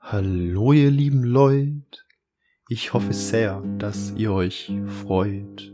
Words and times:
Hallo 0.00 0.72
ihr 0.72 0.90
lieben 0.90 1.22
Leute, 1.22 1.82
ich 2.68 2.92
hoffe 2.92 3.12
sehr, 3.12 3.62
dass 3.78 4.12
ihr 4.16 4.32
euch 4.32 4.72
freut. 5.02 5.72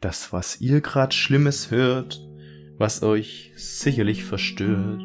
Das, 0.00 0.32
was 0.32 0.60
ihr 0.60 0.80
grad 0.80 1.14
Schlimmes 1.14 1.70
hört, 1.70 2.20
was 2.76 3.02
euch 3.02 3.52
sicherlich 3.56 4.24
verstört, 4.24 5.02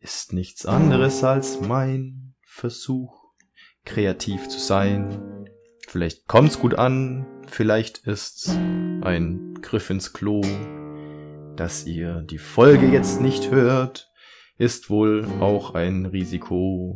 ist 0.00 0.32
nichts 0.32 0.66
anderes 0.66 1.24
als 1.24 1.60
mein 1.60 2.34
Versuch, 2.42 3.32
kreativ 3.84 4.48
zu 4.48 4.58
sein. 4.58 5.46
Vielleicht 5.86 6.26
kommt's 6.28 6.58
gut 6.58 6.74
an, 6.74 7.26
vielleicht 7.46 8.06
ist's 8.06 8.48
ein 8.48 9.58
Griff 9.62 9.90
ins 9.90 10.12
Klo. 10.12 10.42
Dass 11.58 11.86
ihr 11.86 12.22
die 12.22 12.38
Folge 12.38 12.86
jetzt 12.86 13.20
nicht 13.20 13.50
hört, 13.50 14.12
ist 14.58 14.90
wohl 14.90 15.26
auch 15.40 15.74
ein 15.74 16.06
Risiko. 16.06 16.94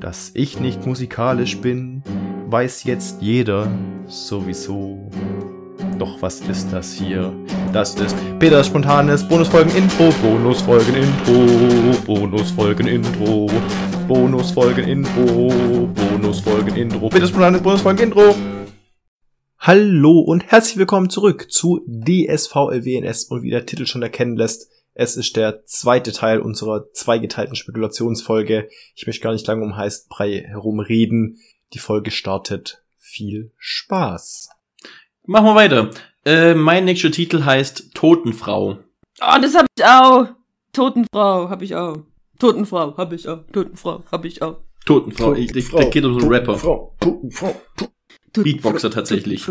Dass 0.00 0.32
ich 0.34 0.60
nicht 0.60 0.84
musikalisch 0.84 1.56
bin, 1.56 2.02
weiß 2.50 2.84
jetzt 2.84 3.22
jeder 3.22 3.72
sowieso. 4.04 5.10
Doch 5.98 6.20
was 6.20 6.40
ist 6.42 6.70
das 6.74 6.92
hier? 6.92 7.32
Das 7.72 7.94
ist 7.94 8.14
Peters 8.38 8.66
spontanes 8.66 9.26
Bonusfolgen-Intro, 9.26 10.12
Bonusfolgen-Intro, 10.22 11.96
Bonusfolgen-Intro, 12.04 13.50
Bonusfolgen-Intro, 14.06 15.88
Bonusfolgen-Intro, 15.94 17.08
Peters 17.08 17.30
spontanes 17.30 17.62
Bonusfolgen-Intro. 17.62 18.34
Hallo 19.60 20.20
und 20.20 20.44
herzlich 20.44 20.76
willkommen 20.76 21.10
zurück 21.10 21.50
zu 21.50 21.84
DSVLWNS 21.88 23.24
und 23.24 23.42
wie 23.42 23.50
der 23.50 23.66
Titel 23.66 23.86
schon 23.86 24.02
erkennen 24.02 24.36
lässt, 24.36 24.70
es 24.94 25.16
ist 25.16 25.36
der 25.36 25.64
zweite 25.66 26.12
Teil 26.12 26.40
unserer 26.40 26.92
zweigeteilten 26.92 27.56
Spekulationsfolge. 27.56 28.68
Ich 28.94 29.06
möchte 29.06 29.22
gar 29.22 29.32
nicht 29.32 29.46
lange 29.48 29.64
um 29.64 29.76
heißt 29.76 30.08
Brei 30.08 30.44
herumreden. 30.46 31.38
Die 31.72 31.80
Folge 31.80 32.12
startet. 32.12 32.84
Viel 32.98 33.50
Spaß. 33.58 34.48
Machen 35.26 35.46
wir 35.46 35.54
weiter. 35.56 35.90
Äh, 36.24 36.54
mein 36.54 36.84
nächster 36.84 37.10
Titel 37.10 37.44
heißt 37.44 37.94
Totenfrau. 37.94 38.78
Oh, 39.20 39.38
das 39.42 39.56
hab 39.56 39.66
ich 39.76 39.84
auch. 39.84 40.28
Totenfrau 40.72 41.50
hab 41.50 41.62
ich 41.62 41.74
auch. 41.74 41.98
Totenfrau 42.38 42.96
hab 42.96 43.12
ich 43.12 43.28
auch. 43.28 43.44
Totenfrau 43.52 44.04
hab 44.10 44.24
ich 44.24 44.40
auch. 44.40 44.60
Totenfrau. 44.86 45.34
Ich, 45.34 45.54
ich, 45.54 45.70
der 45.70 45.90
geht 45.90 46.04
um 46.04 46.14
so 46.14 46.20
einen 46.20 46.32
Rapper. 46.32 46.56
Frau, 46.56 46.96
Frau, 47.30 47.60
Beatboxer 48.42 48.90
tatsächlich. 48.90 49.46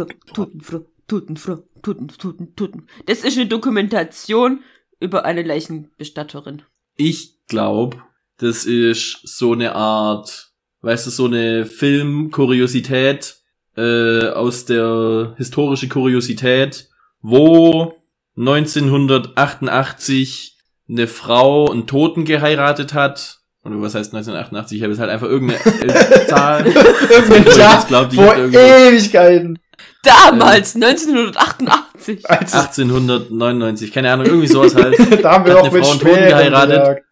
Das 3.06 3.24
ist 3.24 3.38
eine 3.38 3.48
Dokumentation 3.48 4.64
über 5.00 5.24
eine 5.26 5.44
Leichenbestatterin. 5.44 6.64
Ich 6.96 7.46
glaube, 7.48 7.98
das 8.38 8.66
ist 8.66 9.20
so 9.24 9.54
eine 9.54 9.76
Art, 9.76 10.52
weißt 10.82 11.06
du, 11.08 11.12
so 11.12 11.26
eine 11.26 11.66
Filmkuriosität 11.66 13.38
äh, 13.76 14.30
aus 14.30 14.66
der 14.66 15.34
historische 15.38 15.88
Kuriosität, 15.88 16.90
wo 17.22 17.96
1988 18.36 20.58
eine 20.90 21.08
Frau 21.08 21.72
einen 21.72 21.88
Toten 21.88 22.26
geheiratet 22.26 22.94
hat. 22.94 23.40
Oder 23.68 23.82
was 23.82 23.96
heißt 23.96 24.14
1988? 24.14 24.78
Ich 24.78 24.84
habe 24.84 24.94
jetzt 24.94 25.00
halt 25.00 25.12
einfach 25.12 25.28
irgendeine 25.28 25.60
Zahl. 26.28 26.66
Irgendein 26.66 27.58
Jahr 27.58 27.86
glaub, 27.86 28.09
die 28.09 28.16
vor 28.16 28.36
Ewigkeiten. 28.38 29.59
Damals, 30.04 30.76
1988. 30.76 32.30
Als 32.30 32.54
es, 32.54 32.59
1899, 32.59 33.92
keine 33.92 34.12
Ahnung, 34.12 34.26
irgendwie 34.26 34.48
sowas 34.48 34.74
halt. 34.74 34.98
da 35.24 35.34
haben 35.34 35.46
wir 35.46 35.54
hat 35.54 35.59
auch 35.59 35.66
eine 35.66 35.74
mit 35.74 35.86
Frau 35.86 35.94
Toten 35.96 36.16
Schweren 36.16 36.30
geheiratet. 36.30 37.04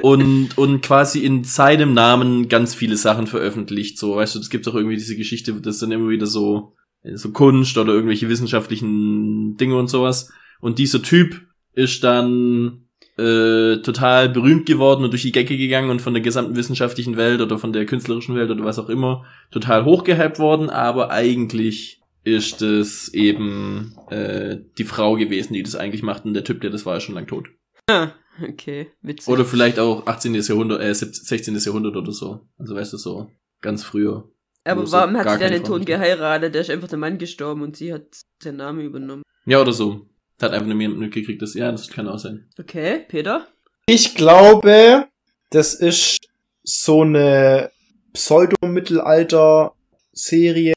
und, 0.00 0.58
und 0.58 0.80
quasi 0.82 1.20
in 1.20 1.44
seinem 1.44 1.94
Namen 1.94 2.48
ganz 2.48 2.74
viele 2.74 2.96
Sachen 2.96 3.28
veröffentlicht. 3.28 3.96
So, 3.96 4.16
weißt 4.16 4.34
du, 4.34 4.40
es 4.40 4.50
gibt 4.50 4.66
auch 4.66 4.74
irgendwie 4.74 4.96
diese 4.96 5.16
Geschichte, 5.16 5.52
das 5.54 5.78
dann 5.78 5.92
immer 5.92 6.08
wieder 6.08 6.26
so, 6.26 6.74
so 7.14 7.30
Kunst 7.30 7.78
oder 7.78 7.92
irgendwelche 7.92 8.28
wissenschaftlichen 8.28 9.56
Dinge 9.56 9.76
und 9.76 9.88
sowas. 9.88 10.32
Und 10.60 10.80
dieser 10.80 11.00
Typ 11.00 11.40
ist 11.74 12.02
dann 12.02 12.88
äh, 13.22 13.82
total 13.82 14.28
berühmt 14.28 14.66
geworden 14.66 15.04
und 15.04 15.12
durch 15.12 15.22
die 15.22 15.32
Decke 15.32 15.56
gegangen 15.56 15.90
und 15.90 16.02
von 16.02 16.12
der 16.12 16.22
gesamten 16.22 16.56
wissenschaftlichen 16.56 17.16
Welt 17.16 17.40
oder 17.40 17.58
von 17.58 17.72
der 17.72 17.86
künstlerischen 17.86 18.34
Welt 18.34 18.50
oder 18.50 18.64
was 18.64 18.78
auch 18.78 18.88
immer 18.88 19.24
total 19.50 19.84
hochgehypt 19.84 20.38
worden, 20.38 20.70
aber 20.70 21.10
eigentlich 21.10 22.02
ist 22.24 22.62
es 22.62 23.12
eben 23.14 23.96
äh, 24.10 24.58
die 24.78 24.84
Frau 24.84 25.14
gewesen, 25.14 25.54
die 25.54 25.62
das 25.62 25.76
eigentlich 25.76 26.02
macht 26.02 26.24
und 26.24 26.34
der 26.34 26.44
Typ, 26.44 26.60
der 26.60 26.70
das 26.70 26.86
war, 26.86 26.96
ist 26.96 27.04
schon 27.04 27.14
lang 27.14 27.26
tot. 27.26 27.48
Ah, 27.88 28.08
okay, 28.42 28.88
witzig. 29.02 29.28
Oder 29.28 29.44
vielleicht 29.44 29.78
auch 29.78 30.06
18. 30.06 30.34
Jahrhundert, 30.34 30.80
äh, 30.80 30.94
16. 30.94 31.56
Jahrhundert 31.56 31.96
oder 31.96 32.12
so. 32.12 32.40
Also 32.58 32.74
weißt 32.74 32.92
du, 32.92 32.96
so 32.96 33.30
ganz 33.60 33.84
früher. 33.84 34.28
Aber 34.64 34.86
so 34.86 34.92
warum 34.92 35.16
hat 35.16 35.24
gar 35.24 35.38
sie 35.38 35.44
dann 35.44 35.52
den 35.52 35.64
Frau. 35.64 35.78
geheiratet? 35.78 36.54
Der 36.54 36.60
ist 36.60 36.70
einfach 36.70 36.88
der 36.88 36.98
Mann 36.98 37.18
gestorben 37.18 37.62
und 37.62 37.76
sie 37.76 37.92
hat 37.92 38.04
seinen 38.42 38.56
Namen 38.56 38.80
übernommen. 38.80 39.22
Ja, 39.44 39.60
oder 39.60 39.72
so. 39.72 40.06
Hat 40.42 40.52
einfach 40.52 40.66
nur 40.66 40.80
jemand 40.80 41.00
mitgekriegt, 41.00 41.40
das, 41.40 41.54
ja, 41.54 41.70
das 41.70 41.88
kann 41.88 42.08
auch 42.08 42.18
sein. 42.18 42.48
Okay, 42.58 43.04
Peter? 43.08 43.46
Ich 43.86 44.14
glaube, 44.14 45.08
das 45.50 45.74
ist 45.74 46.18
so 46.62 47.02
eine 47.02 47.70
Pseudo-Mittelalter-Serie, 48.12 50.74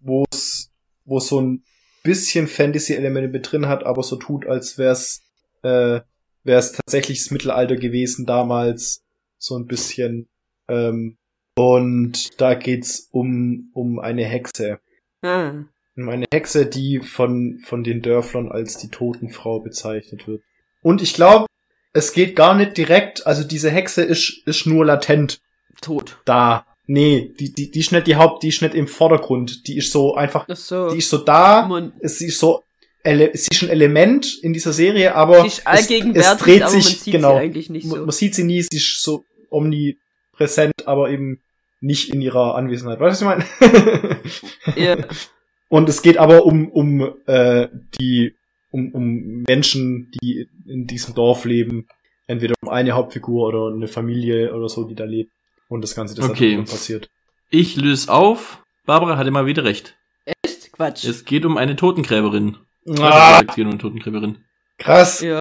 wo 0.00 0.24
es 0.30 0.70
wo 1.04 1.20
so 1.20 1.40
ein 1.40 1.62
bisschen 2.02 2.48
Fantasy-Elemente 2.48 3.28
mit 3.28 3.50
drin 3.50 3.68
hat, 3.68 3.86
aber 3.86 4.02
so 4.02 4.16
tut, 4.16 4.46
als 4.46 4.76
wär's 4.76 5.22
äh, 5.62 6.00
wär's 6.42 6.72
tatsächlich 6.72 7.22
das 7.22 7.30
Mittelalter 7.30 7.76
gewesen 7.76 8.26
damals, 8.26 9.04
so 9.38 9.56
ein 9.56 9.66
bisschen. 9.66 10.28
Ähm, 10.68 11.16
und 11.56 12.40
da 12.40 12.54
geht's 12.54 13.08
um 13.12 13.70
um 13.72 14.00
eine 14.00 14.24
Hexe, 14.24 14.80
Ah, 15.22 15.64
um 15.96 16.08
eine 16.08 16.26
Hexe, 16.32 16.66
die 16.66 17.00
von 17.00 17.58
von 17.64 17.82
den 17.84 18.02
Dörflern 18.02 18.50
als 18.50 18.78
die 18.78 18.88
Totenfrau 18.88 19.60
bezeichnet 19.60 20.26
wird. 20.28 20.42
Und 20.82 21.02
ich 21.02 21.14
glaube, 21.14 21.46
es 21.92 22.12
geht 22.12 22.36
gar 22.36 22.54
nicht 22.54 22.76
direkt, 22.76 23.26
also 23.26 23.42
diese 23.42 23.70
Hexe 23.70 24.02
ist, 24.02 24.42
ist 24.46 24.66
nur 24.66 24.84
latent 24.84 25.40
tot. 25.80 26.18
da. 26.24 26.66
Nee, 26.88 27.32
die, 27.40 27.52
die, 27.52 27.70
die 27.70 27.80
ist 27.80 27.90
nicht 27.90 28.06
die 28.06 28.14
Haupt, 28.16 28.42
die 28.44 28.48
ist 28.48 28.62
nicht 28.62 28.74
im 28.74 28.86
Vordergrund. 28.86 29.66
Die 29.66 29.76
ist 29.76 29.90
so 29.90 30.14
einfach, 30.14 30.46
Ach 30.48 30.54
so. 30.56 30.90
die 30.90 30.98
ist 30.98 31.10
so 31.10 31.18
da. 31.18 31.66
Man, 31.66 31.92
Es 31.98 32.20
ist 32.20 32.38
so, 32.38 32.62
ele, 33.02 33.30
sie 33.34 33.48
ist 33.50 33.62
ein 33.64 33.70
Element 33.70 34.38
in 34.42 34.52
dieser 34.52 34.72
Serie, 34.72 35.16
aber 35.16 35.44
es, 35.44 35.66
allgegenwärtig, 35.66 36.30
es 36.32 36.38
dreht 36.38 36.68
sich, 36.68 37.04
genau. 37.12 37.34
sie 37.34 37.40
eigentlich 37.40 37.70
nicht 37.70 37.86
Man, 37.86 37.98
so. 37.98 38.04
man 38.06 38.12
sieht 38.12 38.36
sie 38.36 38.44
nie, 38.44 38.62
sie 38.62 38.76
ist 38.76 39.02
so 39.02 39.24
omnipräsent, 39.50 40.86
aber 40.86 41.10
eben 41.10 41.40
nicht 41.80 42.10
in 42.14 42.20
ihrer 42.20 42.54
Anwesenheit. 42.54 43.00
Weißt 43.00 43.22
du, 43.22 43.26
was 43.26 43.38
ich 43.60 44.42
meine? 44.76 44.76
Ja. 44.76 44.96
Und 45.68 45.88
es 45.88 46.02
geht 46.02 46.16
aber 46.18 46.44
um, 46.46 46.68
um, 46.68 47.14
äh, 47.26 47.68
die, 48.00 48.34
um, 48.70 48.92
um 48.92 49.42
Menschen, 49.48 50.10
die 50.22 50.48
in 50.66 50.86
diesem 50.86 51.14
Dorf 51.14 51.44
leben. 51.44 51.86
Entweder 52.28 52.54
um 52.62 52.68
eine 52.68 52.92
Hauptfigur 52.92 53.46
oder 53.48 53.74
eine 53.74 53.88
Familie 53.88 54.54
oder 54.54 54.68
so, 54.68 54.84
die 54.84 54.94
da 54.94 55.04
lebt. 55.04 55.32
Und 55.68 55.82
das 55.82 55.94
Ganze, 55.94 56.14
das 56.14 56.28
Okay. 56.30 56.56
da 56.56 56.62
passiert. 56.62 57.08
Ich 57.50 57.76
löse 57.76 58.12
auf. 58.12 58.62
Barbara 58.84 59.16
hatte 59.16 59.30
mal 59.30 59.46
wieder 59.46 59.64
recht. 59.64 59.96
Echt? 60.44 60.72
Quatsch. 60.72 61.04
Es 61.04 61.24
geht 61.24 61.44
um 61.44 61.56
eine 61.56 61.76
Totengräberin. 61.76 62.56
Ah, 63.00 63.40
Es 63.48 63.54
geht 63.54 63.64
um 63.64 63.70
eine 63.72 63.78
Totengräberin. 63.80 64.38
krass. 64.78 65.20
ja. 65.20 65.40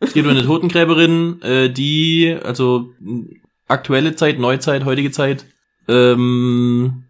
Es 0.00 0.12
geht 0.14 0.24
um 0.24 0.30
eine 0.30 0.44
Totengräberin, 0.44 1.42
äh, 1.42 1.68
die, 1.70 2.36
also 2.42 2.94
aktuelle 3.68 4.16
Zeit, 4.16 4.38
Neuzeit, 4.38 4.84
heutige 4.84 5.10
Zeit, 5.10 5.44
ähm, 5.88 7.04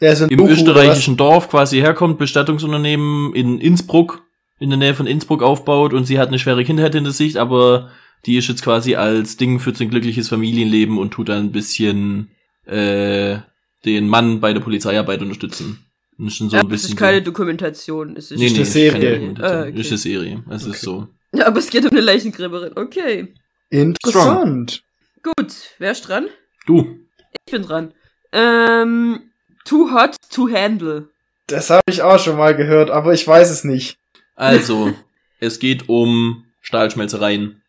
Der 0.00 0.12
ist 0.12 0.22
ein 0.22 0.30
im 0.30 0.38
Doku, 0.38 0.50
österreichischen 0.52 1.16
Dorf 1.16 1.50
quasi 1.50 1.78
herkommt, 1.78 2.18
Bestattungsunternehmen 2.18 3.34
in 3.34 3.58
Innsbruck, 3.60 4.22
in 4.60 4.70
der 4.70 4.78
Nähe 4.78 4.94
von 4.94 5.06
Innsbruck 5.06 5.42
aufbaut 5.42 5.92
und 5.92 6.04
sie 6.04 6.18
hat 6.18 6.28
eine 6.28 6.38
schwere 6.38 6.64
Kindheit 6.64 6.94
hinter 6.94 7.10
sich, 7.10 7.40
aber 7.40 7.90
die 8.26 8.36
ist 8.36 8.48
jetzt 8.48 8.62
quasi 8.62 8.94
als 8.94 9.36
Ding 9.36 9.60
für 9.60 9.70
ein 9.70 9.90
glückliches 9.90 10.28
Familienleben 10.28 10.98
und 10.98 11.12
tut 11.12 11.28
dann 11.28 11.46
ein 11.46 11.52
bisschen 11.52 12.30
äh, 12.66 13.38
den 13.84 14.08
Mann 14.08 14.40
bei 14.40 14.52
der 14.52 14.60
Polizeiarbeit 14.60 15.22
unterstützen. 15.22 15.84
Und 16.18 16.26
ist 16.26 16.36
schon 16.36 16.50
so 16.50 16.56
ja, 16.56 16.62
ein 16.62 16.68
das 16.68 16.82
bisschen 16.82 16.94
ist 16.94 16.98
keine 16.98 17.18
so, 17.18 17.24
Dokumentation. 17.24 18.16
Es 18.16 18.30
ist 18.30 18.38
nee, 18.38 18.46
nee, 18.48 18.54
eine 18.54 18.62
ist 18.62 18.72
Serie. 18.72 18.92
keine 19.00 19.14
Dokumentation. 19.14 19.56
Ah, 19.56 19.68
okay. 19.68 19.80
Ist 19.80 19.90
eine 19.90 19.98
Serie. 19.98 20.44
Es 20.50 20.62
Okay. 20.64 20.72
ist 20.72 20.80
so. 20.80 21.08
Ja, 21.32 21.46
aber 21.46 21.58
es 21.58 21.70
geht 21.70 21.84
um 21.84 21.90
eine 21.90 22.00
Leichengräberin. 22.00 22.72
Okay. 22.74 23.34
Interessant. 23.70 24.82
Gut. 25.22 25.52
Wer 25.78 25.92
ist 25.92 26.02
dran? 26.08 26.26
Du. 26.66 26.98
Ich 27.46 27.52
bin 27.52 27.62
dran. 27.62 27.92
Ähm, 28.32 29.27
too 29.68 29.90
hot 29.92 30.16
to 30.30 30.48
handle. 30.48 31.08
Das 31.46 31.70
habe 31.70 31.82
ich 31.88 32.02
auch 32.02 32.18
schon 32.18 32.36
mal 32.36 32.54
gehört, 32.54 32.90
aber 32.90 33.12
ich 33.12 33.26
weiß 33.26 33.50
es 33.50 33.64
nicht. 33.64 33.96
Also, 34.34 34.92
es 35.40 35.58
geht 35.58 35.88
um 35.88 36.44
Stahlschmelzereien. 36.60 37.62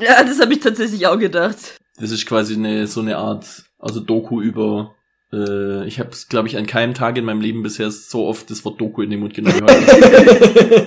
Ja, 0.00 0.22
das 0.22 0.40
habe 0.40 0.52
ich 0.52 0.60
tatsächlich 0.60 1.06
auch 1.06 1.18
gedacht. 1.18 1.78
Das 1.98 2.10
ist 2.10 2.26
quasi 2.26 2.54
eine 2.54 2.86
so 2.86 3.00
eine 3.00 3.16
Art, 3.16 3.64
also 3.78 4.00
Doku 4.00 4.40
über. 4.40 4.94
Äh, 5.32 5.86
ich 5.86 5.98
habe 5.98 6.10
es, 6.10 6.28
glaube 6.28 6.48
ich, 6.48 6.56
an 6.56 6.66
keinem 6.66 6.94
Tag 6.94 7.18
in 7.18 7.24
meinem 7.24 7.40
Leben 7.40 7.62
bisher 7.62 7.90
so 7.90 8.26
oft 8.26 8.50
das 8.50 8.64
Wort 8.64 8.80
Doku 8.80 9.02
in 9.02 9.10
den 9.10 9.20
Mund 9.20 9.34
genommen. 9.34 9.66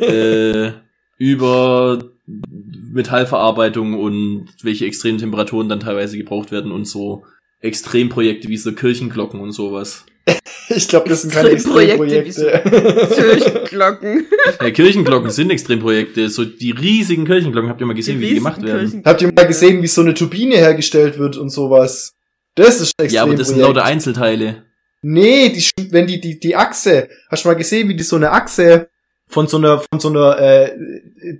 äh, 0.01 0.71
über 1.17 1.99
Metallverarbeitung 2.25 3.99
und 3.99 4.47
welche 4.63 4.85
extremen 4.85 5.19
Temperaturen 5.19 5.69
dann 5.69 5.81
teilweise 5.81 6.17
gebraucht 6.17 6.51
werden 6.51 6.71
und 6.71 6.85
so 6.85 7.25
Extremprojekte 7.61 8.47
wie 8.49 8.57
so 8.57 8.73
Kirchenglocken 8.73 9.39
und 9.39 9.51
sowas. 9.51 10.05
Ich 10.73 10.87
glaube, 10.87 11.09
das 11.09 11.23
sind 11.23 11.33
keine 11.33 11.49
Extremprojekte, 11.49 12.53
Extremprojekte. 12.53 13.15
Kirchenglocken. 13.15 14.25
Ja, 14.61 14.71
Kirchenglocken 14.71 15.29
sind 15.29 15.49
Extremprojekte. 15.49 16.29
So 16.29 16.45
die 16.45 16.71
riesigen 16.71 17.25
Kirchenglocken, 17.25 17.69
habt 17.69 17.81
ihr 17.81 17.87
mal 17.87 17.93
gesehen, 17.93 18.21
wie 18.21 18.29
die 18.29 18.35
gemacht 18.35 18.61
werden? 18.61 19.01
Habt 19.03 19.21
ihr 19.21 19.33
mal 19.33 19.47
gesehen, 19.47 19.81
wie 19.81 19.87
so 19.87 19.99
eine 19.99 20.13
Turbine 20.13 20.55
hergestellt 20.55 21.17
wird 21.17 21.35
und 21.35 21.49
sowas? 21.49 22.13
Das 22.55 22.79
ist 22.79 22.93
ein 22.97 23.09
Ja, 23.09 23.23
aber 23.23 23.35
das 23.35 23.49
sind 23.49 23.59
lauter 23.59 23.83
Einzelteile. 23.83 24.63
Nee, 25.01 25.49
die, 25.49 25.91
wenn 25.91 26.07
die, 26.07 26.21
die, 26.21 26.39
die 26.39 26.55
Achse, 26.55 27.09
hast 27.29 27.43
du 27.43 27.49
mal 27.49 27.55
gesehen, 27.55 27.89
wie 27.89 27.95
die 27.95 28.03
so 28.03 28.15
eine 28.15 28.31
Achse 28.31 28.89
von 29.27 29.47
so 29.47 29.57
einer, 29.57 29.79
von 29.79 29.99
so 29.99 30.09
einer, 30.09 30.39
äh, 30.39 30.71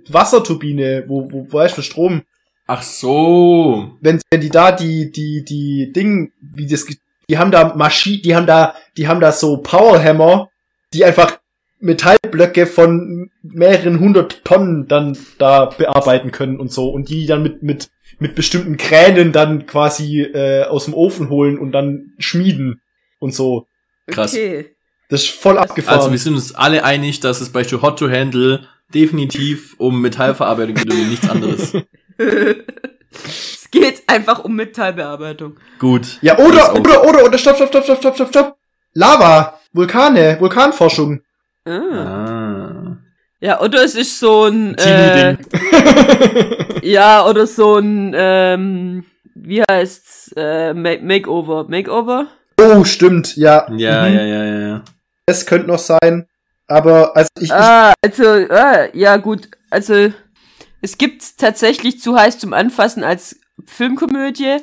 Wasserturbine, 0.08 1.04
wo, 1.06 1.30
wo, 1.30 1.46
wo 1.48 1.58
weißt 1.58 1.78
du, 1.78 1.82
Strom, 1.82 2.22
Ach 2.74 2.82
so. 2.82 3.98
wenn, 4.00 4.18
wenn 4.30 4.40
die 4.40 4.48
da 4.48 4.72
die, 4.72 5.12
die, 5.12 5.44
die 5.44 5.92
Ding, 5.92 6.32
wie 6.40 6.66
das, 6.66 6.86
die 7.28 7.36
haben 7.36 7.50
da 7.50 7.74
Maschinen, 7.74 8.22
die 8.22 8.34
haben 8.34 8.46
da, 8.46 8.74
die 8.96 9.08
haben 9.08 9.20
da 9.20 9.30
so 9.30 9.58
Powerhammer, 9.58 10.48
die 10.94 11.04
einfach 11.04 11.38
Metallblöcke 11.80 12.64
von 12.64 13.30
mehreren 13.42 14.00
hundert 14.00 14.42
Tonnen 14.46 14.88
dann 14.88 15.18
da 15.36 15.66
bearbeiten 15.66 16.30
können 16.30 16.58
und 16.58 16.72
so 16.72 16.88
und 16.88 17.10
die 17.10 17.26
dann 17.26 17.42
mit, 17.42 17.62
mit, 17.62 17.90
mit 18.18 18.34
bestimmten 18.34 18.78
Kränen 18.78 19.32
dann 19.32 19.66
quasi 19.66 20.22
äh, 20.22 20.64
aus 20.64 20.86
dem 20.86 20.94
Ofen 20.94 21.28
holen 21.28 21.58
und 21.58 21.72
dann 21.72 22.14
schmieden 22.18 22.80
und 23.18 23.34
so. 23.34 23.66
Krass. 24.06 24.32
Okay. 24.32 24.74
Das 25.10 25.24
ist 25.24 25.30
voll 25.30 25.58
abgefahren. 25.58 25.98
Also 25.98 26.10
wir 26.10 26.18
sind 26.18 26.36
uns 26.36 26.54
alle 26.54 26.84
einig, 26.84 27.20
dass 27.20 27.42
es 27.42 27.50
bei 27.50 27.64
Hot 27.64 27.98
to 27.98 28.08
Handle 28.08 28.66
definitiv 28.94 29.74
um 29.76 30.00
Metallverarbeitung 30.00 30.74
geht 30.74 30.90
und 30.90 31.10
nichts 31.10 31.28
anderes. 31.28 31.74
es 33.24 33.68
geht 33.70 34.02
einfach 34.06 34.44
um 34.44 34.54
Metallbearbeitung. 34.56 35.56
Gut. 35.78 36.18
ja, 36.22 36.38
oder, 36.38 36.72
oder, 36.78 37.04
oder, 37.04 37.24
oder, 37.24 37.38
stopp, 37.38 37.56
stopp, 37.56 37.68
stopp, 37.68 37.84
stopp, 37.84 37.98
stopp, 37.98 38.14
stopp, 38.14 38.28
stopp. 38.28 38.56
Lava, 38.94 39.58
Vulkane, 39.72 40.36
Vulkanforschung. 40.40 41.22
Ah. 41.64 41.70
Ah. 41.72 42.96
Ja, 43.40 43.60
oder 43.60 43.82
es 43.84 43.94
ist 43.94 44.18
so 44.20 44.44
ein 44.44 44.76
äh. 44.78 45.36
Ja, 46.82 47.26
oder 47.26 47.46
so 47.46 47.76
ein 47.78 48.12
ähm, 48.16 49.04
wie 49.34 49.62
heißt's 49.68 50.32
äh, 50.36 50.74
Ma 50.74 50.90
Makeover, 51.00 51.66
Makeover? 51.68 52.26
oh, 52.60 52.84
stimmt, 52.84 53.36
ja. 53.36 53.66
Ja, 53.76 54.06
Mhm. 54.08 54.14
ja, 54.14 54.22
ja, 54.22 54.44
ja, 54.44 54.58
ja. 54.68 54.82
Das 55.26 55.46
könnte 55.46 55.66
noch 55.68 55.78
sein. 55.78 56.28
Aber, 56.68 57.16
also 57.16 57.28
ich, 57.38 57.44
ich 57.44 57.52
Ah, 57.52 57.92
also 58.04 58.24
ah, 58.50 58.86
ja 58.92 59.16
gut, 59.16 59.48
also 59.70 60.12
es 60.82 60.98
gibt 60.98 61.38
tatsächlich 61.38 62.00
zu 62.00 62.14
heiß 62.16 62.38
zum 62.38 62.52
Anfassen 62.52 63.02
als 63.04 63.40
Filmkomödie, 63.64 64.56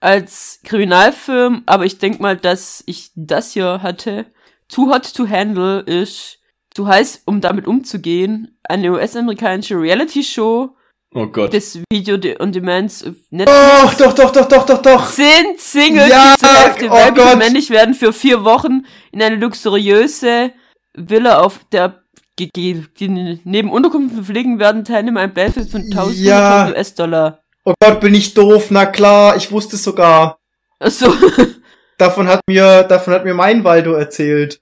als 0.00 0.60
Kriminalfilm, 0.64 1.62
aber 1.66 1.84
ich 1.84 1.98
denk 1.98 2.20
mal, 2.20 2.36
dass 2.36 2.82
ich 2.86 3.10
das 3.14 3.52
hier 3.52 3.82
hatte. 3.82 4.26
Too 4.68 4.92
Hot 4.92 5.14
to 5.14 5.28
Handle 5.28 5.80
ist 5.80 6.38
zu 6.74 6.86
heiß, 6.86 7.22
um 7.26 7.40
damit 7.40 7.66
umzugehen. 7.66 8.58
Eine 8.64 8.92
US-amerikanische 8.92 9.80
Reality-Show 9.80 10.70
Oh 11.14 11.26
Gott. 11.28 11.52
des 11.52 11.78
Video 11.90 12.18
on 12.40 12.52
Demands 12.52 13.04
Netflix. 13.30 13.50
Doch, 13.80 13.94
doch, 13.94 14.12
doch, 14.14 14.32
doch, 14.32 14.48
doch, 14.48 14.66
doch, 14.66 14.82
doch. 14.82 15.10
Zehn 15.10 15.54
Singles, 15.56 16.10
Ja, 16.10 16.34
die 16.34 16.40
zur 16.44 16.54
Hälfte 16.54 16.86
oh 16.88 16.90
weiblich 16.92 17.24
Gott. 17.24 17.32
und 17.34 17.38
männlich 17.38 17.70
werden 17.70 17.94
für 17.94 18.12
vier 18.12 18.44
Wochen 18.44 18.84
in 19.12 19.22
eine 19.22 19.36
luxuriöse 19.36 20.52
Villa 20.94 21.38
auf 21.40 21.60
der 21.72 22.02
die 22.38 23.40
neben 23.44 23.70
Unterkunft 23.70 24.14
verpflegen 24.14 24.58
werden 24.58 24.84
Teilnehmer 24.84 25.20
ein 25.20 25.32
Benefit 25.34 25.70
von 25.70 25.82
1000 25.82 26.18
Ja. 26.18 26.68
US-Dollar. 26.68 27.42
Oh 27.64 27.74
Gott, 27.80 28.00
bin 28.00 28.14
ich 28.14 28.34
doof. 28.34 28.70
Na 28.70 28.86
klar, 28.86 29.36
ich 29.36 29.50
wusste 29.50 29.76
es 29.76 29.82
sogar. 29.84 30.38
Achso, 30.78 31.12
Davon 31.98 32.28
hat 32.28 32.40
mir, 32.46 32.82
davon 32.82 33.14
hat 33.14 33.24
mir 33.24 33.32
mein 33.34 33.64
Waldo 33.64 33.94
erzählt. 33.94 34.60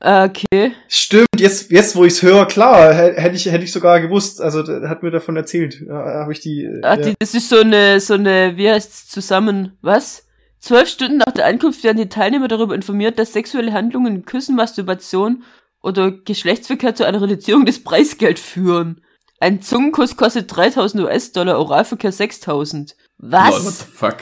okay. 0.00 0.72
Stimmt, 0.88 1.28
jetzt, 1.38 1.70
jetzt 1.70 1.94
wo 1.94 2.04
ich's 2.04 2.22
höre, 2.22 2.46
klar, 2.46 2.92
hä- 2.92 3.14
hätte 3.14 3.36
ich, 3.36 3.46
hätte 3.46 3.62
ich 3.64 3.72
sogar 3.72 4.00
gewusst. 4.00 4.40
Also, 4.40 4.64
hat 4.88 5.02
mir 5.04 5.10
davon 5.12 5.36
erzählt. 5.36 5.80
Ja, 5.86 5.94
Habe 5.94 6.32
ich 6.32 6.40
die. 6.40 6.64
äh, 6.64 6.80
Ach, 6.82 6.96
ja. 6.96 7.02
die, 7.04 7.14
das 7.20 7.34
ist 7.34 7.48
so 7.48 7.60
eine, 7.60 8.00
so 8.00 8.14
eine, 8.14 8.56
wie 8.56 8.68
heißt's 8.68 9.08
zusammen, 9.08 9.78
was? 9.82 10.26
Zwölf 10.58 10.88
Stunden 10.88 11.18
nach 11.18 11.32
der 11.32 11.46
Ankunft 11.46 11.82
werden 11.84 11.98
die 11.98 12.08
Teilnehmer 12.08 12.48
darüber 12.48 12.74
informiert, 12.74 13.18
dass 13.18 13.32
sexuelle 13.32 13.72
Handlungen, 13.72 14.24
Küssen, 14.24 14.54
Masturbation 14.56 15.42
oder 15.82 16.10
Geschlechtsverkehr 16.12 16.94
zu 16.94 17.04
einer 17.06 17.20
Reduzierung 17.20 17.66
des 17.66 17.82
Preisgeld 17.82 18.38
führen. 18.38 19.02
Ein 19.40 19.60
Zungenkuss 19.60 20.16
kostet 20.16 20.54
3000 20.54 21.02
US-Dollar, 21.04 21.58
Oralverkehr 21.58 22.12
6000. 22.12 22.96
Lol, 23.18 23.30
what 23.32 23.52
Was? 23.64 23.78
the 23.80 23.84
fuck? 23.92 24.16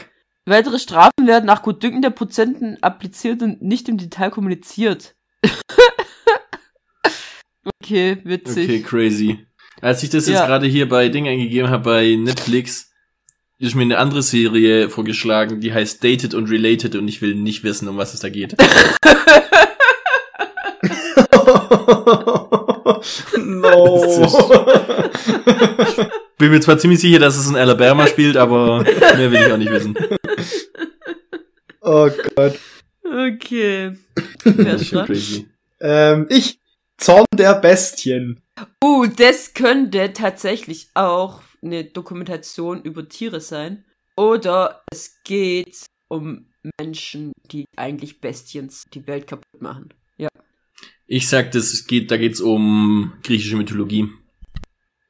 Weitere 0.46 0.78
Strafen 0.78 1.26
werden 1.26 1.44
nach 1.46 1.62
Gutdünken 1.62 2.00
der 2.02 2.10
Prozenten 2.10 2.78
appliziert 2.82 3.42
und 3.42 3.60
nicht 3.62 3.88
im 3.88 3.98
Detail 3.98 4.30
kommuniziert. 4.30 5.14
okay, 7.82 8.18
witzig. 8.24 8.64
Okay, 8.64 8.82
crazy. 8.82 9.46
Als 9.82 10.02
ich 10.02 10.10
das 10.10 10.26
jetzt 10.26 10.38
Ja. 10.38 10.46
gerade 10.46 10.66
hier 10.66 10.88
bei 10.88 11.08
Ding 11.08 11.28
eingegeben 11.28 11.70
habe 11.70 11.84
bei 11.84 12.16
Netflix, 12.16 12.90
ist 13.58 13.74
mir 13.74 13.82
eine 13.82 13.98
andere 13.98 14.22
Serie 14.22 14.88
vorgeschlagen, 14.88 15.60
die 15.60 15.72
heißt 15.72 16.02
Dated 16.02 16.32
und 16.34 16.48
Related 16.50 16.94
und 16.96 17.08
ich 17.08 17.20
will 17.20 17.34
nicht 17.34 17.62
wissen, 17.62 17.88
um 17.88 17.98
was 17.98 18.14
es 18.14 18.20
da 18.20 18.30
geht. 18.30 18.56
no. 23.38 24.12
Bin 26.38 26.50
mir 26.50 26.60
zwar 26.60 26.78
ziemlich 26.78 27.00
sicher, 27.00 27.18
dass 27.18 27.36
es 27.36 27.48
in 27.48 27.56
Alabama 27.56 28.06
spielt, 28.06 28.36
aber 28.36 28.82
mehr 28.82 29.30
will 29.30 29.40
ich 29.46 29.52
auch 29.52 29.56
nicht 29.56 29.72
wissen. 29.72 29.96
oh 31.80 32.08
Gott. 32.36 32.58
Okay. 33.04 33.96
Wer 34.44 34.64
Das 34.64 34.82
ist 34.82 34.92
crazy. 34.92 35.48
Ähm, 35.80 36.26
ich. 36.30 36.58
Zorn 36.96 37.24
der 37.34 37.54
Bestien. 37.54 38.42
Uh, 38.84 39.06
das 39.06 39.54
könnte 39.54 40.12
tatsächlich 40.12 40.90
auch 40.92 41.40
eine 41.62 41.84
Dokumentation 41.84 42.82
über 42.82 43.08
Tiere 43.08 43.40
sein. 43.40 43.84
Oder 44.16 44.82
es 44.92 45.16
geht 45.24 45.86
um 46.08 46.50
Menschen, 46.78 47.32
die 47.50 47.64
eigentlich 47.76 48.20
Bestien 48.20 48.70
die 48.92 49.06
Welt 49.06 49.26
kaputt 49.26 49.62
machen. 49.62 49.94
Ja. 51.10 51.16
Ich 51.16 51.28
sag, 51.28 51.50
das 51.52 51.86
geht, 51.86 52.10
da 52.10 52.16
geht's 52.16 52.40
um 52.40 53.12
griechische 53.22 53.56
Mythologie. 53.56 54.08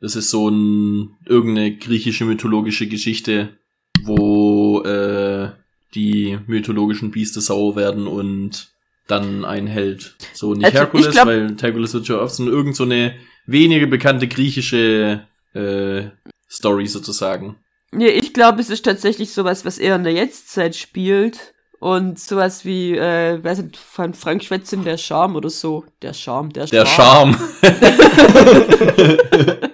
Das 0.01 0.17
ist 0.17 0.31
so 0.31 0.49
ein 0.49 1.17
irgendeine 1.27 1.77
griechische 1.77 2.25
mythologische 2.25 2.87
Geschichte, 2.89 3.59
wo 4.03 4.83
äh, 4.83 5.51
die 5.95 6.39
mythologischen 6.47 7.11
Biester 7.11 7.43
sauer 7.43 7.77
werden 7.77 8.07
und 8.07 8.73
dann 9.09 9.45
ein 9.45 9.67
Held. 9.67 10.17
So 10.33 10.55
nicht 10.55 10.65
Also, 10.65 10.79
Herkules, 10.79 11.11
glaub- 11.11 11.27
weil 11.27 11.57
Herkules 11.61 11.93
wird 11.93 12.07
schon 12.07 12.17
oft, 12.21 12.35
sondern 12.35 12.55
irgend 12.55 12.77
so 12.77 12.85
eine 12.85 13.15
weniger 13.47 13.87
bekannte 13.87 14.27
griechische 14.27 15.27
äh, 15.53 16.05
Story 16.49 16.87
sozusagen. 16.87 17.57
Nee, 17.93 18.09
ich 18.11 18.33
glaube, 18.33 18.61
es 18.61 18.71
ist 18.71 18.85
tatsächlich 18.85 19.33
sowas, 19.33 19.65
was 19.65 19.79
eher 19.79 19.97
in 19.97 20.05
der 20.05 20.13
Jetztzeit 20.13 20.77
spielt. 20.77 21.53
Und 21.81 22.21
sowas 22.21 22.67
wie, 22.67 22.95
äh, 22.95 23.43
weiß 23.43 23.63
nicht, 23.63 23.79
von 23.79 24.13
Frank 24.13 24.45
Schwätzin, 24.45 24.85
der 24.85 24.99
Charme 24.99 25.37
oder 25.37 25.49
so. 25.49 25.87
Der 26.03 26.13
Charme, 26.13 26.53
der 26.53 26.67
Der 26.67 26.85
Charme. 26.85 27.33
Charme. 27.33 27.63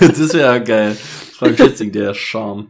das 0.00 0.34
wäre 0.34 0.62
geil. 0.62 0.94
Frank 1.32 1.56
Schätzing, 1.56 1.92
der 1.92 2.12
Charme. 2.12 2.68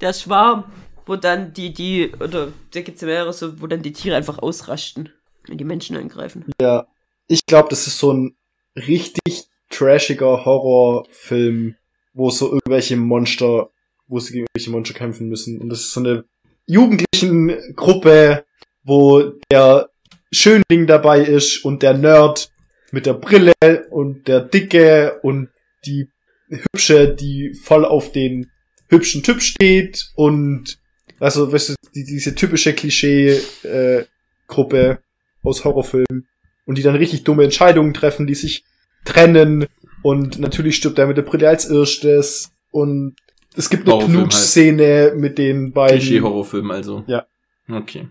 Der 0.00 0.12
Schwarm, 0.12 0.64
wo 1.06 1.14
dann 1.14 1.52
die, 1.52 1.72
die, 1.72 2.10
oder 2.18 2.48
da 2.72 2.80
gibt's 2.80 3.02
ja 3.02 3.06
mehrere 3.06 3.32
so, 3.32 3.60
wo 3.60 3.68
dann 3.68 3.82
die 3.82 3.92
Tiere 3.92 4.16
einfach 4.16 4.40
ausrasten 4.40 5.10
und 5.48 5.58
die 5.58 5.64
Menschen 5.64 5.96
angreifen. 5.96 6.46
Ja. 6.60 6.88
Ich 7.28 7.46
glaube, 7.46 7.68
das 7.68 7.86
ist 7.86 8.00
so 8.00 8.12
ein 8.12 8.36
richtig 8.74 9.44
trashiger 9.70 10.44
Horrorfilm, 10.44 11.76
wo 12.12 12.30
so 12.30 12.46
irgendwelche 12.46 12.96
Monster, 12.96 13.70
wo 14.08 14.18
sie 14.18 14.32
gegen 14.32 14.46
irgendwelche 14.46 14.70
Monster 14.72 14.94
kämpfen 14.94 15.28
müssen. 15.28 15.60
Und 15.60 15.68
das 15.68 15.80
ist 15.80 15.92
so 15.92 16.00
eine 16.00 16.24
jugendlichen 16.72 17.74
Gruppe, 17.76 18.44
wo 18.82 19.34
der 19.50 19.90
Schönling 20.32 20.86
dabei 20.86 21.20
ist 21.20 21.62
und 21.64 21.82
der 21.82 21.94
Nerd 21.94 22.50
mit 22.90 23.06
der 23.06 23.14
Brille 23.14 23.54
und 23.90 24.28
der 24.28 24.40
Dicke 24.40 25.20
und 25.22 25.48
die 25.84 26.08
Hübsche, 26.48 27.14
die 27.14 27.54
voll 27.54 27.84
auf 27.84 28.12
den 28.12 28.50
hübschen 28.88 29.22
Typ 29.22 29.42
steht 29.42 30.10
und 30.14 30.78
also 31.18 31.52
weißt 31.52 31.70
du, 31.70 31.74
die, 31.94 32.04
diese 32.04 32.34
typische 32.34 32.72
Klischee-Gruppe 32.74 34.98
aus 35.42 35.64
Horrorfilmen 35.64 36.26
und 36.66 36.78
die 36.78 36.82
dann 36.82 36.96
richtig 36.96 37.24
dumme 37.24 37.44
Entscheidungen 37.44 37.94
treffen, 37.94 38.26
die 38.26 38.34
sich 38.34 38.64
trennen 39.04 39.66
und 40.02 40.38
natürlich 40.38 40.76
stirbt 40.76 40.98
er 40.98 41.06
mit 41.06 41.16
der 41.16 41.22
Brille 41.22 41.48
als 41.48 41.64
erstes 41.66 42.50
und 42.70 43.16
es 43.56 43.70
gibt 43.70 43.84
eine 43.84 43.92
Horrorfilm 43.92 44.14
halt. 44.14 44.30
Knutsch-Szene 44.30 45.12
mit 45.16 45.38
den 45.38 45.72
beiden 45.72 45.98
Klischee-Horrorfilm 45.98 46.70
also. 46.70 47.04
Ja. 47.06 47.26
Okay. 47.68 48.08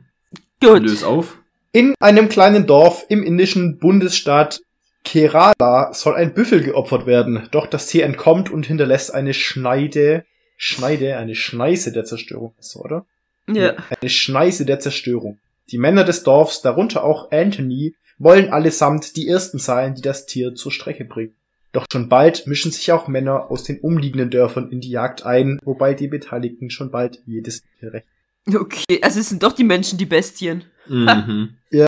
Gut. 0.59 0.83
Löse 0.83 1.07
auf. 1.07 1.37
in 1.71 1.95
einem 1.99 2.29
kleinen 2.29 2.67
Dorf 2.67 3.05
im 3.09 3.23
indischen 3.23 3.79
Bundesstaat 3.79 4.61
Kerala 5.03 5.93
soll 5.93 6.15
ein 6.15 6.33
Büffel 6.33 6.61
geopfert 6.61 7.05
werden, 7.05 7.47
doch 7.51 7.65
das 7.65 7.87
Tier 7.87 8.05
entkommt 8.05 8.51
und 8.51 8.67
hinterlässt 8.67 9.13
eine 9.13 9.33
Schneide, 9.33 10.25
Schneide, 10.57 11.17
eine 11.17 11.33
Schneise 11.33 11.91
der 11.91 12.05
Zerstörung, 12.05 12.53
so, 12.59 12.81
oder? 12.81 13.05
Ja. 13.47 13.75
Eine 13.99 14.09
Schneise 14.09 14.65
der 14.65 14.79
Zerstörung. 14.79 15.39
Die 15.71 15.79
Männer 15.79 16.03
des 16.03 16.23
Dorfs, 16.23 16.61
darunter 16.61 17.03
auch 17.03 17.31
Anthony, 17.31 17.95
wollen 18.19 18.49
allesamt 18.49 19.15
die 19.15 19.27
ersten 19.27 19.57
sein, 19.57 19.95
die 19.95 20.01
das 20.01 20.27
Tier 20.27 20.53
zur 20.53 20.71
Strecke 20.71 21.05
bringen. 21.05 21.33
Doch 21.71 21.85
schon 21.91 22.09
bald 22.09 22.47
mischen 22.47 22.71
sich 22.71 22.91
auch 22.91 23.07
Männer 23.07 23.49
aus 23.49 23.63
den 23.63 23.79
umliegenden 23.79 24.29
Dörfern 24.29 24.71
in 24.71 24.81
die 24.81 24.89
Jagd 24.89 25.25
ein, 25.25 25.59
wobei 25.63 25.93
die 25.93 26.07
Beteiligten 26.07 26.69
schon 26.69 26.91
bald 26.91 27.21
jedes 27.25 27.63
recht. 27.81 28.05
Okay, 28.53 28.99
also 29.01 29.19
es 29.19 29.29
sind 29.29 29.43
doch 29.43 29.53
die 29.53 29.63
Menschen 29.63 29.97
die 29.97 30.05
Bestien. 30.05 30.65
Mhm. 30.87 31.55
Ja. 31.73 31.87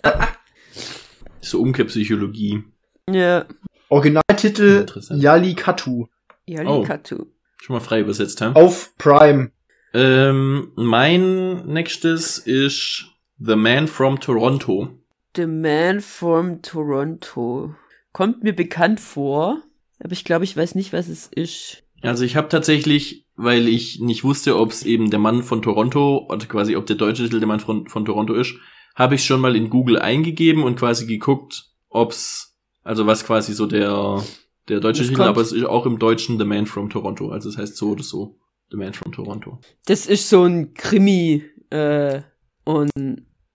So 1.42 1.60
Umkehrpsychologie. 1.62 2.64
Ja. 3.10 3.46
Originaltitel 3.90 4.78
Interessant. 4.82 5.22
Yalikatu 5.22 6.08
Ja, 6.48 6.64
Oh. 6.66 6.86
Schon 6.88 7.74
mal 7.76 7.82
frei 7.82 8.00
übersetzt, 8.00 8.40
hä? 8.42 8.52
auf 8.54 8.94
Prime. 8.98 9.52
Ähm, 9.94 10.72
mein 10.76 11.66
nächstes 11.68 12.38
ist 12.38 13.06
The 13.40 13.58
Man 13.58 13.88
from 13.90 14.20
Toronto. 14.22 14.90
The 15.36 15.46
Man 15.48 16.00
from 16.00 16.62
Toronto. 16.62 17.76
Kommt 18.14 18.44
mir 18.44 18.56
bekannt 18.56 19.00
vor, 19.02 19.62
aber 20.04 20.14
ich 20.14 20.26
glaube, 20.26 20.44
ich 20.44 20.56
weiß 20.56 20.76
nicht, 20.76 20.94
was 20.94 21.08
es 21.08 21.28
ist. 21.28 21.84
Also 22.02 22.26
ich 22.26 22.36
habe 22.36 22.50
tatsächlich, 22.50 23.26
weil 23.36 23.68
ich 23.68 24.00
nicht 24.00 24.24
wusste, 24.24 24.58
ob 24.58 24.72
es 24.72 24.84
eben 24.84 25.10
der 25.10 25.20
Mann 25.20 25.44
von 25.44 25.62
Toronto 25.62 26.28
oder 26.30 26.46
quasi 26.46 26.76
ob 26.76 26.86
der 26.86 26.98
deutsche 26.98 27.24
Titel 27.24 27.40
der 27.40 27.48
Mann 27.48 27.62
von, 27.62 27.88
von 27.88 28.06
Toronto 28.06 28.34
ist, 28.34 28.54
habe 28.96 29.16
ich 29.16 29.26
schon 29.26 29.42
mal 29.42 29.56
in 29.56 29.70
Google 29.70 29.98
eingegeben 30.00 30.64
und 30.64 30.78
quasi 30.78 31.06
geguckt, 31.06 31.72
ob's 31.90 32.58
also 32.84 33.08
was 33.08 33.26
quasi 33.26 33.54
so 33.54 33.66
der 33.66 34.22
der 34.68 34.80
deutsche 34.80 35.08
Titel, 35.08 35.22
aber 35.22 35.42
es 35.42 35.52
ist 35.52 35.66
auch 35.66 35.86
im 35.86 36.00
Deutschen 36.00 36.38
The 36.38 36.46
Man 36.46 36.66
from 36.66 36.90
Toronto, 36.90 37.30
also 37.30 37.50
es 37.50 37.58
heißt 37.58 37.76
so 37.76 37.92
oder 37.92 38.04
so 38.04 38.40
The 38.70 38.78
Man 38.78 38.94
from 38.94 39.12
Toronto. 39.12 39.60
Das 39.86 40.06
ist 40.06 40.30
so 40.30 40.44
ein 40.44 40.74
Krimi, 40.74 41.44
äh, 41.70 42.22
und 42.66 42.92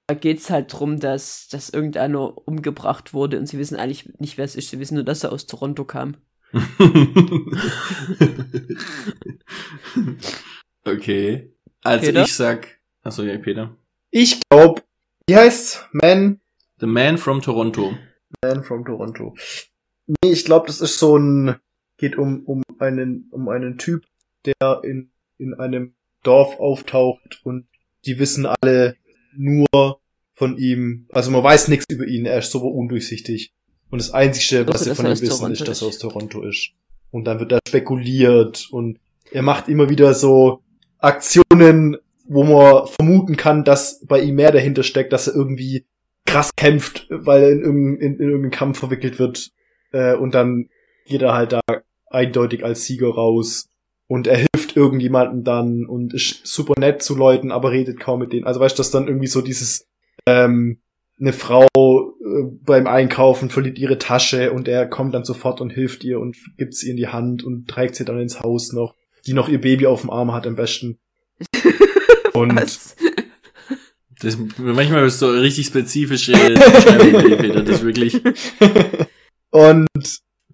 da 0.06 0.14
geht's 0.14 0.50
halt 0.50 0.72
drum, 0.72 1.00
dass, 1.00 1.48
dass 1.48 1.70
irgendeiner 1.70 2.36
umgebracht 2.48 3.14
wurde 3.14 3.38
und 3.38 3.46
sie 3.46 3.58
wissen 3.58 3.76
eigentlich 3.76 4.18
nicht, 4.18 4.38
wer 4.38 4.44
es 4.44 4.56
ist. 4.56 4.70
Sie 4.70 4.78
wissen 4.80 4.94
nur, 4.94 5.04
dass 5.04 5.22
er 5.22 5.32
aus 5.32 5.46
Toronto 5.46 5.84
kam. 5.84 6.16
okay. 10.84 11.52
Also 11.82 12.06
Peter? 12.06 12.22
ich 12.22 12.34
sag, 12.34 12.80
achso 13.02 13.22
ja 13.22 13.36
Peter, 13.38 13.76
Ich 14.10 14.40
glaube, 14.48 14.82
wie 15.26 15.36
heißt's? 15.36 15.86
Man, 15.92 16.40
The 16.80 16.86
Man 16.86 17.18
from 17.18 17.42
Toronto. 17.42 17.94
Man 18.42 18.64
from 18.64 18.84
Toronto. 18.84 19.36
Nee, 20.06 20.32
ich 20.32 20.44
glaube, 20.44 20.66
das 20.66 20.80
ist 20.80 20.98
so 20.98 21.18
ein, 21.18 21.56
geht 21.98 22.16
um, 22.16 22.44
um 22.44 22.62
einen, 22.78 23.28
um 23.30 23.48
einen 23.48 23.78
Typ, 23.78 24.06
der 24.44 24.82
in, 24.84 25.10
in 25.36 25.54
einem 25.54 25.94
Dorf 26.22 26.58
auftaucht 26.58 27.40
und 27.44 27.68
die 28.06 28.18
wissen 28.18 28.46
alle 28.46 28.96
nur 29.36 30.00
von 30.32 30.56
ihm, 30.56 31.08
also 31.10 31.30
man 31.30 31.42
weiß 31.42 31.68
nichts 31.68 31.84
über 31.90 32.06
ihn, 32.06 32.24
er 32.24 32.38
ist 32.38 32.52
so 32.52 32.60
undurchsichtig. 32.60 33.52
Und 33.90 34.00
das 34.00 34.10
Einzige, 34.12 34.66
was 34.68 34.84
sie 34.84 34.94
von 34.94 35.06
ihm 35.06 35.12
wissen, 35.20 35.52
ist, 35.52 35.66
dass 35.68 35.82
er 35.82 35.88
aus. 35.88 35.98
Toronto 35.98 36.42
ist. 36.42 36.70
Und 37.10 37.24
dann 37.24 37.40
wird 37.40 37.52
da 37.52 37.58
spekuliert 37.66 38.68
und 38.70 38.98
er 39.32 39.42
macht 39.42 39.68
immer 39.68 39.88
wieder 39.88 40.12
so 40.14 40.60
Aktionen, 40.98 41.96
wo 42.26 42.44
man 42.44 42.86
vermuten 42.88 43.36
kann, 43.36 43.64
dass 43.64 44.04
bei 44.06 44.20
ihm 44.20 44.34
mehr 44.34 44.52
dahinter 44.52 44.82
steckt, 44.82 45.12
dass 45.12 45.26
er 45.28 45.34
irgendwie 45.34 45.86
krass 46.26 46.50
kämpft, 46.56 47.06
weil 47.10 47.42
er 47.42 47.50
in, 47.52 47.60
irgendeinen- 47.60 48.00
in, 48.00 48.14
in 48.16 48.20
irgendeinen 48.28 48.50
Kampf 48.50 48.78
verwickelt 48.78 49.18
wird. 49.18 49.50
Äh, 49.92 50.14
und 50.14 50.34
dann 50.34 50.68
geht 51.06 51.22
er 51.22 51.32
halt 51.32 51.52
da 51.52 51.60
eindeutig 52.10 52.64
als 52.64 52.84
Sieger 52.84 53.08
raus. 53.08 53.68
Und 54.06 54.26
er 54.26 54.36
hilft 54.38 54.76
irgendjemanden 54.76 55.44
dann 55.44 55.84
und 55.86 56.14
ist 56.14 56.46
super 56.46 56.74
nett 56.78 57.02
zu 57.02 57.14
Leuten, 57.14 57.50
aber 57.52 57.70
redet 57.72 58.00
kaum 58.00 58.20
mit 58.20 58.32
denen. 58.32 58.46
Also 58.46 58.60
weißt 58.60 58.76
du, 58.78 58.80
dass 58.80 58.90
dann 58.90 59.06
irgendwie 59.06 59.26
so 59.26 59.40
dieses, 59.42 59.86
ähm, 60.26 60.80
eine 61.20 61.32
Frau 61.32 61.66
äh, 61.74 62.48
beim 62.64 62.86
Einkaufen 62.86 63.50
verliert 63.50 63.78
ihre 63.78 63.98
Tasche 63.98 64.52
und 64.52 64.68
er 64.68 64.86
kommt 64.86 65.14
dann 65.14 65.24
sofort 65.24 65.60
und 65.60 65.70
hilft 65.70 66.04
ihr 66.04 66.20
und 66.20 66.36
gibt's 66.56 66.82
ihr 66.82 66.92
in 66.92 66.96
die 66.96 67.08
Hand 67.08 67.42
und 67.42 67.68
trägt 67.68 67.96
sie 67.96 68.04
dann 68.04 68.20
ins 68.20 68.40
Haus 68.40 68.72
noch, 68.72 68.94
die 69.26 69.32
noch 69.32 69.48
ihr 69.48 69.60
Baby 69.60 69.86
auf 69.86 70.02
dem 70.02 70.10
Arm 70.10 70.32
hat 70.32 70.46
am 70.46 70.56
besten. 70.56 70.98
Und 72.34 72.54
Was? 72.56 72.94
Das, 74.20 74.36
manchmal 74.58 75.06
ist 75.06 75.20
so 75.20 75.30
richtig 75.30 75.66
spezifische 75.66 76.32
Beschreibung, 76.32 77.38
Peter, 77.38 77.62
das 77.62 77.82
wirklich. 77.82 78.20
Und 79.50 79.88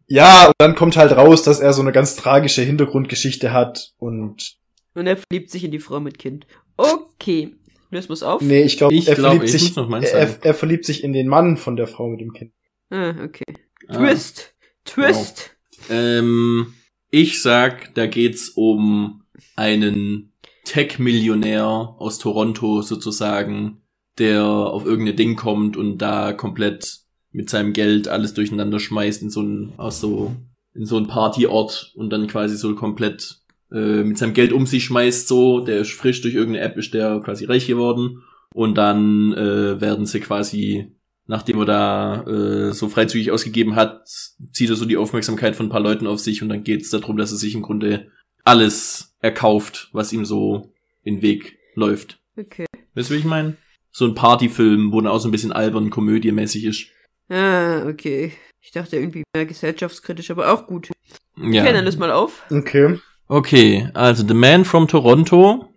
ja, 0.07 0.47
und 0.47 0.55
dann 0.59 0.75
kommt 0.75 0.97
halt 0.97 1.13
raus, 1.13 1.43
dass 1.43 1.61
er 1.61 1.73
so 1.73 1.81
eine 1.81 1.93
ganz 1.93 2.15
tragische 2.17 2.63
Hintergrundgeschichte 2.63 3.53
hat. 3.53 3.93
Und 3.97 4.57
Und 4.95 5.07
er 5.07 5.17
verliebt 5.17 5.51
sich 5.51 5.65
in 5.65 5.71
die 5.71 5.79
Frau 5.79 5.99
mit 5.99 6.19
Kind. 6.19 6.47
Okay. 6.77 7.55
Lösen 7.95 8.09
wir's 8.09 8.23
auf? 8.25 8.43
nee, 8.43 8.63
ich 8.63 8.77
glaube, 8.77 8.95
er, 8.95 9.49
sich, 9.49 9.77
muss 9.77 9.89
meins 9.89 10.11
er, 10.11 10.45
er 10.45 10.55
verliebt 10.55 10.85
sich 10.85 11.05
in 11.05 11.13
den 11.13 11.29
Mann 11.29 11.57
von 11.57 11.77
der 11.77 11.87
Frau 11.87 12.09
mit 12.09 12.21
dem 12.21 12.33
Kind. 12.33 12.53
Ah, 12.91 13.15
okay. 13.23 13.45
Ah. 13.87 13.99
Twist. 13.99 14.55
Twist. 14.85 15.57
Ähm, 15.89 16.75
ich 17.11 17.41
sag, 17.41 17.95
da 17.95 18.07
geht's 18.07 18.49
um 18.49 19.23
einen 19.55 20.33
Tech-Millionär 20.65 21.65
aus 21.65 22.19
Toronto 22.19 22.83
sozusagen, 22.83 23.83
der 24.19 24.45
auf 24.45 24.85
irgendein 24.85 25.17
Ding 25.17 25.37
kommt 25.37 25.77
und 25.77 25.99
da 25.99 26.33
komplett 26.33 26.99
mit 27.31 27.49
seinem 27.49 27.73
Geld 27.73 28.09
alles 28.09 28.35
durcheinander 28.35 28.81
schmeißt 28.81 29.23
in 29.23 29.31
so 29.31 29.43
ein, 29.43 29.73
aus 29.77 30.01
so, 30.01 30.35
in 30.75 30.85
so 30.85 30.97
ein 30.97 31.07
Partyort 31.07 31.93
und 31.95 32.11
dann 32.11 32.27
quasi 32.27 32.57
so 32.57 32.75
komplett 32.75 33.44
äh, 33.73 34.03
mit 34.05 34.19
seinem 34.19 34.35
Geld 34.35 34.53
um 34.53 34.67
sich 34.67 34.85
schmeißt 34.85 35.29
so, 35.29 35.61
der 35.61 35.81
ist 35.81 35.93
frisch 35.93 36.21
durch 36.21 36.35
irgendeine 36.35 36.65
App, 36.65 36.77
ist 36.77 36.95
der 36.95 37.21
quasi 37.25 37.45
reich 37.45 37.67
geworden 37.67 38.23
und 38.55 38.77
dann 38.77 39.33
äh, 39.33 39.81
werden 39.81 40.07
sie 40.07 40.21
quasi 40.21 40.95
nachdem 41.27 41.59
er 41.61 41.65
da 41.65 42.23
äh, 42.25 42.73
so 42.73 42.89
freizügig 42.89 43.31
ausgegeben 43.31 43.77
hat, 43.77 44.07
zieht 44.53 44.71
er 44.71 44.77
so 44.77 44.85
die 44.85 44.97
Aufmerksamkeit 44.97 45.57
von 45.57 45.67
ein 45.67 45.71
paar 45.71 45.81
Leuten 45.81 46.07
auf 46.07 46.21
sich 46.21 46.43
und 46.43 46.49
dann 46.49 46.65
geht 46.65 46.83
es 46.83 46.91
darum, 46.91 47.17
dass 47.17 47.33
er 47.33 47.39
sich 47.39 47.55
im 47.55 47.63
Grunde 47.63 48.11
alles 48.45 49.17
erkauft, 49.21 49.89
was 49.93 50.13
ihm 50.13 50.25
so 50.25 50.75
in 51.03 51.17
den 51.17 51.23
Weg 51.23 51.59
läuft. 51.75 52.21
Okay. 52.37 52.67
Weißt 52.95 53.11
du, 53.11 53.15
wie 53.15 53.19
ich 53.19 53.25
meine? 53.25 53.57
So 53.91 54.05
ein 54.05 54.15
Partyfilm, 54.15 54.93
wo 54.93 55.01
dann 55.01 55.11
auch 55.11 55.19
so 55.19 55.29
ein 55.29 55.33
bisschen 55.33 55.53
albern, 55.53 55.91
komödiemäßig 55.91 56.65
ist. 56.65 56.87
Ah, 57.29 57.87
okay. 57.87 58.33
Ich 58.61 58.73
dachte 58.73 58.97
irgendwie 58.97 59.23
mehr 59.35 59.47
gesellschaftskritisch, 59.47 60.31
aber 60.31 60.53
auch 60.53 60.67
gut. 60.67 60.91
Ja. 61.37 61.63
Okay, 61.63 61.73
dann 61.73 61.85
löst 61.85 61.99
mal 61.99 62.11
auf. 62.11 62.43
Okay. 62.51 62.99
Okay, 63.29 63.89
also 63.95 64.27
The 64.27 64.35
Man 64.35 64.65
from 64.65 64.87
Toronto. 64.87 65.69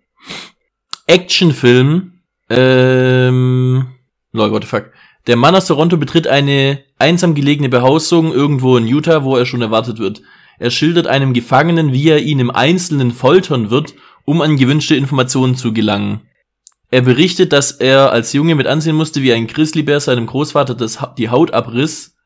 Actionfilm. 1.06 2.20
Ähm. 2.50 3.86
Lol, 4.32 4.52
what 4.52 4.62
the 4.62 4.68
fuck. 4.68 4.90
Der 5.26 5.36
Mann 5.36 5.54
aus 5.54 5.66
Toronto 5.66 5.96
betritt 5.96 6.26
eine 6.26 6.82
einsam 6.98 7.34
gelegene 7.34 7.68
Behausung 7.68 8.32
irgendwo 8.32 8.76
in 8.76 8.86
Utah, 8.86 9.24
wo 9.24 9.36
er 9.36 9.46
schon 9.46 9.62
erwartet 9.62 9.98
wird. 9.98 10.22
Er 10.58 10.70
schildert 10.70 11.06
einem 11.06 11.34
Gefangenen, 11.34 11.92
wie 11.92 12.08
er 12.08 12.20
ihn 12.20 12.40
im 12.40 12.50
Einzelnen 12.50 13.12
foltern 13.12 13.70
wird, 13.70 13.94
um 14.24 14.40
an 14.40 14.56
gewünschte 14.56 14.96
Informationen 14.96 15.54
zu 15.54 15.72
gelangen. 15.72 16.22
Er 16.90 17.02
berichtet, 17.02 17.52
dass 17.52 17.72
er 17.72 18.12
als 18.12 18.32
Junge 18.32 18.54
mit 18.54 18.66
ansehen 18.66 18.96
musste, 18.96 19.22
wie 19.22 19.32
ein 19.32 19.46
Grizzlybär 19.46 20.00
seinem 20.00 20.26
Großvater 20.26 20.74
das, 20.74 20.98
die 21.16 21.28
Haut 21.28 21.52
abriss 21.52 22.16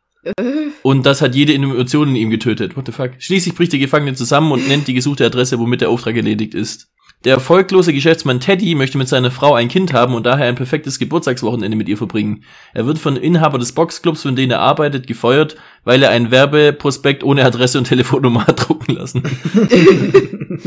und 0.82 1.04
das 1.04 1.20
hat 1.20 1.34
jede 1.34 1.54
Emotion 1.54 2.10
in 2.10 2.16
ihm 2.16 2.30
getötet. 2.30 2.76
What 2.76 2.86
the 2.86 2.92
fuck? 2.92 3.12
Schließlich 3.18 3.54
bricht 3.54 3.72
der 3.72 3.80
Gefangene 3.80 4.14
zusammen 4.14 4.52
und 4.52 4.68
nennt 4.68 4.86
die 4.86 4.94
gesuchte 4.94 5.26
Adresse, 5.26 5.58
womit 5.58 5.80
der 5.80 5.90
Auftrag 5.90 6.16
erledigt 6.16 6.54
ist. 6.54 6.88
Der 7.24 7.34
erfolglose 7.34 7.92
Geschäftsmann 7.92 8.40
Teddy 8.40 8.74
möchte 8.74 8.98
mit 8.98 9.08
seiner 9.08 9.30
Frau 9.30 9.54
ein 9.54 9.68
Kind 9.68 9.92
haben 9.92 10.14
und 10.14 10.26
daher 10.26 10.46
ein 10.46 10.56
perfektes 10.56 10.98
Geburtstagswochenende 10.98 11.76
mit 11.76 11.88
ihr 11.88 11.96
verbringen. 11.96 12.42
Er 12.74 12.84
wird 12.86 12.98
von 12.98 13.16
Inhaber 13.16 13.58
des 13.58 13.72
Boxclubs, 13.72 14.22
von 14.22 14.34
denen 14.34 14.50
er 14.50 14.58
arbeitet, 14.58 15.06
gefeuert, 15.06 15.54
weil 15.84 16.02
er 16.02 16.10
einen 16.10 16.32
Werbeprospekt 16.32 17.22
ohne 17.22 17.44
Adresse 17.44 17.78
und 17.78 17.84
Telefonnummer 17.84 18.48
hat 18.48 18.68
drucken 18.68 18.94
lassen. 18.94 19.22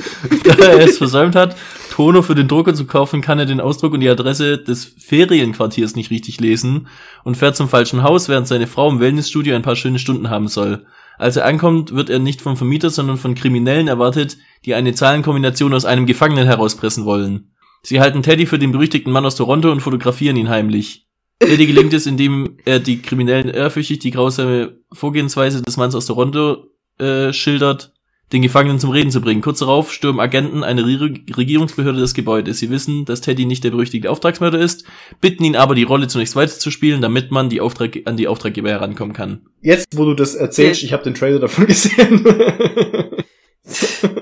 da 0.45 0.53
er 0.53 0.79
es 0.79 0.97
versäumt 0.97 1.35
hat, 1.35 1.57
Toner 1.95 2.23
für 2.23 2.35
den 2.35 2.49
Drucker 2.49 2.73
zu 2.73 2.83
kaufen, 2.83 3.21
kann 3.21 3.39
er 3.39 3.45
den 3.45 3.61
Ausdruck 3.61 3.93
und 3.93 4.01
die 4.01 4.09
Adresse 4.09 4.57
des 4.57 4.83
Ferienquartiers 4.83 5.95
nicht 5.95 6.11
richtig 6.11 6.41
lesen 6.41 6.89
und 7.23 7.37
fährt 7.37 7.55
zum 7.55 7.69
falschen 7.69 8.03
Haus, 8.03 8.27
während 8.27 8.49
seine 8.49 8.67
Frau 8.67 8.89
im 8.89 8.99
Wellnessstudio 8.99 9.55
ein 9.55 9.61
paar 9.61 9.77
schöne 9.77 9.97
Stunden 9.97 10.29
haben 10.29 10.49
soll. 10.49 10.85
Als 11.17 11.37
er 11.37 11.45
ankommt, 11.45 11.95
wird 11.95 12.09
er 12.09 12.19
nicht 12.19 12.41
vom 12.41 12.57
Vermieter, 12.57 12.89
sondern 12.89 13.15
von 13.15 13.33
Kriminellen 13.33 13.87
erwartet, 13.87 14.35
die 14.65 14.75
eine 14.75 14.93
Zahlenkombination 14.93 15.73
aus 15.73 15.85
einem 15.85 16.05
Gefangenen 16.05 16.47
herauspressen 16.47 17.05
wollen. 17.05 17.53
Sie 17.81 18.01
halten 18.01 18.23
Teddy 18.23 18.45
für 18.45 18.59
den 18.59 18.73
berüchtigten 18.73 19.13
Mann 19.13 19.25
aus 19.25 19.37
Toronto 19.37 19.71
und 19.71 19.79
fotografieren 19.79 20.35
ihn 20.35 20.49
heimlich. 20.49 21.07
Teddy 21.39 21.65
gelingt 21.65 21.93
es, 21.93 22.07
indem 22.07 22.57
er 22.65 22.81
die 22.81 23.01
Kriminellen 23.01 23.47
ehrfürchtig 23.47 23.99
die 23.99 24.11
grausame 24.11 24.81
Vorgehensweise 24.91 25.61
des 25.61 25.77
Manns 25.77 25.95
aus 25.95 26.07
Toronto 26.07 26.67
äh, 26.99 27.31
schildert, 27.31 27.93
den 28.33 28.41
Gefangenen 28.41 28.79
zum 28.79 28.89
Reden 28.89 29.11
zu 29.11 29.21
bringen. 29.21 29.41
Kurz 29.41 29.59
darauf 29.59 29.93
stürmen 29.93 30.19
Agenten 30.19 30.63
eine 30.63 30.85
Re 30.85 31.13
Regierungsbehörde 31.37 31.99
des 31.99 32.13
Gebäudes. 32.13 32.59
Sie 32.59 32.69
wissen, 32.69 33.05
dass 33.05 33.21
Teddy 33.21 33.45
nicht 33.45 33.63
der 33.63 33.71
berüchtigte 33.71 34.09
Auftragsmörder 34.09 34.59
ist, 34.59 34.85
bitten 35.21 35.43
ihn 35.43 35.55
aber, 35.55 35.75
die 35.75 35.83
Rolle 35.83 36.07
zunächst 36.07 36.35
weiterzuspielen, 36.35 37.01
damit 37.01 37.31
man 37.31 37.49
die 37.49 37.61
Auftrag 37.61 37.99
an 38.05 38.17
die 38.17 38.27
Auftraggeber 38.27 38.69
herankommen 38.69 39.13
kann. 39.13 39.41
Jetzt, 39.61 39.95
wo 39.95 40.05
du 40.05 40.15
das 40.15 40.33
erzählst, 40.33 40.83
ich 40.83 40.91
habe 40.91 41.03
den 41.03 41.13
Trailer 41.13 41.39
davon 41.39 41.65
gesehen. 41.67 42.25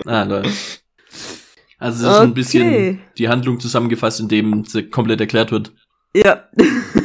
ah, 0.05 0.23
Leute. 0.23 0.49
Also 1.79 2.07
es 2.07 2.13
ist 2.13 2.19
ein 2.19 2.33
bisschen 2.33 3.01
die 3.17 3.27
Handlung 3.27 3.59
zusammengefasst, 3.59 4.19
in 4.19 4.29
dem 4.29 4.63
sie 4.63 4.83
komplett 4.83 5.19
erklärt 5.19 5.51
wird. 5.51 5.73
Ja. 6.15 6.47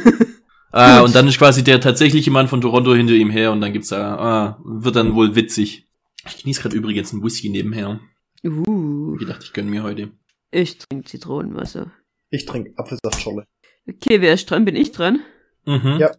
ah, 0.71 1.01
und 1.01 1.15
dann 1.15 1.27
ist 1.27 1.37
quasi 1.37 1.63
der 1.63 1.81
tatsächliche 1.81 2.31
Mann 2.31 2.47
von 2.47 2.61
Toronto 2.61 2.93
hinter 2.93 3.13
ihm 3.13 3.29
her 3.29 3.51
und 3.51 3.59
dann 3.59 3.73
gibt's 3.73 3.89
da, 3.89 4.15
ah, 4.15 4.59
wird 4.63 4.95
dann 4.95 5.15
wohl 5.15 5.35
witzig. 5.35 5.88
Ich 6.29 6.43
genieße 6.43 6.61
gerade 6.61 6.75
übrigens 6.75 7.11
einen 7.11 7.23
Whisky 7.23 7.49
nebenher. 7.49 7.99
Uh. 8.43 9.17
Ich 9.19 9.27
dachte, 9.27 9.45
ich 9.45 9.53
gönne 9.53 9.69
mir 9.69 9.83
heute. 9.83 10.11
Ich 10.51 10.77
trinke 10.77 11.05
Zitronenwasser. 11.05 11.91
Ich 12.29 12.45
trinke 12.45 12.71
Apfelsaftscholle. 12.77 13.45
Okay, 13.87 14.21
wer 14.21 14.33
ist 14.33 14.49
dran? 14.49 14.65
Bin 14.65 14.75
ich 14.75 14.91
dran? 14.91 15.21
Mhm. 15.65 15.97
Ja. 15.99 16.11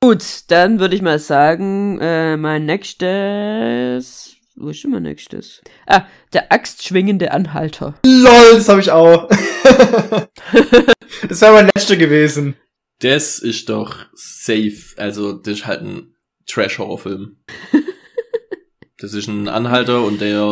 Gut, 0.00 0.24
dann 0.48 0.78
würde 0.78 0.94
ich 0.94 1.02
mal 1.02 1.18
sagen, 1.18 1.98
äh, 2.00 2.36
mein 2.36 2.66
nächstes. 2.66 4.36
Wo 4.56 4.68
ist 4.68 4.78
schon 4.78 4.90
mein 4.90 5.04
nächstes? 5.04 5.62
Ah, 5.86 6.06
der 6.32 6.52
axtschwingende 6.52 7.32
Anhalter. 7.32 7.94
LOL, 8.04 8.54
das 8.54 8.68
habe 8.68 8.80
ich 8.80 8.90
auch. 8.90 9.28
das 11.28 11.40
wäre 11.40 11.52
mein 11.52 11.70
letzter 11.74 11.96
gewesen. 11.96 12.56
Das 13.00 13.38
ist 13.38 13.68
doch 13.70 14.06
safe. 14.12 14.94
Also, 14.96 15.32
das 15.32 15.54
ist 15.54 15.66
halt 15.66 15.80
ein 15.82 16.14
Trash-Horrorfilm. 16.46 17.36
das 19.00 19.14
ist 19.14 19.28
ein 19.28 19.48
Anhalter 19.48 20.02
und 20.02 20.20
der. 20.20 20.44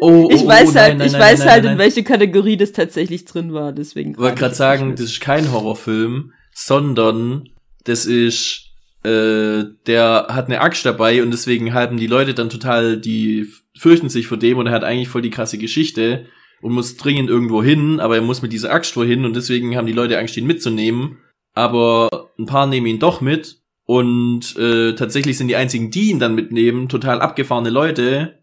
Oh, 0.00 0.26
oh, 0.26 0.28
ich 0.30 0.46
weiß 0.46 0.70
oh, 0.70 0.74
halt, 0.74 0.74
nein, 0.74 0.98
nein, 0.98 1.06
ich 1.06 1.12
nein, 1.12 1.20
weiß 1.20 1.46
halt, 1.46 1.64
in 1.64 1.78
welche 1.78 2.02
Kategorie 2.02 2.56
das 2.56 2.72
tatsächlich 2.72 3.24
drin 3.24 3.52
war, 3.52 3.72
deswegen. 3.72 4.12
Ich 4.12 4.18
wollte 4.18 4.38
gerade 4.38 4.54
sagen, 4.54 4.92
das 4.92 5.06
ist 5.06 5.20
kein 5.20 5.52
Horrorfilm, 5.52 6.32
sondern 6.52 7.48
das 7.84 8.06
ist, 8.06 8.70
äh, 9.04 9.64
der 9.86 10.26
hat 10.30 10.46
eine 10.46 10.60
Axt 10.60 10.84
dabei 10.84 11.22
und 11.22 11.30
deswegen 11.30 11.74
halten 11.74 11.96
die 11.96 12.06
Leute 12.06 12.34
dann 12.34 12.50
total, 12.50 12.96
die 12.96 13.46
fürchten 13.76 14.08
sich 14.08 14.26
vor 14.26 14.38
dem 14.38 14.58
und 14.58 14.66
er 14.66 14.72
hat 14.72 14.84
eigentlich 14.84 15.08
voll 15.08 15.22
die 15.22 15.30
krasse 15.30 15.58
Geschichte 15.58 16.26
und 16.62 16.72
muss 16.72 16.96
dringend 16.96 17.28
irgendwo 17.28 17.62
hin, 17.62 18.00
aber 18.00 18.16
er 18.16 18.22
muss 18.22 18.40
mit 18.40 18.52
dieser 18.52 18.72
Axt 18.72 18.96
wohin 18.96 19.24
und 19.24 19.36
deswegen 19.36 19.76
haben 19.76 19.86
die 19.86 19.92
Leute 19.92 20.18
Angst, 20.18 20.36
ihn 20.36 20.46
mitzunehmen. 20.46 21.18
Aber 21.52 22.30
ein 22.38 22.46
paar 22.46 22.66
nehmen 22.66 22.86
ihn 22.86 22.98
doch 22.98 23.20
mit 23.20 23.58
und 23.86 24.56
äh, 24.56 24.94
tatsächlich 24.94 25.36
sind 25.36 25.48
die 25.48 25.56
einzigen, 25.56 25.90
die 25.90 26.10
ihn 26.10 26.18
dann 26.18 26.34
mitnehmen, 26.34 26.88
total 26.88 27.20
abgefahrene 27.20 27.70
Leute, 27.70 28.42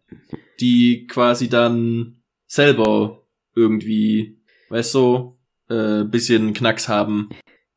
die 0.60 1.08
quasi 1.08 1.50
dann 1.50 2.22
selber 2.48 3.24
irgendwie, 3.56 4.38
weißt 4.70 4.94
du, 4.94 5.38
äh, 5.70 6.04
bisschen 6.04 6.54
Knacks 6.54 6.88
haben. 6.88 7.30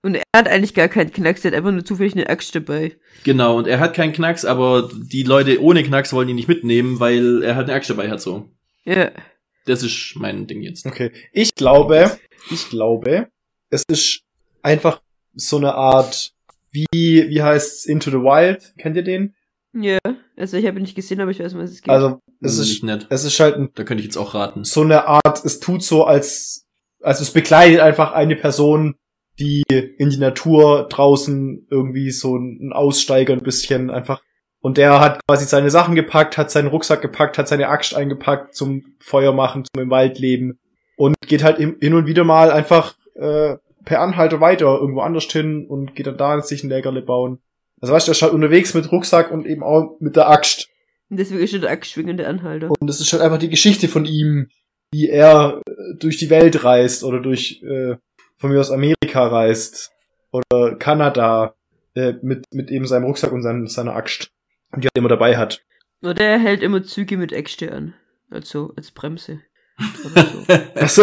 Und 0.02 0.16
er 0.16 0.23
hat 0.37 0.49
eigentlich 0.49 0.75
gar 0.75 0.88
keinen 0.88 1.12
Knacks, 1.12 1.44
er 1.44 1.52
hat 1.52 1.56
einfach 1.56 1.73
nur 1.73 1.85
zufällig 1.85 2.12
eine 2.12 2.28
Axt 2.28 2.54
dabei. 2.54 2.97
Genau, 3.23 3.56
und 3.56 3.66
er 3.66 3.80
hat 3.80 3.94
keinen 3.94 4.12
Knacks, 4.12 4.44
aber 4.44 4.90
die 4.92 5.23
Leute 5.23 5.62
ohne 5.62 5.83
Knacks 5.83 6.12
wollen 6.12 6.28
ihn 6.28 6.37
nicht 6.37 6.49
mitnehmen, 6.49 7.00
weil 7.00 7.42
er 7.42 7.56
halt 7.56 7.68
eine 7.68 7.76
Axt 7.76 7.88
dabei 7.88 8.11
hat, 8.11 8.21
so. 8.21 8.50
Ja. 8.85 9.11
Das 9.64 9.83
ist 9.83 10.12
mein 10.16 10.47
Ding 10.47 10.61
jetzt. 10.61 10.85
Okay. 10.85 11.11
Ich 11.33 11.54
glaube, 11.54 12.18
ich 12.50 12.68
glaube, 12.68 13.28
es 13.71 13.83
ist 13.88 14.21
einfach 14.62 15.00
so 15.33 15.56
eine 15.56 15.75
Art, 15.75 16.34
wie, 16.93 17.26
wie 17.28 17.43
heißt's 17.43 17.85
Into 17.87 18.11
the 18.11 18.16
Wild? 18.19 18.75
Kennt 18.78 18.97
ihr 18.97 19.04
den? 19.04 19.35
Ja. 19.73 19.99
Also 20.37 20.57
ich 20.57 20.66
habe 20.66 20.78
ihn 20.78 20.83
nicht 20.83 20.95
gesehen, 20.97 21.21
aber 21.21 21.31
ich 21.31 21.40
weiß, 21.40 21.54
was 21.57 21.71
es 21.71 21.83
geht. 21.83 21.90
Also, 21.93 22.21
es 22.40 22.57
Das 22.57 22.59
ist, 22.59 22.69
nicht 22.69 22.85
nett. 22.85 23.07
es 23.11 23.25
ist 23.25 23.38
halt 23.40 23.57
ein, 23.57 23.71
Da 23.75 23.85
könnte 23.85 24.00
ich 24.00 24.07
jetzt 24.07 24.16
auch 24.16 24.35
raten. 24.35 24.64
so 24.64 24.83
eine 24.83 25.07
Art, 25.07 25.45
es 25.45 25.61
tut 25.61 25.83
so 25.83 26.04
als, 26.04 26.66
also 27.02 27.23
es 27.23 27.31
bekleidet 27.31 27.81
einfach 27.81 28.12
eine 28.12 28.37
Person, 28.37 28.95
die 29.38 29.62
in 29.69 30.11
die 30.11 30.19
Natur 30.19 30.87
draußen 30.88 31.66
irgendwie 31.71 32.11
so 32.12 32.37
ein 32.37 32.73
Aussteiger 32.73 33.33
ein 33.33 33.43
bisschen 33.43 33.90
einfach 33.90 34.23
und 34.61 34.78
der 34.78 35.00
hat 35.00 35.21
quasi 35.26 35.45
seine 35.45 35.71
Sachen 35.71 35.95
gepackt, 35.97 36.38
hat 36.38 36.50
seinen 36.52 36.69
Rucksack 36.69 37.02
gepackt, 37.02 37.37
hat 37.37 37.49
seine 37.49 37.69
Axt 37.69 37.95
eingepackt 37.95 38.54
zum 38.54 38.83
Feuer 39.00 39.33
machen, 39.33 39.64
zum 39.64 39.83
im 39.83 39.90
Wald 39.90 40.19
leben 40.21 40.59
und 40.97 41.16
geht 41.26 41.43
halt 41.43 41.59
im- 41.59 41.76
hin 41.80 41.95
und 41.95 42.06
wieder 42.06 42.23
mal 42.25 42.50
einfach 42.52 42.95
äh, 43.17 43.56
per 43.84 44.00
Anhalter 44.00 44.40
weiter 44.40 44.78
irgendwo 44.80 45.00
anders 45.00 45.25
hin 45.25 45.66
und 45.66 45.94
geht 45.94 46.06
dann 46.06 46.16
da 46.16 46.40
sich 46.40 46.64
ein 46.64 46.70
Lägerle 46.70 47.02
bauen. 47.02 47.38
Also 47.80 47.92
weißt 47.92 48.06
du, 48.06 48.10
er 48.10 48.14
ist 48.14 48.23
halt 48.23 48.32
unterwegs 48.32 48.75
mit 48.75 48.90
Rucksack 48.90 49.30
und 49.30 49.47
eben 49.47 49.62
auch 49.62 49.97
mit 50.00 50.16
der 50.16 50.28
Axt. 50.28 50.68
Und 51.10 51.18
deswegen 51.18 51.42
ist 51.42 51.52
er 51.52 51.60
der 51.60 51.70
axtschwingende 51.70 52.26
Anhalter. 52.26 52.70
Und 52.70 52.88
es 52.88 53.00
ist 53.00 53.12
halt 53.12 53.23
einfach 53.23 53.38
die 53.38 53.50
Geschichte 53.50 53.88
von 53.88 54.04
ihm, 54.04 54.49
wie 54.92 55.08
er 55.08 55.60
äh, 55.66 55.73
durch 55.99 56.16
die 56.16 56.30
Welt 56.30 56.64
reist 56.64 57.04
oder 57.04 57.20
durch 57.20 57.62
äh, 57.62 57.97
von 58.36 58.50
mir 58.50 58.60
aus 58.60 58.70
Amerika 58.70 59.26
reist 59.26 59.92
oder 60.32 60.76
Kanada 60.76 61.54
äh, 61.94 62.14
mit 62.23 62.44
mit 62.52 62.70
eben 62.70 62.86
seinem 62.86 63.04
Rucksack 63.04 63.32
und 63.32 63.42
sein, 63.42 63.66
seiner 63.66 63.94
Axt, 63.94 64.30
die 64.76 64.86
er 64.86 64.99
immer 64.99 65.08
dabei 65.08 65.36
hat. 65.36 65.62
Oder 66.02 66.25
er 66.25 66.38
hält 66.38 66.62
immer 66.62 66.82
Züge 66.82 67.16
mit 67.16 67.32
Äxte 67.32 67.73
an. 67.73 67.94
Also 68.30 68.73
als 68.76 68.90
Bremse. 68.90 69.40
Oder 70.76 70.89
so. 70.89 71.02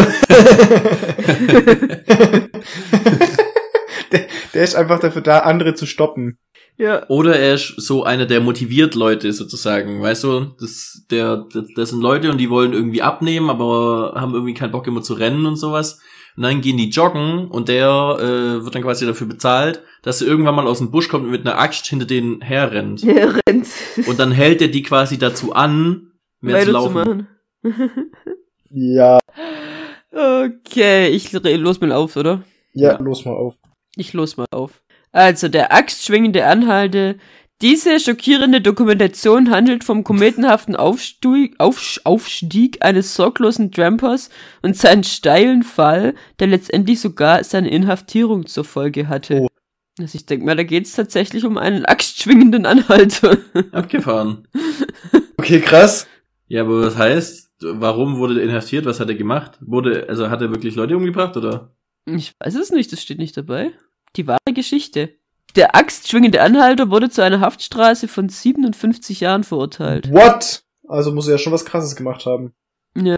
Der, 4.11 4.27
der 4.53 4.63
ist 4.63 4.75
einfach 4.75 4.99
dafür 4.99 5.21
da, 5.21 5.39
andere 5.39 5.73
zu 5.73 5.85
stoppen. 5.85 6.37
ja. 6.77 7.07
Oder 7.09 7.39
er 7.39 7.55
ist 7.55 7.73
so 7.77 8.03
einer, 8.03 8.25
der 8.25 8.41
motiviert 8.41 8.95
Leute 8.95 9.31
sozusagen, 9.31 10.01
weißt 10.01 10.23
du? 10.25 10.55
Das, 10.59 11.05
der, 11.09 11.45
das, 11.53 11.65
das 11.75 11.89
sind 11.89 12.01
Leute 12.01 12.29
und 12.29 12.37
die 12.37 12.49
wollen 12.49 12.73
irgendwie 12.73 13.01
abnehmen, 13.01 13.49
aber 13.49 14.13
haben 14.15 14.33
irgendwie 14.33 14.53
keinen 14.53 14.71
Bock 14.71 14.87
immer 14.87 15.01
zu 15.01 15.13
rennen 15.13 15.45
und 15.45 15.55
sowas. 15.55 15.99
Und 16.37 16.43
dann 16.43 16.61
gehen 16.61 16.77
die 16.77 16.89
joggen 16.89 17.47
und 17.49 17.67
der 17.67 18.17
äh, 18.19 18.63
wird 18.63 18.73
dann 18.73 18.83
quasi 18.83 19.05
dafür 19.05 19.27
bezahlt, 19.27 19.83
dass 20.01 20.21
er 20.21 20.27
irgendwann 20.27 20.55
mal 20.55 20.67
aus 20.67 20.77
dem 20.77 20.91
Busch 20.91 21.09
kommt 21.09 21.25
und 21.25 21.31
mit 21.31 21.45
einer 21.45 21.59
Axt 21.59 21.87
hinter 21.87 22.05
denen 22.05 22.41
herrennt. 22.41 23.03
Er 23.03 23.35
rennt. 23.47 23.67
Und 24.07 24.19
dann 24.19 24.31
hält 24.31 24.61
er 24.61 24.69
die 24.69 24.83
quasi 24.83 25.17
dazu 25.17 25.53
an, 25.53 26.11
mehr 26.39 26.63
zu 26.63 26.71
laufen. 26.71 26.95
Weiterzumachen. 26.95 27.27
Ja, 28.73 29.19
Okay, 30.13 31.07
ich 31.09 31.31
los 31.31 31.79
mal 31.81 31.91
auf, 31.91 32.15
oder? 32.15 32.43
ja, 32.73 32.93
Ja. 32.93 32.99
los 32.99 33.25
mal 33.25 33.33
auf. 33.33 33.55
Ich 33.95 34.13
los 34.13 34.37
mal 34.37 34.45
auf. 34.51 34.81
Also, 35.11 35.47
der 35.47 35.73
axtschwingende 35.73 36.45
Anhalte. 36.45 37.17
Diese 37.61 37.99
schockierende 37.99 38.59
Dokumentation 38.59 39.51
handelt 39.51 39.83
vom 39.83 40.03
kometenhaften 40.03 40.75
Aufstieg, 40.75 41.59
Aufsch- 41.59 41.99
Aufstieg 42.05 42.83
eines 42.83 43.13
sorglosen 43.15 43.71
Trampers 43.71 44.29
und 44.63 44.75
seinen 44.75 45.03
steilen 45.03 45.61
Fall, 45.63 46.15
der 46.39 46.47
letztendlich 46.47 46.99
sogar 46.99 47.43
seine 47.43 47.69
Inhaftierung 47.69 48.47
zur 48.47 48.63
Folge 48.63 49.07
hatte. 49.07 49.41
Oh. 49.41 49.47
Also 49.99 50.15
ich 50.15 50.25
denke 50.25 50.45
mal, 50.45 50.55
da 50.55 50.63
geht 50.63 50.85
es 50.87 50.93
tatsächlich 50.93 51.45
um 51.45 51.57
einen 51.57 51.85
axtschwingenden 51.85 52.65
Anhalter. 52.65 53.37
Abgefahren. 53.71 54.47
Okay, 55.37 55.59
krass. 55.59 56.05
Ja, 56.47 56.61
aber 56.61 56.81
was 56.85 56.97
heißt, 56.97 57.50
warum 57.63 58.17
wurde 58.17 58.35
der 58.35 58.43
inhaftiert? 58.43 58.85
Was 58.85 58.99
hat 58.99 59.09
er 59.09 59.15
gemacht? 59.15 59.57
Wurde, 59.61 60.07
also 60.09 60.29
hat 60.29 60.41
er 60.41 60.49
wirklich 60.51 60.75
Leute 60.75 60.95
umgebracht 60.97 61.35
oder? 61.37 61.71
Ich 62.05 62.33
weiß 62.39 62.55
es 62.55 62.71
nicht, 62.71 62.91
das 62.91 63.01
steht 63.01 63.19
nicht 63.19 63.37
dabei. 63.37 63.71
Die 64.15 64.27
wahre 64.27 64.39
Geschichte. 64.53 65.09
Der 65.55 65.75
axtschwingende 65.75 66.41
Anhalter 66.41 66.89
wurde 66.89 67.09
zu 67.09 67.21
einer 67.23 67.41
Haftstraße 67.41 68.07
von 68.07 68.29
57 68.29 69.19
Jahren 69.19 69.43
verurteilt. 69.43 70.11
What? 70.11 70.63
Also 70.87 71.11
muss 71.11 71.27
er 71.27 71.33
ja 71.33 71.37
schon 71.37 71.53
was 71.53 71.65
krasses 71.65 71.95
gemacht 71.95 72.25
haben. 72.25 72.53
Ja. 72.95 73.15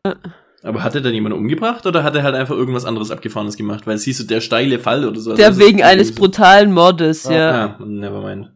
Aber 0.63 0.83
hat 0.83 0.95
er 0.95 1.01
dann 1.01 1.13
jemanden 1.13 1.37
umgebracht 1.37 1.85
oder 1.85 2.03
hat 2.03 2.15
er 2.15 2.23
halt 2.23 2.35
einfach 2.35 2.55
irgendwas 2.55 2.85
anderes 2.85 3.11
Abgefahrenes 3.11 3.57
gemacht? 3.57 3.85
Weil 3.85 3.97
siehst 3.97 4.19
du, 4.21 4.23
der 4.23 4.39
steile 4.41 4.79
Fall 4.79 5.05
oder 5.05 5.19
so. 5.19 5.35
Der 5.35 5.49
ist 5.49 5.59
wegen 5.59 5.83
eines 5.83 6.15
brutalen 6.15 6.71
Mordes, 6.71 7.25
Ah, 7.27 7.33
ja. 7.33 7.75
So. 7.77 7.83
Ah, 7.83 7.87
never 7.87 8.21
mind. 8.21 8.51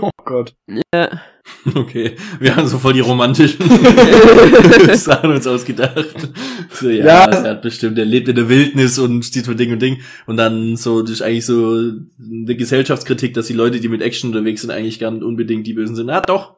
oh 0.00 0.10
Gott. 0.28 0.54
ja. 0.94 1.10
Okay, 1.74 2.14
wir 2.38 2.54
haben 2.54 2.68
so 2.68 2.78
voll 2.78 2.92
die 2.92 3.00
romantischen 3.00 3.58
Sachen 4.94 5.30
uns 5.32 5.46
ausgedacht. 5.46 6.28
So, 6.70 6.90
ja, 6.90 7.04
Ja. 7.04 7.24
er 7.24 7.50
hat 7.52 7.62
bestimmt, 7.62 7.98
er 7.98 8.04
lebt 8.04 8.28
in 8.28 8.36
der 8.36 8.48
Wildnis 8.50 8.98
und 8.98 9.24
steht 9.24 9.46
für 9.46 9.56
Ding 9.56 9.72
und 9.72 9.80
Ding. 9.80 9.98
Und 10.26 10.36
dann 10.36 10.76
so, 10.76 11.00
das 11.00 11.10
ist 11.12 11.22
eigentlich 11.22 11.46
so 11.46 11.72
eine 11.74 12.54
Gesellschaftskritik, 12.54 13.32
dass 13.34 13.46
die 13.46 13.54
Leute, 13.54 13.80
die 13.80 13.88
mit 13.88 14.02
Action 14.02 14.28
unterwegs 14.30 14.60
sind, 14.60 14.70
eigentlich 14.70 14.98
gar 15.00 15.10
nicht 15.10 15.24
unbedingt 15.24 15.66
die 15.66 15.72
Bösen 15.72 15.96
sind. 15.96 16.10
Ah, 16.10 16.20
doch. 16.20 16.56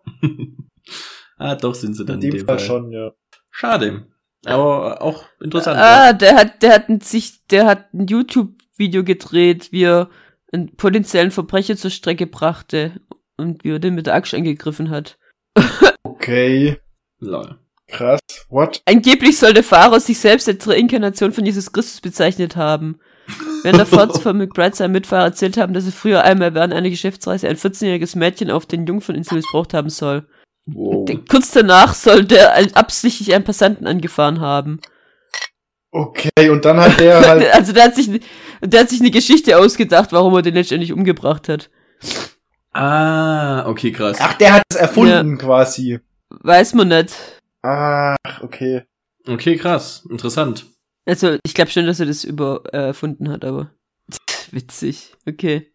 ah, 1.39 1.55
doch 1.55 1.75
sind 1.75 1.95
sie 1.95 2.05
dann 2.05 2.21
In 2.21 2.33
dem 2.33 2.45
Fall 2.47 2.59
schon, 2.59 2.91
ja. 2.91 3.13
Schade. 3.53 4.07
Aber 4.45 5.01
auch 5.03 5.25
interessant. 5.41 5.79
Ah, 5.79 6.13
der 6.13 6.35
hat, 6.35 6.63
der 6.63 6.73
hat 6.75 6.89
ein, 6.89 7.01
sich, 7.01 7.47
der 7.47 7.67
hat 7.67 7.95
ein 7.95 8.07
YouTube-Video 8.09 9.05
gedreht, 9.05 9.69
wie 9.71 9.85
er 9.85 10.11
einen 10.53 10.75
potenziellen 10.77 11.31
Verbrecher 11.31 11.77
zur 11.77 11.91
Strecke 11.91 12.27
brachte 12.27 13.01
und 13.41 13.65
wie 13.65 13.73
er 13.73 13.79
den 13.79 13.95
mit 13.95 14.07
der 14.07 14.15
Axt 14.15 14.35
angegriffen 14.35 14.91
hat. 14.91 15.19
Okay. 16.03 16.77
Lol. 17.19 17.59
Krass. 17.89 18.21
What? 18.49 18.83
Angeblich 18.85 19.39
soll 19.39 19.53
der 19.53 19.65
Fahrer 19.65 20.01
sich 20.01 20.19
selbst 20.19 20.49
als 20.49 20.69
Reinkarnation 20.69 21.33
von 21.33 21.45
Jesus 21.45 21.73
Christus 21.73 22.01
bezeichnet 22.01 22.57
haben. 22.57 23.01
Während 23.63 23.79
der 23.79 23.87
Fahrt 23.87 24.19
von 24.19 24.37
McBride 24.39 24.77
seinem 24.77 24.93
Mitfahrer 24.93 25.25
erzählt 25.25 25.57
haben, 25.57 25.75
dass 25.75 25.87
er 25.87 25.93
früher 25.93 26.23
einmal 26.23 26.55
während 26.55 26.73
einer 26.73 26.91
Geschäftsreise 26.91 27.49
ein 27.49 27.57
14-jähriges 27.57 28.17
Mädchen 28.17 28.51
auf 28.51 28.67
den 28.67 28.87
Jungferninsel 28.87 29.37
missbraucht 29.37 29.75
haben 29.75 29.91
soll. 29.91 30.27
Wow. 30.67 31.09
Kurz 31.29 31.51
danach 31.51 31.95
soll 31.95 32.25
der 32.25 32.57
absichtlich 32.77 33.35
einen 33.35 33.45
Passanten 33.45 33.87
angefahren 33.87 34.41
haben. 34.41 34.81
Okay, 35.93 36.49
und 36.51 36.65
dann 36.65 36.79
hat 36.81 37.01
der 37.01 37.21
halt. 37.29 37.53
Also 37.53 37.73
der 37.73 37.85
hat 37.85 37.97
sich, 37.97 38.21
der 38.63 38.81
hat 38.81 38.89
sich 38.91 39.01
eine 39.01 39.11
Geschichte 39.11 39.59
ausgedacht, 39.59 40.13
warum 40.13 40.35
er 40.35 40.43
den 40.43 40.55
letztendlich 40.55 40.93
umgebracht 40.93 41.49
hat. 41.49 41.71
Ah, 42.73 43.67
okay, 43.67 43.93
krass. 43.93 44.19
Ach, 44.21 44.35
der 44.35 44.55
hat 44.55 44.63
es 44.69 44.77
erfunden 44.77 45.39
quasi. 45.39 45.99
Weiß 46.31 46.75
man 46.75 46.89
nicht. 46.89 47.15
Ach, 47.63 48.17
okay. 48.43 48.83
Okay, 49.27 49.57
krass. 49.57 50.07
Interessant. 50.09 50.67
Also 51.05 51.39
ich 51.45 51.55
glaube 51.55 51.71
schon, 51.71 51.87
dass 51.87 52.01
er 52.01 52.07
das 52.07 52.25
über 52.25 52.63
äh, 52.73 52.89
erfunden 52.89 53.29
hat, 53.29 53.45
aber 53.45 53.71
witzig. 54.51 55.13
Okay. 55.27 55.73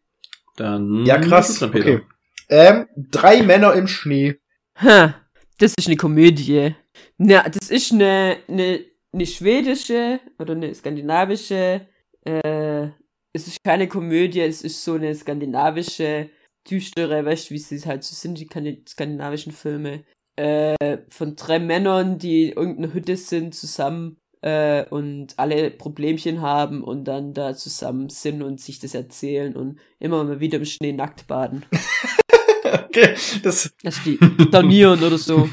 Dann. 0.56 1.06
Ja, 1.06 1.20
krass. 1.20 1.60
Dann 1.60 1.72
Peter. 1.72 1.96
Okay. 1.96 2.02
Ähm, 2.48 2.88
drei 2.96 3.44
Männer 3.44 3.74
im 3.74 3.88
Schnee. 3.88 4.40
Ha, 4.82 5.16
das 5.58 5.74
ist 5.78 5.88
eine 5.88 5.98
Komödie. 5.98 6.76
Na, 7.18 7.44
das 7.50 7.70
ist 7.70 7.92
eine, 7.92 8.38
eine, 8.48 8.86
eine 9.12 9.26
schwedische 9.26 10.20
oder 10.38 10.54
eine 10.54 10.74
skandinavische, 10.74 11.88
äh, 12.26 12.88
es 13.34 13.48
ist 13.48 13.64
keine 13.64 13.88
Komödie, 13.88 14.42
es 14.42 14.62
ist 14.62 14.84
so 14.84 14.94
eine 14.94 15.14
skandinavische, 15.14 16.30
düstere, 16.70 17.26
weißt 17.26 17.50
du, 17.50 17.54
wie 17.54 17.60
sie 17.60 17.80
halt 17.86 18.04
so 18.04 18.16
sind, 18.16 18.40
die 18.40 18.48
skandi- 18.48 18.88
skandinavischen 18.88 19.52
Filme, 19.52 20.04
äh, 20.36 20.98
von 21.10 21.36
drei 21.36 21.60
Männern, 21.60 22.18
die 22.18 22.50
in 22.50 22.58
irgendeiner 22.58 22.94
Hütte 22.94 23.16
sind, 23.16 23.56
zusammen, 23.56 24.18
äh, 24.46 24.86
und 24.90 25.34
alle 25.38 25.72
Problemchen 25.72 26.42
haben 26.42 26.84
und 26.84 27.06
dann 27.06 27.34
da 27.34 27.56
zusammen 27.56 28.10
sind 28.10 28.44
und 28.44 28.62
sich 28.62 28.80
das 28.80 28.94
erzählen 28.94 29.56
und 29.56 29.80
immer 30.00 30.24
mal 30.24 30.40
wieder 30.40 30.60
im 30.60 30.66
Schnee 30.66 30.94
nackt 30.94 31.26
baden. 31.26 31.66
okay, 32.64 33.16
das. 33.42 33.74
Also 33.84 34.02
die 34.06 34.20
Danieren 34.52 35.02
oder 35.02 35.18
so. 35.18 35.50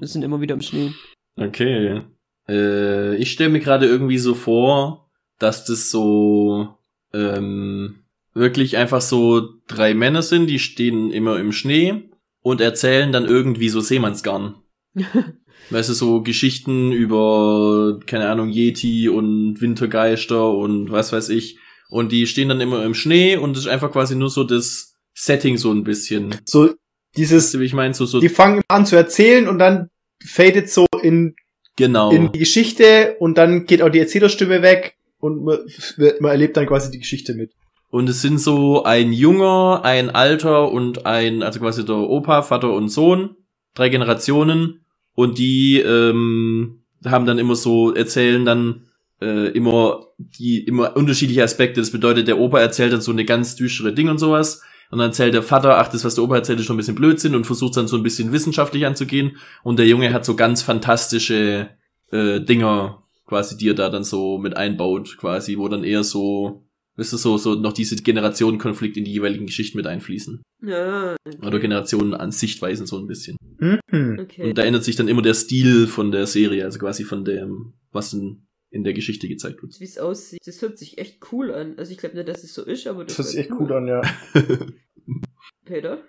Das 0.00 0.12
sind 0.12 0.22
immer 0.22 0.40
wieder 0.40 0.54
im 0.54 0.60
Schnee. 0.60 0.92
Okay. 1.36 2.02
Äh, 2.48 3.16
ich 3.16 3.32
stelle 3.32 3.50
mir 3.50 3.60
gerade 3.60 3.86
irgendwie 3.86 4.18
so 4.18 4.34
vor, 4.34 5.10
dass 5.38 5.64
das 5.64 5.90
so 5.90 6.76
ähm, 7.12 7.99
wirklich 8.34 8.76
einfach 8.76 9.00
so 9.00 9.48
drei 9.66 9.94
Männer 9.94 10.22
sind, 10.22 10.46
die 10.46 10.58
stehen 10.58 11.10
immer 11.10 11.38
im 11.38 11.52
Schnee 11.52 12.10
und 12.42 12.60
erzählen 12.60 13.12
dann 13.12 13.26
irgendwie 13.26 13.68
so 13.68 13.80
Seemannsgarn. 13.80 14.56
Weißt 15.70 15.88
du, 15.88 15.92
so 15.92 16.22
Geschichten 16.22 16.90
über, 16.90 18.00
keine 18.06 18.28
Ahnung, 18.28 18.48
Yeti 18.48 19.08
und 19.08 19.60
Wintergeister 19.60 20.50
und 20.50 20.90
was 20.90 21.12
weiß 21.12 21.28
ich. 21.28 21.58
Und 21.90 22.12
die 22.12 22.26
stehen 22.26 22.48
dann 22.48 22.60
immer 22.60 22.84
im 22.84 22.94
Schnee 22.94 23.36
und 23.36 23.56
es 23.56 23.64
ist 23.64 23.68
einfach 23.68 23.92
quasi 23.92 24.16
nur 24.16 24.30
so 24.30 24.42
das 24.44 24.96
Setting 25.14 25.58
so 25.58 25.70
ein 25.70 25.84
bisschen. 25.84 26.34
So, 26.44 26.74
dieses. 27.16 27.54
ich 27.54 27.72
meine? 27.72 27.94
So, 27.94 28.06
so, 28.06 28.20
Die 28.20 28.28
fangen 28.28 28.62
an 28.68 28.86
zu 28.86 28.96
erzählen 28.96 29.48
und 29.48 29.58
dann 29.58 29.90
fadet 30.24 30.70
so 30.70 30.86
in, 31.02 31.34
genau. 31.76 32.10
in 32.10 32.32
die 32.32 32.38
Geschichte 32.38 33.16
und 33.18 33.38
dann 33.38 33.66
geht 33.66 33.82
auch 33.82 33.90
die 33.90 33.98
Erzählerstimme 33.98 34.62
weg 34.62 34.96
und 35.18 35.44
man, 35.44 35.58
man 36.20 36.30
erlebt 36.30 36.56
dann 36.56 36.66
quasi 36.66 36.90
die 36.90 36.98
Geschichte 36.98 37.34
mit. 37.34 37.52
Und 37.90 38.08
es 38.08 38.22
sind 38.22 38.40
so 38.40 38.84
ein 38.84 39.12
Junger, 39.12 39.80
ein 39.84 40.10
Alter 40.10 40.70
und 40.70 41.06
ein, 41.06 41.42
also 41.42 41.58
quasi 41.58 41.84
der 41.84 41.96
Opa, 41.96 42.42
Vater 42.42 42.72
und 42.72 42.88
Sohn, 42.88 43.36
drei 43.74 43.88
Generationen. 43.88 44.84
Und 45.14 45.38
die 45.38 45.80
ähm, 45.80 46.84
haben 47.04 47.26
dann 47.26 47.38
immer 47.38 47.56
so, 47.56 47.92
erzählen 47.92 48.44
dann 48.44 48.86
äh, 49.20 49.48
immer 49.50 50.06
die 50.18 50.64
immer 50.64 50.96
unterschiedliche 50.96 51.42
Aspekte. 51.42 51.80
Das 51.80 51.90
bedeutet, 51.90 52.28
der 52.28 52.38
Opa 52.38 52.60
erzählt 52.60 52.92
dann 52.92 53.00
so 53.00 53.10
eine 53.10 53.24
ganz 53.24 53.56
düstere 53.56 53.92
Ding 53.92 54.08
und 54.08 54.18
sowas. 54.18 54.62
Und 54.90 54.98
dann 54.98 55.08
erzählt 55.08 55.34
der 55.34 55.42
Vater, 55.42 55.78
ach, 55.78 55.88
das, 55.88 56.04
was 56.04 56.16
der 56.16 56.24
Opa 56.24 56.36
erzählt, 56.36 56.58
ist 56.58 56.66
schon 56.66 56.74
ein 56.74 56.78
bisschen 56.78 56.96
Blödsinn 56.96 57.34
und 57.34 57.46
versucht 57.46 57.76
dann 57.76 57.88
so 57.88 57.96
ein 57.96 58.02
bisschen 58.02 58.32
wissenschaftlich 58.32 58.86
anzugehen. 58.86 59.36
Und 59.62 59.78
der 59.78 59.86
Junge 59.86 60.12
hat 60.12 60.24
so 60.24 60.34
ganz 60.34 60.62
fantastische 60.62 61.70
äh, 62.10 62.40
Dinger, 62.40 63.04
quasi, 63.26 63.56
die 63.56 63.68
er 63.68 63.74
da 63.74 63.88
dann 63.88 64.04
so 64.04 64.38
mit 64.38 64.56
einbaut, 64.56 65.16
quasi, 65.16 65.58
wo 65.58 65.68
dann 65.68 65.84
eher 65.84 66.02
so, 66.02 66.64
du, 67.08 67.16
so, 67.16 67.38
so 67.38 67.54
noch 67.54 67.72
diese 67.72 67.96
Generationenkonflikt 67.96 68.96
in 68.96 69.04
die 69.04 69.12
jeweiligen 69.12 69.46
Geschichten 69.46 69.76
mit 69.78 69.86
einfließen. 69.86 70.42
Ja, 70.62 71.16
Oder 71.42 71.58
Generationen 71.58 72.14
an 72.14 72.32
Sichtweisen 72.32 72.86
so 72.86 72.98
ein 72.98 73.06
bisschen. 73.06 73.36
Mhm. 73.58 74.18
Okay. 74.20 74.50
Und 74.50 74.58
da 74.58 74.62
ändert 74.62 74.84
sich 74.84 74.96
dann 74.96 75.08
immer 75.08 75.22
der 75.22 75.34
Stil 75.34 75.86
von 75.86 76.12
der 76.12 76.26
Serie, 76.26 76.64
also 76.64 76.78
quasi 76.78 77.04
von 77.04 77.24
dem, 77.24 77.74
was 77.92 78.12
in, 78.12 78.46
in 78.70 78.84
der 78.84 78.92
Geschichte 78.92 79.28
gezeigt 79.28 79.62
wird. 79.62 79.78
Wie 79.80 79.84
es 79.84 79.98
aussieht, 79.98 80.40
das 80.44 80.60
hört 80.60 80.78
sich 80.78 80.98
echt 80.98 81.32
cool 81.32 81.52
an. 81.52 81.78
Also 81.78 81.92
ich 81.92 81.98
glaube 81.98 82.16
nicht, 82.16 82.28
dass 82.28 82.44
es 82.44 82.52
so 82.54 82.64
ist, 82.64 82.86
aber 82.86 83.04
das, 83.04 83.16
Das 83.16 83.26
hört 83.26 83.28
sich 83.28 83.40
echt 83.40 83.52
cool 83.52 83.72
an, 83.72 83.86
ja. 83.86 84.02
Peter? 85.64 86.02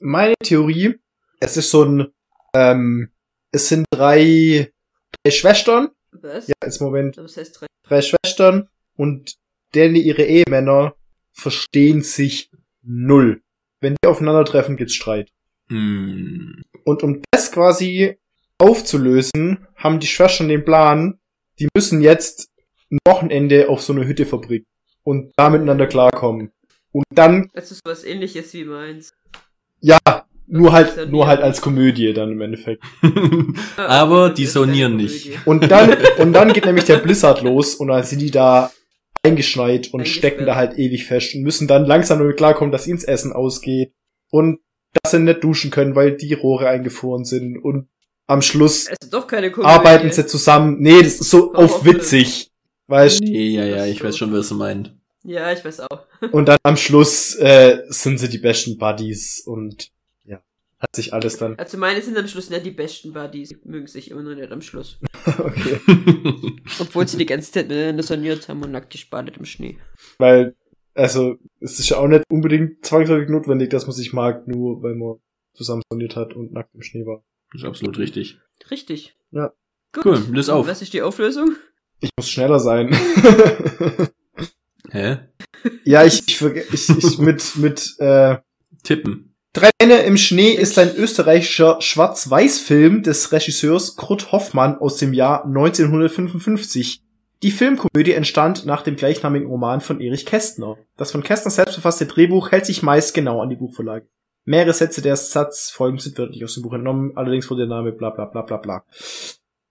Meine 0.00 0.34
Theorie, 0.42 0.94
es 1.40 1.56
ist 1.56 1.70
so 1.70 1.84
ein, 1.84 2.06
ähm, 2.54 3.10
es 3.52 3.68
sind 3.68 3.84
drei, 3.90 4.72
drei 5.22 5.30
Schwestern. 5.30 5.90
Was? 6.12 6.48
Ja, 6.48 6.54
jetzt 6.64 6.80
Moment. 6.80 7.18
Aber 7.18 7.26
das 7.26 7.36
heißt 7.36 7.60
drei. 7.60 7.66
drei 7.82 8.02
Schwestern 8.02 8.68
und 8.96 9.36
denen 9.74 9.96
ihre 9.96 10.22
Ehemänner 10.24 10.94
verstehen 11.32 12.02
sich 12.02 12.50
null. 12.82 13.42
Wenn 13.80 13.96
die 14.02 14.08
aufeinandertreffen, 14.08 14.76
gibt's 14.76 14.94
Streit. 14.94 15.30
Hm. 15.68 16.62
Und 16.84 17.02
um 17.02 17.22
das 17.30 17.52
quasi 17.52 18.18
aufzulösen, 18.58 19.66
haben 19.76 20.00
die 20.00 20.06
Schwestern 20.06 20.48
den 20.48 20.64
Plan, 20.64 21.18
die 21.58 21.68
müssen 21.74 22.00
jetzt 22.02 22.48
ein 22.90 22.98
Wochenende 23.06 23.68
auf 23.68 23.82
so 23.82 23.92
eine 23.92 24.06
Hütte 24.06 24.26
verbringen 24.26 24.66
und 25.02 25.32
da 25.36 25.48
miteinander 25.50 25.86
klarkommen. 25.86 26.50
Und 26.92 27.04
dann, 27.14 27.48
Das 27.54 27.70
ist 27.70 27.80
was 27.84 28.04
ähnliches 28.04 28.52
wie 28.54 28.64
meins. 28.64 29.12
ja, 29.80 29.98
nur 30.46 30.72
halt, 30.72 30.96
nur 31.10 31.24
nie- 31.24 31.28
halt 31.28 31.40
als 31.42 31.60
Komödie 31.60 32.12
dann 32.12 32.32
im 32.32 32.40
Endeffekt. 32.40 32.82
Aber 33.76 34.30
die 34.30 34.46
sonieren 34.46 34.96
nicht. 34.96 35.46
Und 35.46 35.70
dann, 35.70 35.96
und 36.18 36.32
dann 36.32 36.52
geht 36.52 36.64
nämlich 36.66 36.84
der 36.84 36.96
Blizzard 36.98 37.42
los 37.42 37.76
und 37.76 37.88
dann 37.88 38.02
sind 38.02 38.20
die 38.20 38.30
da 38.32 38.70
eingeschneit 39.22 39.88
und 39.92 40.00
Eingesperrt. 40.00 40.08
stecken 40.08 40.46
da 40.46 40.56
halt 40.56 40.78
ewig 40.78 41.04
fest 41.06 41.34
und 41.34 41.42
müssen 41.42 41.68
dann 41.68 41.84
langsam 41.84 42.18
damit 42.18 42.36
klarkommen, 42.36 42.72
dass 42.72 42.86
ihnen 42.86 42.96
das 42.96 43.04
Essen 43.04 43.32
ausgeht 43.32 43.92
und 44.30 44.60
dass 44.92 45.12
sie 45.12 45.20
nicht 45.20 45.44
duschen 45.44 45.70
können, 45.70 45.94
weil 45.94 46.16
die 46.16 46.34
Rohre 46.34 46.68
eingefroren 46.68 47.24
sind 47.24 47.58
und 47.58 47.88
am 48.26 48.42
Schluss 48.42 48.88
doch 49.10 49.26
keine 49.26 49.50
Komödie. 49.50 49.72
arbeiten 49.72 50.10
sie 50.12 50.26
zusammen. 50.26 50.76
Nee, 50.80 51.02
das 51.02 51.20
ist 51.20 51.30
so 51.30 51.52
Warum 51.52 51.66
auf 51.66 51.84
witzig. 51.84 52.50
Weißt 52.86 53.20
Nee, 53.20 53.48
ja, 53.48 53.64
ja, 53.64 53.86
ich 53.86 54.02
weiß 54.02 54.16
schon, 54.16 54.32
was 54.32 54.48
du 54.48 54.56
meinst. 54.56 54.92
Ja, 55.22 55.52
ich 55.52 55.64
weiß 55.64 55.80
auch. 55.80 56.06
Und 56.32 56.48
dann 56.48 56.58
am 56.62 56.76
Schluss 56.76 57.34
äh, 57.36 57.82
sind 57.88 58.18
sie 58.18 58.28
die 58.28 58.38
besten 58.38 58.78
Buddies 58.78 59.40
und 59.40 59.90
hat 60.80 60.96
sich 60.96 61.12
alles 61.12 61.36
dann. 61.36 61.56
Also 61.58 61.76
meine 61.76 62.00
sind 62.00 62.16
am 62.16 62.26
Schluss 62.26 62.48
nicht 62.48 62.64
die 62.64 62.70
besten 62.70 63.12
Buddies. 63.12 63.50
Die 63.50 63.58
mögen 63.64 63.86
sich 63.86 64.10
immer 64.10 64.22
nur 64.22 64.34
nicht 64.34 64.50
am 64.50 64.62
Schluss. 64.62 64.98
okay. 65.26 65.78
Obwohl 66.80 67.06
sie 67.06 67.18
die 67.18 67.26
ganze 67.26 67.52
Zeit 67.52 67.68
miteinander 67.68 68.02
soniert 68.02 68.48
haben 68.48 68.62
und 68.62 68.72
nackt 68.72 68.90
gespadet 68.90 69.36
im 69.36 69.44
Schnee. 69.44 69.78
Weil, 70.18 70.56
also, 70.94 71.36
es 71.60 71.78
ist 71.78 71.90
ja 71.90 71.98
auch 71.98 72.08
nicht 72.08 72.24
unbedingt 72.30 72.84
zwangsläufig 72.84 73.28
notwendig, 73.28 73.70
dass 73.70 73.86
man 73.86 73.94
sich 73.94 74.12
mag, 74.12 74.48
nur 74.48 74.82
weil 74.82 74.94
man 74.94 75.16
zusammen 75.52 75.82
soniert 75.92 76.16
hat 76.16 76.34
und 76.34 76.52
nackt 76.52 76.74
im 76.74 76.82
Schnee 76.82 77.04
war. 77.04 77.22
Das 77.52 77.62
ist 77.62 77.68
absolut 77.68 77.98
richtig. 77.98 78.38
Richtig. 78.70 79.16
Ja. 79.32 79.52
Gut. 79.92 80.04
Cool, 80.06 80.22
löse 80.30 80.54
auf. 80.54 80.66
Was 80.66 80.82
ist 80.82 80.94
die 80.94 81.02
Auflösung? 81.02 81.56
Ich 82.00 82.10
muss 82.16 82.30
schneller 82.30 82.60
sein. 82.60 82.94
Hä? 84.90 85.18
ja, 85.84 86.04
ich, 86.04 86.26
ich, 86.26 86.36
verge- 86.36 86.64
ich, 86.72 86.88
ich 86.88 87.18
mit, 87.18 87.56
mit, 87.56 87.96
äh, 87.98 88.38
Tippen. 88.82 89.29
Männer 89.90 90.04
im 90.04 90.16
Schnee 90.16 90.52
ist 90.52 90.78
ein 90.78 90.94
österreichischer 90.94 91.80
Schwarz-Weiß-Film 91.80 93.02
des 93.02 93.32
Regisseurs 93.32 93.96
Kurt 93.96 94.30
Hoffmann 94.30 94.78
aus 94.78 94.98
dem 94.98 95.12
Jahr 95.12 95.44
1955. 95.44 97.02
Die 97.42 97.50
Filmkomödie 97.50 98.12
entstand 98.12 98.66
nach 98.66 98.82
dem 98.82 98.94
gleichnamigen 98.94 99.48
Roman 99.48 99.80
von 99.80 100.00
Erich 100.00 100.26
Kästner. 100.26 100.76
Das 100.96 101.10
von 101.10 101.24
Kästner 101.24 101.50
selbst 101.50 101.74
verfasste 101.74 102.06
Drehbuch 102.06 102.52
hält 102.52 102.66
sich 102.66 102.84
meist 102.84 103.14
genau 103.14 103.42
an 103.42 103.48
die 103.48 103.56
Buchvorlage. 103.56 104.06
Mehrere 104.44 104.74
Sätze 104.74 105.02
der 105.02 105.16
Satzfolgen 105.16 105.98
sind 105.98 106.16
wörtlich 106.18 106.44
aus 106.44 106.54
dem 106.54 106.62
Buch 106.62 106.74
entnommen, 106.74 107.16
allerdings 107.16 107.50
wurde 107.50 107.66
der 107.66 107.76
Name 107.76 107.90
bla 107.90 108.10
bla 108.10 108.26
bla 108.26 108.42
bla 108.42 108.58
bla. 108.58 108.84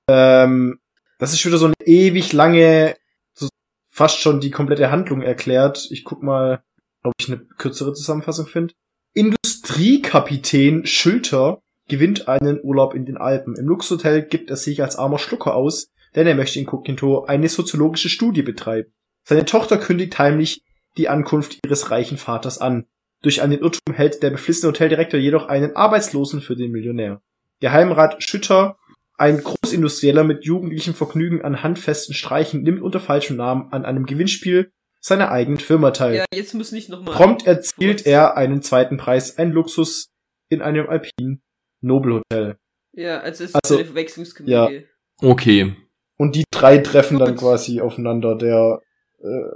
Ähm, 0.09 0.81
das 1.17 1.31
ist 1.31 1.45
wieder 1.45 1.57
so 1.57 1.67
eine 1.67 1.75
ewig 1.85 2.33
lange, 2.33 2.97
so 3.33 3.47
fast 3.89 4.19
schon 4.19 4.41
die 4.41 4.51
komplette 4.51 4.91
Handlung 4.91 5.21
erklärt. 5.21 5.87
Ich 5.91 6.03
guck 6.03 6.23
mal, 6.23 6.61
ob 7.03 7.13
ich 7.21 7.29
eine 7.29 7.37
kürzere 7.37 7.93
Zusammenfassung 7.93 8.47
finde. 8.47 8.73
Industriekapitän 9.69 10.87
Schülter 10.87 11.61
gewinnt 11.87 12.27
einen 12.27 12.59
Urlaub 12.63 12.95
in 12.95 13.05
den 13.05 13.17
Alpen. 13.17 13.55
Im 13.55 13.67
Luxushotel 13.67 14.23
gibt 14.23 14.49
er 14.49 14.55
sich 14.55 14.81
als 14.81 14.95
armer 14.95 15.19
Schlucker 15.19 15.53
aus, 15.53 15.91
denn 16.15 16.25
er 16.25 16.33
möchte 16.33 16.57
inkognito 16.57 17.25
eine 17.25 17.47
soziologische 17.49 18.09
Studie 18.09 18.41
betreiben. 18.41 18.91
Seine 19.27 19.45
Tochter 19.45 19.77
kündigt 19.77 20.17
heimlich 20.17 20.63
die 20.97 21.07
Ankunft 21.07 21.59
ihres 21.63 21.91
reichen 21.91 22.17
Vaters 22.17 22.57
an. 22.57 22.87
Durch 23.21 23.43
einen 23.43 23.59
Irrtum 23.59 23.93
hält 23.93 24.23
der 24.23 24.31
beflissene 24.31 24.71
Hoteldirektor 24.71 25.19
jedoch 25.19 25.47
einen 25.47 25.75
Arbeitslosen 25.75 26.41
für 26.41 26.55
den 26.55 26.71
Millionär. 26.71 27.21
Geheimrat 27.59 28.23
Schütter, 28.23 28.75
ein 29.19 29.43
Großindustrieller 29.43 30.23
mit 30.23 30.45
jugendlichem 30.45 30.95
Vergnügen 30.95 31.43
an 31.43 31.61
handfesten 31.61 32.15
Streichen, 32.15 32.63
nimmt 32.63 32.81
unter 32.81 32.99
falschem 32.99 33.37
Namen 33.37 33.71
an 33.71 33.85
einem 33.85 34.07
Gewinnspiel 34.07 34.71
seiner 34.99 35.31
eigenen 35.31 35.59
Firma 35.59 35.91
teil. 35.91 36.15
Ja, 36.15 36.25
jetzt 36.33 36.53
muss 36.53 36.71
nicht 36.71 36.89
nochmal. 36.89 37.15
Prompt 37.15 37.45
erzielt 37.45 38.05
er 38.05 38.37
einen 38.37 38.61
zweiten 38.61 38.97
Preis, 38.97 39.37
ein 39.37 39.51
Luxus 39.51 40.09
in 40.49 40.61
einem 40.61 40.89
alpinen 40.89 41.41
Noble 41.81 42.21
Hotel. 42.21 42.57
Ja, 42.93 43.19
also 43.19 43.43
es 43.43 43.51
ist 43.51 43.55
Also, 43.55 43.75
eine 43.77 43.85
Verwechslungskomödie. 43.85 44.85
Okay. 45.21 45.75
Und 46.17 46.35
die 46.35 46.43
drei 46.51 46.79
treffen 46.79 47.17
dann 47.19 47.35
Gut. 47.35 47.39
quasi 47.39 47.79
aufeinander. 47.81 48.35
Der 48.35 48.81
äh, 49.19 49.55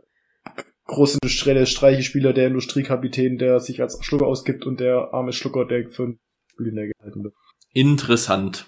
großindustrielle 0.86 1.66
Streichespieler, 1.66 2.34
der 2.34 2.48
Industriekapitän, 2.48 3.38
der 3.38 3.60
sich 3.60 3.82
als 3.82 3.98
Schlucker 4.04 4.28
ausgibt 4.28 4.66
und 4.66 4.80
der 4.80 5.14
arme 5.14 5.34
Schlucker, 5.34 5.66
der 5.66 5.90
für 5.90 6.04
einen 6.04 6.20
Millionär 6.58 6.92
gehalten 6.98 7.24
wird. 7.24 7.34
Interessant. 7.74 8.68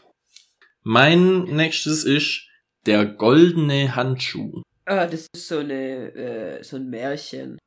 Mein 0.84 1.44
nächstes 1.44 2.04
ist 2.04 2.48
der 2.86 3.06
goldene 3.06 3.96
Handschuh. 3.96 4.62
Ah, 4.86 5.08
das 5.08 5.28
ist 5.34 5.48
so 5.48 5.58
eine, 5.60 6.13
äh, 6.13 6.63
so 6.63 6.76
ein 6.78 6.89
Märchen. 6.89 7.58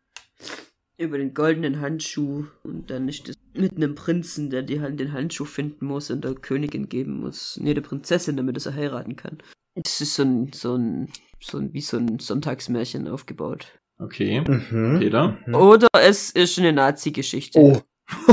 Über 1.01 1.19
den 1.19 1.35
goldenen 1.35 1.81
Handschuh. 1.81 2.47
Und 2.63 2.91
dann 2.91 3.09
ist 3.09 3.29
das 3.29 3.37
mit 3.55 3.77
einem 3.77 3.97
Prinzen, 3.97 4.51
der 4.51 4.63
die 4.63 4.81
Hand 4.81 5.01
den 5.01 5.13
Handschuh 5.13 5.45
finden 5.45 5.87
muss 5.87 6.11
und 6.11 6.25
der 6.25 6.35
Königin 6.35 6.89
geben 6.89 7.21
muss. 7.21 7.59
Nee, 7.61 7.75
der 7.75 7.83
Prinzessin, 7.83 8.37
damit 8.37 8.57
er 8.57 8.61
sie 8.61 8.75
heiraten 8.75 9.17
kann. 9.17 9.39
Das 9.75 10.01
ist 10.01 10.15
so 10.15 10.23
ein, 10.23 10.53
so 10.53 10.77
ein, 10.77 11.09
so 11.41 11.59
ein, 11.59 11.73
wie 11.73 11.81
so 11.81 11.97
ein 11.97 12.19
Sonntagsmärchen 12.21 13.09
aufgebaut. 13.09 13.67
Okay. 13.99 14.41
Mhm. 14.41 14.99
Peter? 15.01 15.39
Mhm. 15.47 15.55
Oder 15.55 15.89
es 16.01 16.31
ist 16.31 16.59
eine 16.59 16.73
Nazi-Geschichte. 16.73 17.59
Oh. 17.59 17.83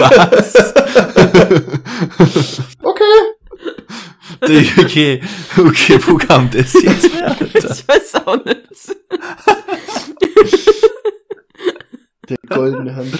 Was? 0.00 0.74
Okay. 2.82 3.33
okay, 4.78 5.20
okay, 5.56 5.98
wo 6.06 6.16
kam 6.16 6.50
das 6.50 6.74
jetzt 6.74 7.12
her? 7.14 7.36
Alter? 7.40 7.70
Ich 7.70 7.88
weiß 7.88 8.14
auch 8.26 8.44
nicht. 8.44 8.64
Der 12.28 12.36
goldene 12.48 12.96
Hand. 12.96 13.18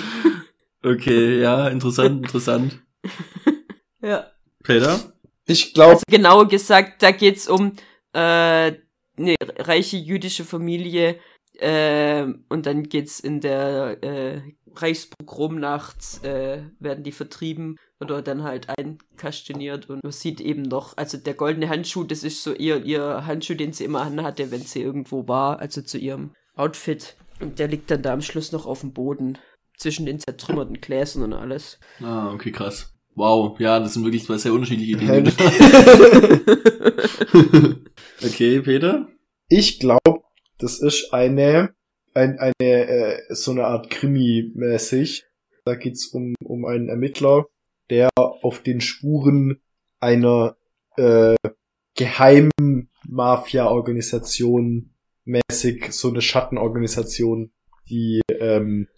Okay, 0.83 1.41
ja, 1.41 1.69
interessant, 1.69 2.25
interessant. 2.25 2.79
ja. 4.03 4.31
Peter? 4.63 5.01
Ich 5.47 5.75
glaube, 5.75 5.93
Also 5.93 6.03
genauer 6.09 6.49
gesagt, 6.49 7.03
da 7.03 7.11
geht's 7.11 7.49
um 7.49 7.73
äh, 8.13 8.73
eine 9.17 9.37
reiche 9.59 9.97
jüdische 9.97 10.45
Familie 10.45 11.19
äh, 11.59 12.25
und 12.49 12.67
dann 12.67 12.85
geht's 12.85 13.21
in 13.21 13.41
der 13.41 14.03
äh, 14.03 14.41
Reichspogromnacht, 14.83 16.25
äh, 16.25 16.63
werden 16.79 17.05
die 17.05 17.13
vertrieben 17.13 17.79
oder 18.01 18.23
dann 18.23 18.43
halt 18.43 18.69
einkastiniert 18.69 19.89
und 19.89 20.03
man 20.03 20.13
sieht 20.13 20.41
eben 20.41 20.63
noch, 20.63 20.97
also 20.97 21.19
der 21.19 21.35
goldene 21.35 21.69
Handschuh, 21.69 22.03
das 22.05 22.25
ist 22.25 22.43
so 22.43 22.53
ihr, 22.53 22.85
ihr 22.85 23.27
Handschuh, 23.27 23.55
den 23.55 23.73
sie 23.73 23.85
immer 23.85 24.03
anhatte, 24.03 24.51
wenn 24.51 24.63
sie 24.63 24.83
irgendwo 24.83 25.29
war, 25.29 25.61
also 25.61 25.83
zu 25.83 25.99
ihrem 25.99 26.33
Outfit. 26.55 27.17
Und 27.41 27.59
der 27.59 27.69
liegt 27.69 27.91
dann 27.91 28.03
da 28.03 28.13
am 28.13 28.23
Schluss 28.23 28.53
noch 28.53 28.67
auf 28.67 28.81
dem 28.81 28.93
Boden 28.93 29.39
zwischen 29.77 30.07
den 30.07 30.21
zertrümmerten 30.21 30.81
Gläsern 30.81 31.25
und 31.25 31.33
alles. 31.33 31.81
Ah, 32.01 32.33
okay, 32.33 32.53
krass. 32.53 32.93
Wow, 33.17 33.59
ja, 33.61 33.81
das 33.81 33.95
sind 33.95 34.05
wirklich 34.05 34.25
zwei 34.25 34.39
sehr 34.39 34.53
unterschiedliche? 34.53 34.97
Dinge. 34.97 35.33
okay, 38.25 38.61
Peter? 38.61 39.09
ich 39.49 39.79
glaube, 39.79 40.23
das 40.59 40.81
ist 40.81 41.13
eine, 41.13 41.75
ein, 42.15 42.39
eine, 42.39 42.55
äh, 42.61 43.35
so 43.35 43.51
eine 43.51 43.67
Art 43.67 43.91
Krimi-mäßig. 43.91 45.25
Da 45.65 45.75
geht's 45.75 46.07
um, 46.07 46.35
um 46.43 46.65
einen 46.65 46.89
Ermittler, 46.89 47.47
der 47.91 48.11
auf 48.17 48.63
den 48.63 48.81
Spuren 48.81 49.61
einer 50.01 50.57
äh, 50.97 51.35
geheimen 51.95 52.91
Mafia-Organisation 53.09 54.91
mäßig, 55.25 55.93
so 55.93 56.09
eine 56.09 56.21
Schattenorganisation, 56.21 57.53
die 57.89 58.21
ähm, 58.29 58.89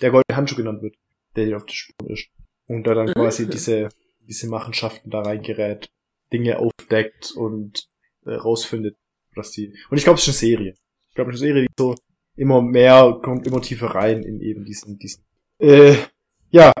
der 0.00 0.10
goldene 0.10 0.36
Handschuh 0.36 0.56
genannt 0.56 0.82
wird, 0.82 0.96
der 1.36 1.46
den 1.46 1.54
auf 1.54 1.66
die 1.66 1.74
Spuren 1.74 2.12
ist. 2.12 2.28
Und 2.66 2.86
da 2.86 2.94
dann 2.94 3.12
quasi 3.12 3.46
diese, 3.50 3.88
diese 4.20 4.48
Machenschaften 4.48 5.10
da 5.10 5.22
reingerät, 5.22 5.90
Dinge 6.32 6.58
aufdeckt 6.58 7.32
und 7.32 7.88
äh, 8.24 8.34
rausfindet, 8.34 8.96
was 9.34 9.52
die. 9.52 9.74
Und 9.90 9.98
ich 9.98 10.04
glaube, 10.04 10.18
es 10.18 10.22
ist 10.22 10.28
eine 10.28 10.50
Serie. 10.50 10.74
Ich 11.10 11.14
glaube, 11.14 11.30
eine 11.30 11.38
Serie, 11.38 11.62
die 11.62 11.68
so 11.78 11.94
immer 12.36 12.62
mehr 12.62 13.18
kommt 13.22 13.46
immer 13.46 13.60
tiefer 13.60 13.88
rein 13.88 14.22
in 14.22 14.40
eben 14.40 14.64
diesen, 14.64 14.98
diesen, 14.98 15.22
äh, 15.58 15.96
ja, 16.50 16.72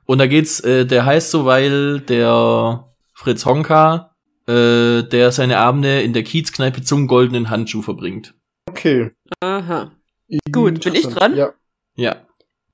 Und 0.07 0.19
da 0.19 0.27
geht's, 0.27 0.59
äh, 0.61 0.85
der 0.85 1.05
heißt 1.05 1.31
so, 1.31 1.45
weil 1.45 1.99
der 1.99 2.93
Fritz 3.13 3.45
Honka, 3.45 4.15
äh, 4.47 5.03
der 5.03 5.31
seine 5.31 5.57
Abende 5.59 6.01
in 6.01 6.13
der 6.13 6.23
Kiezkneipe 6.23 6.81
zum 6.81 7.07
goldenen 7.07 7.49
Handschuh 7.49 7.81
verbringt. 7.81 8.33
Okay. 8.69 9.11
Aha. 9.41 9.91
Gut, 10.51 10.83
bin 10.83 10.95
ich 10.95 11.07
dran? 11.07 11.35
Ja. 11.35 11.53
Ja. 11.95 12.25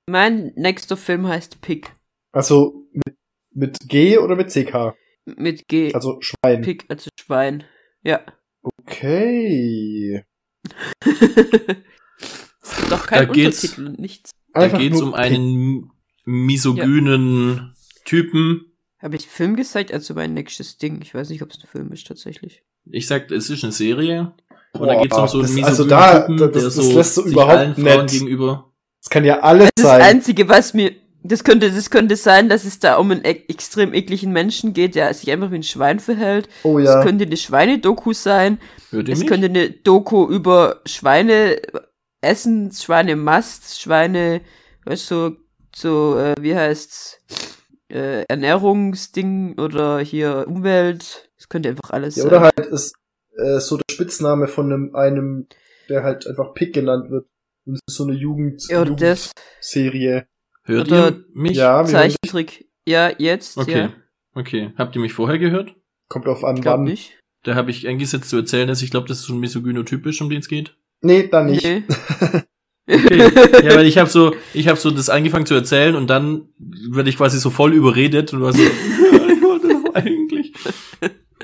Mein 0.08 0.52
nächster 0.56 0.96
Film 0.96 1.28
heißt 1.28 1.62
Pig. 1.62 1.92
Also 2.32 2.88
mit, 2.92 3.18
mit 3.52 3.78
G 3.90 4.18
oder 4.20 4.36
mit 4.36 4.50
CK? 4.50 4.94
Mit 5.26 5.68
G. 5.68 5.94
Also 5.94 6.20
Schwein. 6.22 6.62
Pig, 6.62 6.86
also 6.90 7.10
Schwein. 7.20 7.64
Ja. 8.04 8.22
Okay. 8.62 10.24
es 11.06 12.76
gibt 12.78 12.94
auch 12.94 13.08
keinen 13.08 13.28
Da 13.28 13.34
geht's- 13.34 13.64
Untertitel 13.64 13.88
und 13.88 14.00
nichts. 14.00 14.32
Da 14.54 14.68
geht's 14.68 15.02
um 15.02 15.14
einen 15.16 15.90
misogynen 16.26 17.74
Typen. 18.06 18.66
Habe 19.02 19.16
ich 19.18 19.28
Film 19.28 19.56
gezeigt? 19.56 19.92
Also 19.94 20.14
mein 20.14 20.34
nächstes 20.34 20.78
Ding. 20.78 21.02
Ich 21.02 21.14
weiß 21.14 21.30
nicht, 21.30 21.42
ob 21.42 21.52
es 21.52 21.60
ein 21.60 21.68
Film 21.68 21.92
ist 21.92 22.08
tatsächlich. 22.08 22.64
Ich 22.90 23.08
sag, 23.08 23.32
es 23.32 23.50
ist 23.50 23.64
eine 23.64 23.74
Serie. 23.74 24.34
Und 24.74 24.88
da 24.88 25.02
geht's 25.02 25.18
um 25.18 25.28
so 25.28 25.38
einen 25.40 25.42
das- 25.44 25.52
misogynen 25.52 25.70
also 25.70 25.84
da- 25.86 26.20
Typen, 26.22 26.38
da- 26.38 26.48
das- 26.48 26.54
der 26.54 26.64
das 26.64 26.76
so 26.76 26.98
lässt 26.98 27.16
so 27.16 27.22
sich 27.24 27.32
überhaupt 27.34 27.54
allen 27.58 27.76
Frauen 27.76 28.06
nicht- 28.06 28.14
gegenüber. 28.14 28.72
Das 29.02 29.10
kann 29.10 29.26
ja 29.26 29.40
alles 29.42 29.70
Das 29.76 29.86
sein. 29.86 30.02
Einzige, 30.02 30.48
was 30.50 30.74
mir. 30.74 30.94
Das 31.26 31.46
könnte, 31.46 31.72
das 31.72 31.90
könnte 31.90 32.18
sein, 32.18 32.50
dass 32.50 32.66
es 32.66 32.80
da 32.80 32.98
um 32.98 33.12
einen 33.12 33.24
e 33.24 33.44
extrem 33.48 33.94
ekligen 33.94 34.34
Menschen 34.34 34.74
geht, 34.74 34.96
der 34.96 35.14
sich 35.14 35.32
einfach 35.32 35.52
wie 35.52 35.56
ein 35.56 35.64
Schwein 35.64 36.00
verhält. 36.02 36.50
oh 36.64 36.80
Es 36.80 36.86
ja. 36.86 37.02
könnte 37.02 37.24
eine 37.26 37.38
Schweinedoku 37.38 38.12
sein. 38.12 38.60
Hört 38.90 39.08
ihr 39.08 39.14
Es 39.14 39.20
mich? 39.20 39.28
könnte 39.30 39.46
eine 39.48 39.70
Doku 39.70 40.28
über 40.28 40.82
Schweine 40.86 41.62
essen, 42.22 42.72
Schweinemast, 42.74 43.80
Schweine, 43.80 44.42
weißt 44.86 45.12
du, 45.12 45.16
so, 45.16 45.36
äh, 46.18 46.36
wie 46.40 46.56
heißt's, 46.56 47.20
äh, 47.90 48.24
Ernährungsding 48.28 49.60
oder 49.60 50.00
hier 50.00 50.46
Umwelt. 50.48 51.30
Es 51.38 51.50
könnte 51.50 51.70
einfach 51.70 51.90
alles 51.92 52.16
ja 52.16 52.24
sein. 52.24 52.32
oder 52.32 52.42
halt 52.42 52.60
ist 52.60 52.96
äh, 53.38 53.60
so 53.60 53.78
der 53.78 53.84
Spitzname 53.94 54.48
von 54.48 54.72
einem, 54.72 54.96
einem, 54.96 55.48
der 55.90 56.04
halt 56.04 56.28
einfach 56.28 56.54
Pick 56.54 56.74
genannt 56.74 57.10
wird. 57.10 57.28
Und 57.66 57.76
es 57.76 57.80
ist 57.88 57.96
so 57.96 58.04
eine 58.06 58.14
Jugend, 58.14 58.64
ja, 58.70 58.82
oder 58.82 58.96
das. 58.96 59.32
Jugendserie. 59.62 60.28
Hört 60.64 60.88
oder- 60.88 61.10
ihr 61.10 61.26
mich? 61.34 61.58
Ja. 61.58 61.84
Zeichentrick. 61.86 62.68
Ja, 62.88 63.12
jetzt, 63.18 63.58
Okay. 63.58 63.78
ja. 63.80 63.94
Okay. 64.36 64.74
Habt 64.78 64.96
ihr 64.96 65.02
mich 65.02 65.14
vorher 65.14 65.38
gehört? 65.40 65.76
kommt 66.10 66.28
auf 66.28 66.44
an, 66.44 66.62
Glaub 66.62 66.76
wann. 66.78 66.84
nicht. 66.84 67.18
Da 67.44 67.56
habe 67.56 67.72
ich 67.72 67.88
eigentlich 67.88 68.12
jetzt 68.12 68.30
zu 68.30 68.38
erzählen, 68.38 68.68
dass 68.68 68.82
ich 68.84 68.92
glaube, 68.92 69.08
das 69.08 69.20
ist 69.20 69.26
so 69.26 69.34
ein 69.34 69.40
misogynotypisch, 69.40 70.22
um 70.22 70.30
den 70.30 70.40
es 70.40 70.48
geht. 70.48 70.76
Nee, 71.02 71.28
dann 71.28 71.48
nicht. 71.48 71.64
Nee. 71.66 71.84
Okay. 72.88 73.32
ja, 73.64 73.76
weil 73.76 73.86
ich 73.86 73.98
habe 73.98 74.10
so, 74.10 74.36
ich 74.54 74.68
habe 74.68 74.78
so 74.78 74.92
das 74.92 75.10
angefangen 75.10 75.46
zu 75.46 75.54
erzählen 75.54 75.96
und 75.96 76.10
dann 76.10 76.50
werde 76.58 77.10
ich 77.10 77.18
quasi 77.18 77.40
so 77.40 77.50
voll 77.50 77.74
überredet 77.74 78.34
und 78.34 78.42
war 78.42 78.54
so, 78.54 78.62
ja, 78.62 78.70
ich 78.70 79.42
wollte 79.42 79.70
doch 79.70 79.94
eigentlich. 79.96 80.54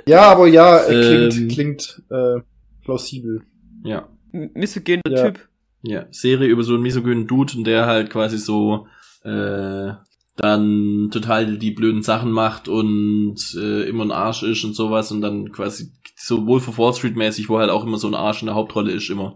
Ja, 0.06 0.24
aber 0.24 0.48
ja, 0.48 0.86
äh, 0.86 1.30
klingt, 1.30 1.38
Ähm. 1.38 1.48
klingt 1.48 2.02
äh, 2.10 2.42
plausibel. 2.84 3.44
Ja. 3.84 4.10
Misogyner 4.32 5.02
Ja. 5.08 5.32
Typ. 5.32 5.48
Ja, 5.82 6.06
Serie 6.12 6.50
über 6.50 6.64
so 6.64 6.74
einen 6.74 6.84
misogynen 6.84 7.26
Dude 7.26 7.54
und 7.56 7.64
der 7.66 7.86
halt 7.86 8.10
quasi 8.10 8.38
so 8.38 8.88
äh, 9.24 9.94
dann 10.36 11.10
total 11.12 11.58
die 11.58 11.72
blöden 11.72 12.02
Sachen 12.02 12.32
macht 12.32 12.68
und 12.68 13.38
äh, 13.58 13.84
immer 13.88 14.04
ein 14.04 14.12
Arsch 14.12 14.44
ist 14.44 14.64
und 14.66 14.74
sowas 14.76 15.12
und 15.12 15.22
dann 15.22 15.52
quasi 15.54 15.92
so 16.18 16.46
Wolf 16.48 16.68
of 16.68 16.78
Wall 16.78 16.94
Street 16.94 17.16
mäßig, 17.16 17.48
wo 17.48 17.60
halt 17.60 17.70
auch 17.70 17.86
immer 17.86 17.98
so 17.98 18.08
ein 18.08 18.14
Arsch 18.16 18.42
in 18.42 18.48
der 18.48 18.56
Hauptrolle 18.56 18.92
ist 18.92 19.10
immer. 19.10 19.36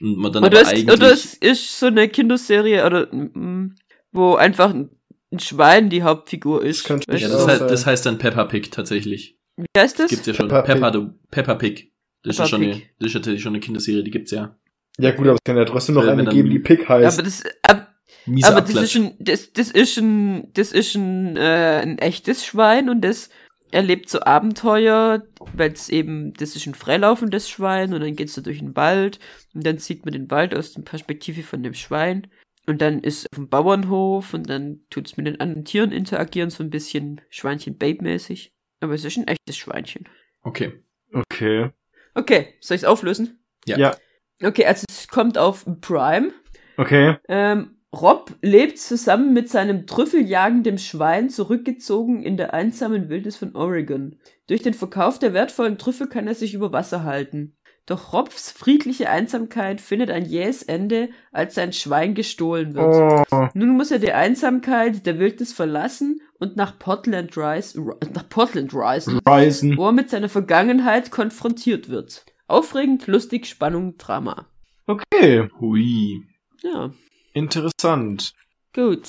Und 0.00 0.18
man 0.18 0.32
dann 0.32 0.44
Oder 0.44 0.60
aber 0.60 0.68
eigentlich 0.68 0.90
oder 0.96 1.12
es 1.12 1.34
ist 1.34 1.78
so 1.78 1.86
eine 1.86 2.08
Kinderserie, 2.08 2.84
oder 2.84 3.06
mm, 3.14 3.76
wo 4.12 4.34
einfach 4.34 4.70
ein 4.70 4.90
ein 5.34 5.40
Schwein 5.40 5.90
die 5.90 6.02
Hauptfigur 6.02 6.64
ist. 6.64 6.80
Das 6.80 6.86
könnte 6.86 7.16
ja, 7.16 7.28
das, 7.28 7.42
auch 7.42 7.48
heißt, 7.48 7.60
das 7.60 7.86
heißt 7.86 8.06
dann 8.06 8.18
Peppa 8.18 8.44
Pig 8.44 8.70
tatsächlich. 8.70 9.38
Wie 9.56 9.66
heißt 9.76 9.98
das? 9.98 10.10
Gibt's 10.10 10.26
ja 10.26 10.34
schon. 10.34 10.48
Peppa 10.48 10.62
Peppa, 10.62 10.90
Pig. 10.90 11.10
Peppa, 11.30 11.54
Pig. 11.54 11.92
Das 12.22 12.36
Peppa 12.36 12.44
ist 12.44 12.50
schon 12.50 12.62
eine, 12.62 12.72
Pig. 12.72 12.90
das 12.98 13.08
ist 13.08 13.14
natürlich 13.14 13.42
schon 13.42 13.52
eine 13.52 13.60
Kinderserie, 13.60 14.02
die 14.02 14.10
gibt's 14.10 14.30
ja. 14.30 14.56
Ja 14.98 15.10
gut, 15.10 15.26
aber 15.26 15.34
es 15.34 15.44
kann 15.44 15.56
ja 15.56 15.64
trotzdem 15.64 15.96
noch 15.96 16.04
Äh, 16.04 16.10
eine 16.10 16.24
geben, 16.24 16.50
die 16.50 16.60
Pick 16.60 16.88
heißt. 16.88 17.18
aber 17.18 17.24
das, 17.24 17.42
ab, 17.62 17.94
aber 18.42 18.60
das 18.60 18.74
ist 18.74 18.96
ein, 18.96 19.16
das, 19.18 19.52
das 19.52 19.70
ist 19.70 19.98
ein, 19.98 20.52
das 20.54 20.72
ist 20.72 20.94
ein, 20.94 21.36
äh, 21.36 21.80
ein 21.82 21.98
echtes 21.98 22.46
Schwein 22.46 22.88
und 22.88 23.00
das 23.00 23.28
erlebt 23.74 24.08
so 24.08 24.20
Abenteuer, 24.20 25.24
weil 25.52 25.72
es 25.72 25.88
eben, 25.88 26.32
das 26.34 26.56
ist 26.56 26.66
ein 26.66 26.74
freilaufendes 26.74 27.50
Schwein 27.50 27.92
und 27.92 28.00
dann 28.00 28.16
geht's 28.16 28.34
da 28.34 28.40
durch 28.40 28.60
den 28.60 28.76
Wald 28.76 29.18
und 29.52 29.66
dann 29.66 29.78
sieht 29.78 30.04
man 30.04 30.12
den 30.12 30.30
Wald 30.30 30.54
aus 30.54 30.72
der 30.72 30.82
Perspektive 30.82 31.42
von 31.42 31.62
dem 31.62 31.74
Schwein 31.74 32.28
und 32.66 32.80
dann 32.80 33.00
ist 33.00 33.26
auf 33.32 33.36
dem 33.36 33.48
Bauernhof 33.48 34.32
und 34.32 34.48
dann 34.48 34.80
tut's 34.90 35.16
mit 35.16 35.26
den 35.26 35.40
anderen 35.40 35.64
Tieren 35.64 35.92
interagieren, 35.92 36.50
so 36.50 36.62
ein 36.62 36.70
bisschen 36.70 37.20
Schweinchen-Babe-mäßig. 37.30 38.52
Aber 38.80 38.94
es 38.94 39.04
ist 39.04 39.16
ein 39.16 39.26
echtes 39.26 39.56
Schweinchen. 39.56 40.08
Okay. 40.42 40.72
okay. 41.12 41.70
Okay, 42.14 42.54
soll 42.60 42.76
ich's 42.76 42.84
auflösen? 42.84 43.44
Ja. 43.66 43.78
Ja. 43.78 43.96
Okay, 44.42 44.66
also 44.66 44.84
es 44.88 45.08
kommt 45.08 45.36
auf 45.36 45.66
Prime. 45.80 46.32
Okay. 46.76 47.16
Ähm, 47.28 47.78
Rob 47.94 48.34
lebt 48.42 48.78
zusammen 48.78 49.32
mit 49.32 49.48
seinem 49.48 49.86
trüffeljagenden 49.86 50.78
Schwein 50.78 51.30
zurückgezogen 51.30 52.22
in 52.22 52.36
der 52.36 52.52
einsamen 52.52 53.08
Wildnis 53.08 53.36
von 53.36 53.54
Oregon. 53.54 54.16
Durch 54.48 54.62
den 54.62 54.74
Verkauf 54.74 55.18
der 55.18 55.32
wertvollen 55.32 55.78
Trüffel 55.78 56.08
kann 56.08 56.26
er 56.26 56.34
sich 56.34 56.54
über 56.54 56.72
Wasser 56.72 57.04
halten. 57.04 57.56
Doch 57.86 58.14
Robs 58.14 58.50
friedliche 58.50 59.10
Einsamkeit 59.10 59.80
findet 59.80 60.10
ein 60.10 60.24
jähes 60.24 60.62
Ende, 60.62 61.10
als 61.32 61.54
sein 61.54 61.72
Schwein 61.72 62.14
gestohlen 62.14 62.74
wird. 62.74 63.26
Oh. 63.30 63.48
Nun 63.52 63.76
muss 63.76 63.90
er 63.90 63.98
die 63.98 64.12
Einsamkeit 64.12 65.04
der 65.04 65.18
Wildnis 65.18 65.52
verlassen 65.52 66.20
und 66.38 66.56
nach 66.56 66.78
Portland, 66.78 67.36
Rise, 67.36 67.80
nach 68.14 68.28
Portland 68.28 68.74
reisen, 68.74 69.20
Ryzen. 69.28 69.76
wo 69.76 69.86
er 69.86 69.92
mit 69.92 70.08
seiner 70.08 70.30
Vergangenheit 70.30 71.10
konfrontiert 71.10 71.90
wird. 71.90 72.24
Aufregend, 72.46 73.06
lustig, 73.06 73.46
Spannung, 73.46 73.98
Drama. 73.98 74.46
Okay. 74.86 75.48
Hui. 75.60 76.22
Ja, 76.62 76.90
Interessant. 77.34 78.32
gut. 78.72 79.02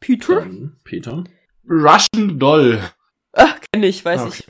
Peter? 0.00 0.40
Dann 0.40 0.76
Peter. 0.84 1.24
Russian 1.68 2.38
Doll. 2.38 2.80
Ach, 3.32 3.56
kenn 3.72 3.82
ich, 3.82 4.04
weiß 4.04 4.20
Ah, 4.20 4.28
ich. 4.28 4.44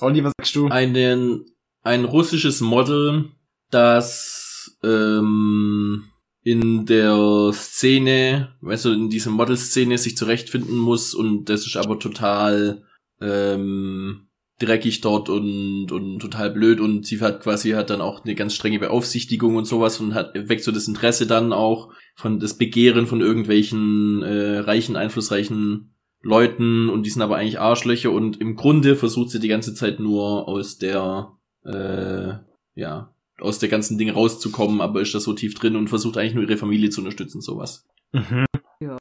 Olli, 0.00 0.24
was 0.24 0.32
sagst 0.38 0.56
du? 0.56 0.68
einen, 0.68 1.44
ein 1.82 2.04
russisches 2.04 2.60
Model, 2.60 3.30
das 3.70 4.76
ähm, 4.82 6.04
in 6.42 6.86
der 6.86 7.50
Szene, 7.52 8.56
weißt 8.62 8.86
du, 8.86 8.92
in 8.92 9.10
dieser 9.10 9.30
Modelszene 9.30 9.98
sich 9.98 10.16
zurechtfinden 10.16 10.76
muss 10.76 11.14
und 11.14 11.44
das 11.46 11.66
ist 11.66 11.76
aber 11.76 11.98
total 11.98 12.82
ähm, 13.20 14.28
dreckig 14.58 15.00
dort 15.02 15.28
und, 15.28 15.92
und 15.92 16.18
total 16.20 16.50
blöd 16.50 16.80
und 16.80 17.06
sie 17.06 17.20
hat 17.20 17.42
quasi 17.42 17.70
hat 17.72 17.90
dann 17.90 18.00
auch 18.00 18.24
eine 18.24 18.34
ganz 18.34 18.54
strenge 18.54 18.78
Beaufsichtigung 18.80 19.56
und 19.56 19.66
sowas 19.66 20.00
und 20.00 20.14
hat 20.14 20.32
weckt 20.34 20.64
so 20.64 20.72
das 20.72 20.88
Interesse 20.88 21.26
dann 21.26 21.52
auch 21.52 21.92
von 22.22 22.38
das 22.38 22.54
Begehren 22.54 23.08
von 23.08 23.20
irgendwelchen 23.20 24.22
äh, 24.22 24.58
reichen, 24.58 24.94
einflussreichen 24.94 25.92
Leuten 26.22 26.88
und 26.88 27.02
die 27.02 27.10
sind 27.10 27.20
aber 27.20 27.36
eigentlich 27.36 27.58
Arschlöcher 27.58 28.12
und 28.12 28.40
im 28.40 28.54
Grunde 28.54 28.94
versucht 28.94 29.30
sie 29.30 29.40
die 29.40 29.48
ganze 29.48 29.74
Zeit 29.74 29.98
nur 29.98 30.46
aus 30.46 30.78
der 30.78 31.32
äh, 31.64 32.34
ja 32.76 33.12
aus 33.40 33.58
der 33.58 33.68
ganzen 33.68 33.98
Ding 33.98 34.08
rauszukommen, 34.08 34.80
aber 34.80 35.00
ist 35.00 35.16
da 35.16 35.18
so 35.18 35.32
tief 35.32 35.54
drin 35.54 35.74
und 35.74 35.88
versucht 35.88 36.16
eigentlich 36.16 36.34
nur 36.34 36.44
ihre 36.44 36.56
Familie 36.56 36.90
zu 36.90 37.00
unterstützen, 37.00 37.40
sowas. 37.40 37.84
Mhm. 38.12 38.46
Ja. 38.78 38.98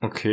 Okay. 0.00 0.32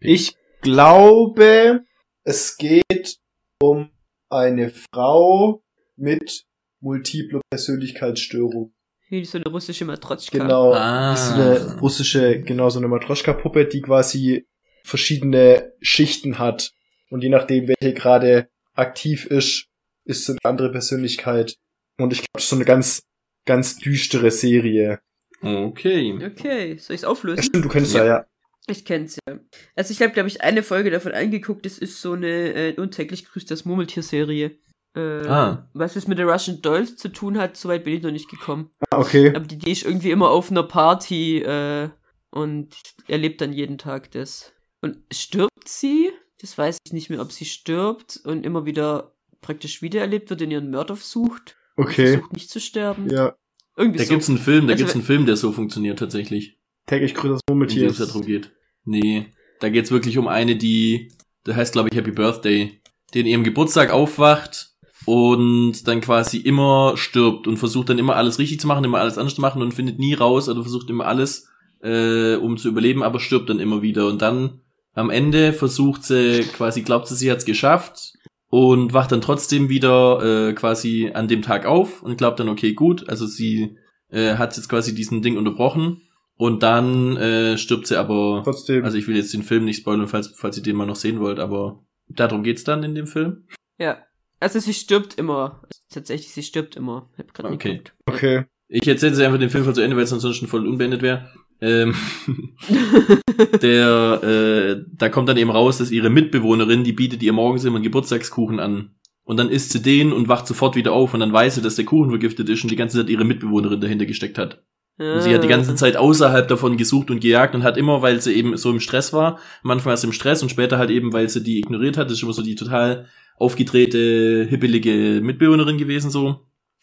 Ich 0.00 0.34
glaube, 0.62 1.84
es 2.24 2.56
geht 2.56 3.18
um 3.60 3.90
eine 4.30 4.70
Frau 4.70 5.62
mit 5.96 6.46
multipler 6.80 7.42
Persönlichkeitsstörung. 7.50 8.72
Wie 9.08 9.24
so 9.24 9.38
eine 9.38 9.46
russische 9.48 9.84
Matrotzka. 9.84 10.38
Genau. 10.38 10.72
Ah. 10.72 11.14
Ist 11.14 11.32
eine 11.32 11.78
russische, 11.80 12.40
genau 12.40 12.70
so 12.70 12.78
eine 12.78 12.88
Matroschka-Puppe, 12.88 13.66
die 13.66 13.80
quasi 13.82 14.46
verschiedene 14.82 15.72
Schichten 15.80 16.38
hat. 16.38 16.72
Und 17.10 17.22
je 17.22 17.28
nachdem, 17.28 17.68
welche 17.68 17.94
gerade 17.94 18.48
aktiv 18.74 19.26
ist, 19.26 19.66
ist 20.04 20.24
so 20.24 20.32
eine 20.32 20.38
andere 20.42 20.72
Persönlichkeit. 20.72 21.56
Und 21.98 22.12
ich 22.12 22.18
glaube, 22.18 22.30
das 22.34 22.44
ist 22.44 22.50
so 22.50 22.56
eine 22.56 22.64
ganz, 22.64 23.02
ganz 23.44 23.78
düstere 23.78 24.30
Serie. 24.30 25.00
Okay. 25.40 26.12
Okay, 26.14 26.76
soll 26.78 26.94
ich's 26.94 27.02
Ja, 27.02 27.08
auflösen? 27.08 27.42
stimmt, 27.42 27.64
du 27.64 27.68
kennst 27.68 27.94
ja, 27.94 28.04
ja. 28.04 28.26
Ich 28.68 28.84
kenn's 28.84 29.18
ja. 29.28 29.38
Also 29.76 29.92
ich 29.92 30.02
habe, 30.02 30.12
glaube 30.12 30.28
ich, 30.28 30.40
eine 30.40 30.64
Folge 30.64 30.90
davon 30.90 31.12
angeguckt. 31.12 31.64
Das 31.64 31.78
ist 31.78 32.00
so 32.00 32.14
eine 32.14 32.52
äh, 32.54 32.74
untäglich 32.76 33.24
grüßt 33.24 33.48
das 33.50 33.64
Murmeltier-Serie. 33.64 34.58
Äh, 34.96 35.26
Ah. 35.28 35.68
Was 35.74 35.94
es 35.96 36.08
mit 36.08 36.18
der 36.18 36.26
Russian 36.26 36.62
Dolls 36.62 36.96
zu 36.96 37.08
tun 37.08 37.38
hat, 37.38 37.56
soweit 37.56 37.84
bin 37.84 37.94
ich 37.94 38.02
noch 38.02 38.10
nicht 38.10 38.30
gekommen. 38.30 38.70
Ah, 38.90 38.98
okay. 38.98 39.28
Aber 39.34 39.44
die, 39.46 39.58
die 39.58 39.70
ist 39.70 39.84
irgendwie 39.84 40.10
immer 40.10 40.30
auf 40.30 40.50
einer 40.50 40.62
Party 40.62 41.38
äh, 41.42 41.90
und 42.30 42.74
erlebt 43.06 43.40
dann 43.40 43.52
jeden 43.52 43.78
Tag 43.78 44.10
das. 44.12 44.52
Und 44.80 44.98
stirbt 45.12 45.68
sie? 45.68 46.10
Das 46.40 46.56
weiß 46.58 46.78
ich 46.86 46.92
nicht 46.92 47.10
mehr, 47.10 47.20
ob 47.20 47.32
sie 47.32 47.44
stirbt 47.44 48.20
und 48.24 48.44
immer 48.44 48.66
wieder 48.66 49.12
praktisch 49.40 49.80
wiedererlebt 49.82 50.28
wird, 50.30 50.42
in 50.42 50.50
ihren 50.50 50.70
Mörder 50.70 50.96
sucht. 50.96 51.56
Okay. 51.76 52.12
Versucht 52.14 52.32
nicht 52.32 52.50
zu 52.50 52.60
sterben. 52.60 53.08
Ja. 53.10 53.34
Irgendwie 53.76 53.98
Da 53.98 54.04
so. 54.04 54.10
gibt's 54.10 54.28
einen 54.28 54.38
Film, 54.38 54.66
da 54.66 54.72
Also 54.72 54.82
gibt's 54.84 54.94
einen 54.94 55.04
Film, 55.04 55.26
der 55.26 55.36
so 55.36 55.52
funktioniert 55.52 55.98
tatsächlich. 55.98 56.58
Täglich 56.86 57.14
grüßt 57.14 57.34
das 57.34 57.40
Murmeltier. 57.48 57.88
es 57.88 57.98
darum 57.98 58.22
geht. 58.24 58.52
Nee, 58.84 59.26
da 59.60 59.68
geht's 59.68 59.90
wirklich 59.90 60.16
um 60.18 60.28
eine, 60.28 60.56
die, 60.56 61.12
der 61.46 61.56
heißt 61.56 61.72
glaube 61.72 61.88
ich 61.90 61.96
Happy 61.96 62.12
Birthday, 62.12 62.80
die 63.12 63.20
in 63.20 63.26
ihrem 63.26 63.44
Geburtstag 63.44 63.90
aufwacht 63.90 64.74
und 65.06 65.86
dann 65.86 66.00
quasi 66.00 66.38
immer 66.38 66.96
stirbt 66.96 67.46
und 67.46 67.56
versucht 67.56 67.88
dann 67.88 67.98
immer 67.98 68.16
alles 68.16 68.38
richtig 68.38 68.60
zu 68.60 68.66
machen, 68.66 68.84
immer 68.84 68.98
alles 68.98 69.16
anders 69.16 69.36
zu 69.36 69.40
machen 69.40 69.62
und 69.62 69.72
findet 69.72 69.98
nie 69.98 70.14
raus 70.14 70.48
oder 70.48 70.62
versucht 70.62 70.90
immer 70.90 71.06
alles, 71.06 71.48
äh, 71.80 72.34
um 72.34 72.58
zu 72.58 72.68
überleben, 72.68 73.02
aber 73.02 73.20
stirbt 73.20 73.48
dann 73.48 73.60
immer 73.60 73.80
wieder 73.80 74.06
und 74.08 74.20
dann 74.20 74.60
am 74.94 75.10
Ende 75.10 75.52
versucht 75.52 76.02
sie 76.04 76.40
quasi, 76.52 76.82
glaubt 76.82 77.06
sie, 77.06 77.14
sie 77.14 77.30
hat's 77.30 77.44
geschafft 77.44 78.14
und 78.48 78.94
wacht 78.94 79.12
dann 79.12 79.20
trotzdem 79.20 79.68
wieder 79.68 80.48
äh, 80.48 80.52
quasi 80.54 81.12
an 81.14 81.28
dem 81.28 81.42
Tag 81.42 81.66
auf 81.66 82.02
und 82.02 82.18
glaubt 82.18 82.40
dann, 82.40 82.48
okay, 82.48 82.72
gut, 82.72 83.08
also 83.08 83.26
sie 83.26 83.76
äh, 84.10 84.34
hat 84.34 84.56
jetzt 84.56 84.68
quasi 84.68 84.94
diesen 84.94 85.22
Ding 85.22 85.36
unterbrochen 85.36 86.02
und 86.36 86.62
dann 86.62 87.16
äh, 87.16 87.58
stirbt 87.58 87.86
sie 87.86 87.96
aber 87.96 88.42
Trotzdem. 88.44 88.84
also 88.84 88.98
ich 88.98 89.06
will 89.06 89.16
jetzt 89.16 89.32
den 89.32 89.42
Film 89.42 89.64
nicht 89.64 89.80
spoilern, 89.80 90.08
falls, 90.08 90.32
falls 90.34 90.56
ihr 90.56 90.62
den 90.64 90.76
mal 90.76 90.86
noch 90.86 90.96
sehen 90.96 91.20
wollt, 91.20 91.38
aber 91.38 91.84
darum 92.08 92.42
geht's 92.42 92.64
dann 92.64 92.82
in 92.82 92.94
dem 92.94 93.06
Film. 93.06 93.44
Ja. 93.78 93.98
Also 94.40 94.58
sie 94.60 94.74
stirbt 94.74 95.14
immer. 95.14 95.62
Tatsächlich, 95.90 96.32
sie 96.32 96.42
stirbt 96.42 96.76
immer. 96.76 97.08
Ich 97.14 97.18
hab 97.20 97.34
grad 97.34 97.52
Okay. 97.52 97.70
geguckt. 97.70 97.94
okay. 98.06 98.44
Ich 98.68 98.86
erzähle 98.88 99.12
jetzt 99.12 99.20
einfach 99.22 99.38
den 99.38 99.50
Film 99.50 99.64
voll 99.64 99.74
zu 99.74 99.80
Ende, 99.80 99.96
weil 99.96 100.04
es 100.04 100.12
ansonsten 100.12 100.48
voll 100.48 100.66
unbeendet 100.66 101.00
wäre. 101.00 101.30
Ähm, 101.60 101.94
der, 103.62 104.20
äh, 104.22 104.84
da 104.92 105.08
kommt 105.08 105.28
dann 105.28 105.36
eben 105.36 105.50
raus, 105.50 105.78
dass 105.78 105.90
ihre 105.90 106.10
Mitbewohnerin, 106.10 106.84
die 106.84 106.92
bietet 106.92 107.22
ihr 107.22 107.32
morgens 107.32 107.64
immer 107.64 107.76
einen 107.76 107.84
Geburtstagskuchen 107.84 108.60
an. 108.60 108.90
Und 109.24 109.38
dann 109.38 109.48
isst 109.50 109.72
sie 109.72 109.82
den 109.82 110.12
und 110.12 110.28
wacht 110.28 110.46
sofort 110.46 110.76
wieder 110.76 110.92
auf 110.92 111.12
und 111.14 111.20
dann 111.20 111.32
weiß 111.32 111.56
sie, 111.56 111.62
dass 111.62 111.74
der 111.74 111.84
Kuchen 111.84 112.10
vergiftet 112.10 112.48
ist 112.48 112.62
und 112.62 112.70
die 112.70 112.76
ganze 112.76 112.98
Zeit 112.98 113.08
ihre 113.10 113.24
Mitbewohnerin 113.24 113.80
dahinter 113.80 114.06
gesteckt 114.06 114.38
hat. 114.38 114.62
Und 114.98 115.20
sie 115.20 115.34
hat 115.34 115.44
die 115.44 115.48
ganze 115.48 115.74
Zeit 115.74 115.96
außerhalb 115.96 116.48
davon 116.48 116.78
gesucht 116.78 117.10
und 117.10 117.20
gejagt 117.20 117.54
und 117.54 117.64
hat 117.64 117.76
immer, 117.76 118.00
weil 118.00 118.20
sie 118.20 118.32
eben 118.32 118.56
so 118.56 118.70
im 118.70 118.80
Stress 118.80 119.12
war, 119.12 119.38
am 119.62 119.70
Anfang 119.72 119.94
sie 119.96 120.06
im 120.06 120.12
Stress 120.14 120.42
und 120.42 120.48
später 120.48 120.78
halt 120.78 120.88
eben, 120.90 121.12
weil 121.12 121.28
sie 121.28 121.42
die 121.42 121.58
ignoriert 121.58 121.98
hat, 121.98 122.06
das 122.06 122.14
ist 122.18 122.22
immer 122.22 122.32
so 122.32 122.42
die 122.42 122.54
total 122.54 123.06
aufgedrehte, 123.38 124.46
hibbelige 124.48 125.20
Mitbewohnerin 125.22 125.78
gewesen 125.78 126.10
so. 126.10 126.40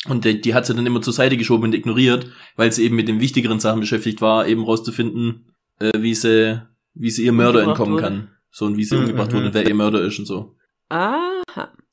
Und 0.07 0.25
die, 0.25 0.41
die 0.41 0.53
hat 0.53 0.65
sie 0.65 0.75
dann 0.75 0.85
immer 0.85 1.01
zur 1.01 1.13
Seite 1.13 1.37
geschoben 1.37 1.63
und 1.65 1.73
ignoriert, 1.75 2.29
weil 2.57 2.71
sie 2.71 2.83
eben 2.83 2.95
mit 2.95 3.07
den 3.07 3.19
wichtigeren 3.21 3.59
Sachen 3.59 3.79
beschäftigt 3.79 4.21
war, 4.21 4.45
eben 4.47 4.63
rauszufinden, 4.63 5.53
äh, 5.79 5.91
wie 5.97 6.13
sie, 6.13 6.61
wie 6.93 7.09
sie 7.09 7.23
ihr 7.25 7.31
Mörder 7.31 7.63
entkommen 7.63 7.93
wurde. 7.93 8.03
kann. 8.03 8.29
So 8.51 8.65
und 8.65 8.77
wie 8.77 8.83
sie 8.83 8.95
Mhm, 8.95 9.01
umgebracht 9.03 9.31
wurde 9.33 9.47
und 9.47 9.53
wer 9.53 9.65
ihr 9.67 9.73
Mörder 9.75 10.01
ist 10.01 10.19
und 10.19 10.25
so. 10.25 10.55
Aha. 10.89 11.41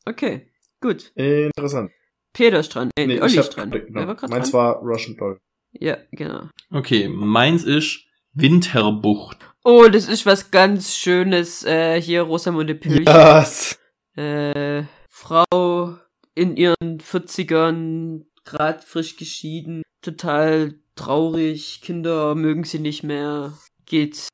Okay. 0.05 0.49
Gut. 0.81 1.13
Interessant. 1.15 1.91
Peter 2.33 2.59
ist 2.61 2.69
dran. 2.75 2.91
Äh, 2.99 3.07
Nee, 3.07 3.21
Olli 3.21 3.33
ich 3.33 3.39
hab 3.39 3.45
ist 3.47 3.57
dran. 3.57 3.71
Wer 3.73 4.07
war 4.09 4.17
Meins 4.29 4.51
dran? 4.51 4.61
war 4.61 4.77
Russian 4.83 5.17
Doll. 5.17 5.39
Ja, 5.73 5.97
genau. 6.13 6.49
Okay, 6.73 7.09
meins 7.09 7.63
ist 7.65 8.01
Winterbucht. 8.35 9.39
Oh, 9.65 9.87
das 9.91 10.09
ist 10.09 10.27
was 10.27 10.51
ganz 10.51 10.95
Schönes. 10.97 11.65
Äh, 11.65 12.01
hier 12.01 12.23
Rosamunde 12.23 12.75
Pilcher. 12.75 13.39
Yes. 13.41 13.79
Äh, 14.21 14.85
Frau 15.09 15.97
in 16.35 16.57
ihren 16.57 17.01
40ern, 17.01 18.27
grad 18.45 18.85
frisch 18.85 19.16
geschieden, 19.16 19.83
total 20.03 20.75
traurig, 20.95 21.81
Kinder 21.83 22.35
mögen 22.35 22.64
sie 22.64 22.81
nicht 22.81 23.03
mehr, 23.03 23.55
geht 23.87 24.29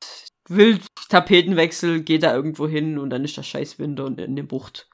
wild 0.49 0.81
Tapetenwechsel, 1.07 2.01
geht 2.01 2.23
da 2.23 2.35
irgendwo 2.35 2.67
hin 2.67 2.99
und 2.99 3.11
dann 3.11 3.23
ist 3.23 3.37
der 3.37 3.43
scheiß 3.43 3.79
Winter 3.79 4.07
in 4.07 4.35
der 4.35 4.43
Bucht. 4.43 4.89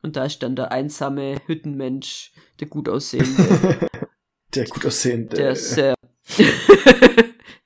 Und 0.00 0.16
da 0.16 0.24
ist 0.24 0.42
dann 0.42 0.56
der 0.56 0.72
einsame 0.72 1.36
Hüttenmensch, 1.46 2.32
der 2.58 2.68
gut 2.68 2.88
aussehende, 2.88 3.90
Der 4.54 4.64
gut 4.64 4.86
aussehende. 4.86 5.36
der 5.36 5.56
sehr, 5.56 5.94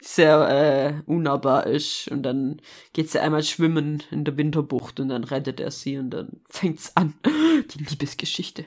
sehr 0.07 1.03
äh, 1.07 1.11
unnahbar 1.11 1.67
ist. 1.67 2.09
Und 2.09 2.23
dann 2.23 2.61
geht 2.93 3.11
sie 3.11 3.21
einmal 3.21 3.43
schwimmen 3.43 4.03
in 4.11 4.25
der 4.25 4.37
Winterbucht 4.37 5.01
und 5.01 5.09
dann 5.09 5.25
rettet 5.25 5.61
er 5.61 5.71
sie 5.71 5.99
und 5.99 6.11
dann 6.11 6.41
fängt's 6.49 6.97
an. 6.97 7.15
Die 7.25 7.85
Liebesgeschichte. 7.85 8.67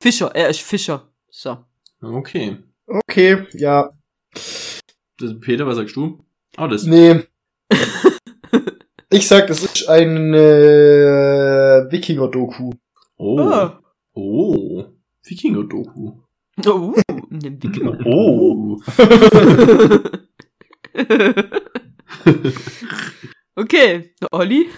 Fischer, 0.00 0.34
er 0.34 0.48
ist 0.48 0.60
Fischer. 0.60 1.08
So. 1.30 1.58
Okay. 2.02 2.58
Okay, 2.86 3.46
ja. 3.54 3.90
Das, 5.18 5.40
Peter, 5.40 5.66
was 5.66 5.76
sagst 5.76 5.96
du? 5.96 6.24
Oh, 6.58 6.66
das. 6.66 6.84
Nee. 6.84 7.22
ich 9.10 9.26
sag, 9.26 9.46
das 9.46 9.62
ist 9.62 9.88
ein 9.88 10.34
äh, 10.34 11.86
Wikinger-Doku. 11.90 12.72
Oh. 13.16 13.40
Ah. 13.40 13.80
Oh. 14.14 14.84
Wikinger-Doku. 15.24 16.12
Oh. 16.66 16.94
Oh. 18.06 18.80
okay, 23.56 24.14
Olli? 24.30 24.66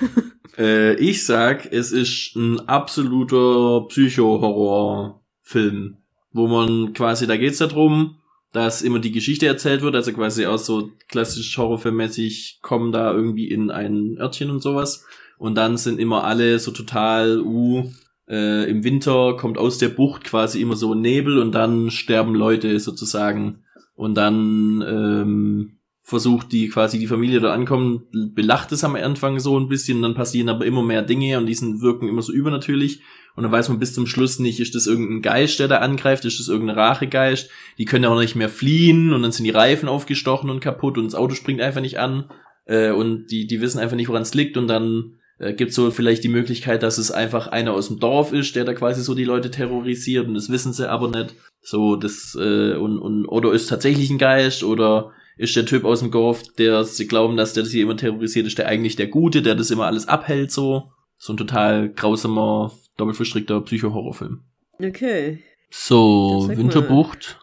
Äh, 0.59 0.95
ich 0.95 1.27
sag, 1.27 1.71
es 1.71 1.93
ist 1.93 2.35
ein 2.35 2.67
absoluter 2.67 3.87
Psycho-Horror-Film, 3.89 5.99
wo 6.33 6.47
man 6.47 6.95
quasi, 6.95 7.27
da 7.27 7.37
geht's 7.37 7.59
darum, 7.59 8.17
dass 8.55 8.81
immer 8.81 9.01
die 9.01 9.13
Geschichte 9.13 9.47
erzählt 9.47 9.83
wird, 9.83 9.95
also 9.95 10.15
quasi 10.15 10.47
auch 10.47 10.57
so 10.57 10.93
klassisch 11.09 11.59
Horrorfilmmäßig 11.59 12.61
kommen 12.63 12.91
da 12.91 13.13
irgendwie 13.13 13.51
in 13.51 13.71
ein 13.71 14.17
Örtchen 14.19 14.51
und 14.51 14.63
sowas 14.63 15.05
und 15.37 15.57
dann 15.57 15.77
sind 15.77 16.01
immer 16.01 16.25
alle 16.25 16.59
so 16.59 16.71
total, 16.71 17.41
uh, 17.41 17.91
äh, 18.29 18.69
im 18.71 18.83
Winter 18.83 19.37
kommt 19.37 19.59
aus 19.59 19.79
der 19.79 19.91
Bucht 19.91 20.25
quasi 20.25 20.61
immer 20.61 20.77
so 20.77 20.95
Nebel 20.95 21.39
und 21.39 21.53
dann 21.53 21.91
sterben 21.91 22.35
Leute 22.35 22.81
sozusagen 22.81 23.63
und 23.95 24.15
dann 24.15 24.83
ähm, 24.87 25.76
versucht 26.07 26.53
die 26.53 26.69
quasi 26.69 27.01
die 27.01 27.09
Familie 27.09 27.41
dort 27.41 27.53
ankommen, 27.53 28.05
belacht 28.13 28.71
es 28.71 28.85
am 28.85 28.95
Anfang 28.95 29.41
so 29.41 29.59
ein 29.59 29.69
bisschen, 29.69 30.03
dann 30.03 30.15
passieren 30.15 30.49
aber 30.49 30.65
immer 30.65 30.85
mehr 30.85 31.03
Dinge 31.03 31.37
und 31.37 31.47
die 31.47 31.55
sind, 31.55 31.83
wirken 31.83 32.09
immer 32.09 32.23
so 32.23 32.33
übernatürlich 32.33 33.01
und 33.35 33.43
dann 33.43 33.51
weiß 33.51 33.71
man 33.71 33.81
bis 33.81 33.93
zum 33.93 34.07
Schluss 34.07 34.39
nicht, 34.39 34.61
ist 34.61 34.77
das 34.77 34.87
irgendein 34.87 35.21
Geist, 35.21 35.59
der 35.59 35.67
da 35.67 35.79
angreift, 35.79 36.25
ist 36.25 36.39
das 36.39 36.47
irgendein 36.47 36.79
Rachegeist, 36.79 37.51
die 37.79 37.87
können 37.87 38.05
auch 38.05 38.21
nicht 38.21 38.37
mehr 38.37 38.49
fliehen 38.49 39.13
und 39.13 39.23
dann 39.23 39.33
sind 39.33 39.47
die 39.47 39.51
Reifen 39.51 39.89
aufgestochen 39.89 40.49
und 40.49 40.61
kaputt 40.61 40.97
und 40.97 41.07
das 41.07 41.17
Auto 41.17 41.35
springt 41.35 41.61
einfach 41.61 41.81
nicht 41.81 41.99
an 41.99 42.31
äh, 42.67 42.93
und 42.93 43.27
die, 43.33 43.49
die 43.49 43.61
wissen 43.61 43.81
einfach 43.81 43.97
nicht, 43.97 44.09
woran 44.09 44.23
es 44.23 44.33
liegt 44.33 44.57
und 44.57 44.69
dann 44.69 45.17
äh, 45.41 45.55
gibt 45.55 45.73
so 45.73 45.91
vielleicht 45.91 46.23
die 46.23 46.29
Möglichkeit, 46.29 46.85
dass 46.85 46.99
es 46.99 47.11
einfach 47.11 47.49
einer 47.49 47.73
aus 47.73 47.89
dem 47.89 47.99
Dorf 47.99 48.33
ist, 48.33 48.55
der 48.55 48.65
da 48.65 48.75
quasi 48.75 49.03
so 49.03 49.17
die 49.17 49.25
Leute 49.25 49.51
terrorisiert 49.51 50.29
und 50.29 50.35
das 50.35 50.51
wissen 50.51 50.73
sie 50.73 50.89
aber 50.89 51.09
nicht. 51.11 51.35
So, 51.63 51.97
das, 51.97 52.39
äh, 52.41 52.75
und, 52.75 53.01
und, 53.01 53.27
oder 53.27 53.53
ist 53.53 53.67
tatsächlich 53.67 54.09
ein 54.11 54.19
Geist 54.19 54.63
oder 54.63 55.11
ist 55.37 55.55
der 55.55 55.67
Typ 55.67 55.85
aus 55.85 56.01
dem 56.01 56.11
Dorf, 56.11 56.43
der 56.59 56.85
sie 56.85 57.07
glauben, 57.07 57.37
dass 57.37 57.53
der 57.53 57.63
das 57.63 57.73
hier 57.73 57.83
immer 57.83 57.97
terrorisiert, 57.97 58.47
ist 58.47 58.59
der 58.59 58.69
eigentlich 58.69 58.97
der 58.97 59.09
Gute, 59.09 59.43
der 59.43 59.55
das 59.55 59.71
immer 59.71 59.87
alles 59.87 60.09
abhält, 60.09 60.51
so. 60.51 60.91
So 61.19 61.33
ein 61.33 61.37
total 61.37 61.91
grausamer, 61.91 62.73
doppelt 62.97 63.17
verstrickter 63.17 63.61
Psycho-Horrorfilm. 63.61 64.41
Okay. 64.79 65.43
So, 65.71 66.49
Winterbucht. 66.49 67.39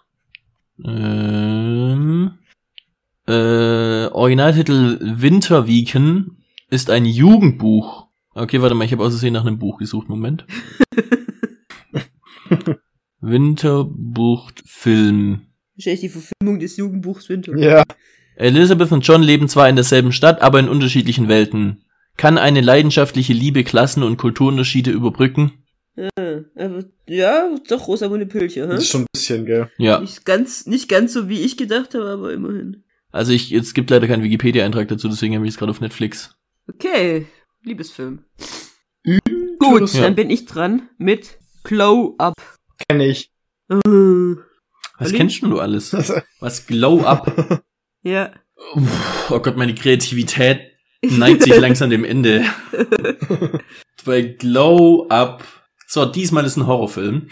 Ähm, 0.83 2.31
äh, 3.27 4.07
Originaltitel 4.07 4.99
Winterweeken 5.01 6.37
ist 6.69 6.89
ein 6.89 7.05
Jugendbuch. 7.05 8.07
Okay, 8.35 8.61
warte 8.61 8.75
mal, 8.75 8.85
ich 8.85 8.91
habe 8.91 9.03
außersehen 9.03 9.33
nach 9.33 9.45
einem 9.45 9.59
Buch 9.59 9.77
gesucht. 9.77 10.09
Moment. 10.09 10.45
Winterbucht 13.21 14.63
Film. 14.65 15.47
Wahrscheinlich 15.75 16.01
die 16.01 16.09
Verfilmung 16.09 16.59
des 16.59 16.77
Jugendbuchs 16.77 17.29
Winter. 17.29 17.57
Ja. 17.57 17.83
Elizabeth 18.35 18.91
und 18.91 19.05
John 19.05 19.21
leben 19.23 19.47
zwar 19.47 19.69
in 19.69 19.75
derselben 19.75 20.11
Stadt, 20.11 20.41
aber 20.41 20.59
in 20.59 20.69
unterschiedlichen 20.69 21.27
Welten. 21.27 21.83
Kann 22.17 22.37
eine 22.37 22.61
leidenschaftliche 22.61 23.33
Liebe 23.33 23.63
Klassen- 23.63 24.03
und 24.03 24.17
Kulturunterschiede 24.17 24.91
überbrücken? 24.91 25.51
Ja, 25.95 26.09
aber, 26.55 26.85
ja, 27.07 27.55
doch 27.67 27.87
Rosamunde 27.87 28.25
Pilcher, 28.25 28.65
Das 28.67 28.75
hä? 28.75 28.81
ist 28.81 28.89
schon 28.89 29.01
ein 29.01 29.07
bisschen, 29.13 29.45
gell. 29.45 29.69
Ja. 29.77 29.99
Nicht 29.99 30.25
ganz, 30.25 30.65
nicht 30.65 30.89
ganz 30.89 31.13
so, 31.13 31.29
wie 31.29 31.41
ich 31.41 31.57
gedacht 31.57 31.93
habe, 31.93 32.05
aber 32.05 32.33
immerhin. 32.33 32.83
Also 33.11 33.31
ich, 33.31 33.51
es 33.51 33.75
gibt 33.75 33.91
leider 33.91 34.07
keinen 34.07 34.23
Wikipedia-Eintrag 34.23 34.87
dazu, 34.87 35.07
deswegen 35.07 35.35
habe 35.35 35.45
ich 35.45 35.53
es 35.53 35.57
gerade 35.59 35.69
auf 35.71 35.81
Netflix. 35.81 36.35
Okay, 36.67 37.27
Liebesfilm. 37.63 38.23
Gut, 39.59 39.71
Interessant. 39.81 40.03
dann 40.05 40.15
bin 40.15 40.29
ich 40.31 40.45
dran 40.45 40.89
mit 40.97 41.37
Glow 41.63 42.15
Up. 42.17 42.33
Kenn 42.87 42.99
ich. 43.01 43.31
Äh, 43.69 44.35
Was 44.97 45.09
Ali? 45.09 45.17
kennst 45.17 45.41
denn 45.41 45.49
du 45.49 45.59
alles? 45.59 45.93
Was 46.39 46.67
Glow 46.67 47.01
Up? 47.01 47.63
ja. 48.03 48.31
Oh 49.29 49.39
Gott, 49.39 49.57
meine 49.57 49.75
Kreativität 49.75 50.61
neigt 51.01 51.43
sich 51.43 51.57
langsam 51.59 51.89
dem 51.89 52.05
Ende. 52.05 52.45
Bei 54.05 54.21
Glow 54.21 55.07
Up. 55.09 55.43
So, 55.87 56.05
diesmal 56.05 56.45
ist 56.45 56.57
ein 56.57 56.67
Horrorfilm. 56.67 57.27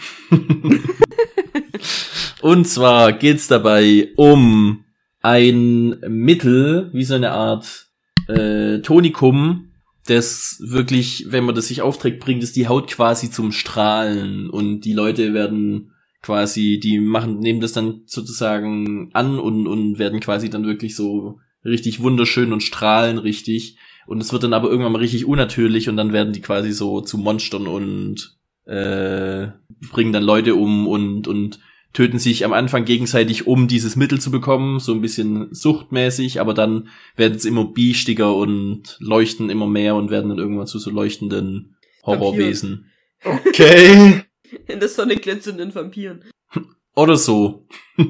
Und 2.40 2.68
zwar 2.68 3.12
geht's 3.12 3.48
dabei 3.48 4.10
um 4.16 4.84
ein 5.20 6.00
Mittel, 6.08 6.90
wie 6.92 7.04
so 7.04 7.14
eine 7.14 7.32
Art 7.32 7.86
äh, 8.28 8.80
Tonikum, 8.80 9.72
das 10.06 10.56
wirklich, 10.60 11.26
wenn 11.28 11.44
man 11.44 11.54
das 11.54 11.68
sich 11.68 11.82
aufträgt, 11.82 12.20
bringt 12.20 12.42
es 12.42 12.52
die 12.52 12.68
Haut 12.68 12.88
quasi 12.90 13.30
zum 13.30 13.52
Strahlen 13.52 14.50
und 14.50 14.80
die 14.80 14.92
Leute 14.92 15.32
werden 15.32 15.91
quasi, 16.22 16.78
die 16.78 16.98
machen, 16.98 17.40
nehmen 17.40 17.60
das 17.60 17.72
dann 17.72 18.02
sozusagen 18.06 19.10
an 19.12 19.38
und, 19.38 19.66
und 19.66 19.98
werden 19.98 20.20
quasi 20.20 20.48
dann 20.48 20.64
wirklich 20.64 20.94
so 20.96 21.40
richtig 21.64 22.00
wunderschön 22.00 22.52
und 22.52 22.62
strahlen 22.62 23.18
richtig. 23.18 23.76
Und 24.06 24.20
es 24.20 24.32
wird 24.32 24.44
dann 24.44 24.52
aber 24.52 24.68
irgendwann 24.68 24.92
mal 24.92 24.98
richtig 24.98 25.26
unnatürlich 25.26 25.88
und 25.88 25.96
dann 25.96 26.12
werden 26.12 26.32
die 26.32 26.40
quasi 26.40 26.72
so 26.72 27.00
zu 27.00 27.18
Monstern 27.18 27.66
und 27.66 28.36
äh, 28.64 29.48
bringen 29.92 30.12
dann 30.12 30.22
Leute 30.22 30.54
um 30.54 30.86
und, 30.86 31.26
und 31.28 31.60
töten 31.92 32.18
sich 32.18 32.44
am 32.44 32.52
Anfang 32.52 32.84
gegenseitig, 32.84 33.46
um 33.46 33.68
dieses 33.68 33.96
Mittel 33.96 34.20
zu 34.20 34.30
bekommen, 34.30 34.80
so 34.80 34.92
ein 34.92 35.02
bisschen 35.02 35.48
suchtmäßig, 35.52 36.40
aber 36.40 36.54
dann 36.54 36.88
werden 37.16 37.38
sie 37.38 37.48
immer 37.48 37.66
biestiger 37.66 38.34
und 38.34 38.96
leuchten 39.00 39.50
immer 39.50 39.66
mehr 39.66 39.94
und 39.94 40.10
werden 40.10 40.30
dann 40.30 40.38
irgendwann 40.38 40.66
zu 40.66 40.78
so 40.78 40.90
leuchtenden 40.90 41.76
Horrorwesen. 42.04 42.86
Okay. 43.24 44.22
In 44.66 44.80
der 44.80 44.88
Sonne 44.88 45.16
glänzenden 45.16 45.74
Vampiren. 45.74 46.24
Oder 46.96 47.16
so. 47.16 47.66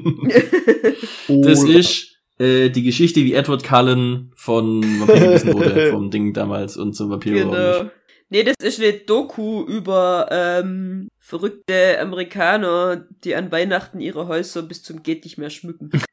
Das 1.27 1.63
ist 1.63 2.13
äh, 2.37 2.69
die 2.69 2.83
Geschichte, 2.83 3.21
wie 3.21 3.33
Edward 3.33 3.63
Cullen 3.63 4.31
von 4.35 4.83
Vampir 4.99 5.19
gebissen 5.19 5.53
wurde, 5.53 5.89
vom 5.91 6.11
Ding 6.11 6.33
damals 6.33 6.77
und 6.77 6.93
zum 6.93 7.09
Vampir 7.09 7.33
Genau. 7.33 7.89
Nee, 8.29 8.43
das 8.43 8.55
ist 8.61 8.81
eine 8.81 8.93
Doku 8.93 9.63
über 9.63 10.27
ähm, 10.31 11.07
verrückte 11.19 11.99
Amerikaner, 11.99 13.05
die 13.23 13.35
an 13.35 13.51
Weihnachten 13.51 13.99
ihre 13.99 14.27
Häuser 14.27 14.63
bis 14.63 14.81
zum 14.81 15.03
geht 15.03 15.23
nicht 15.23 15.37
mehr 15.37 15.51
schmücken. 15.51 15.91
Ist. 15.91 16.05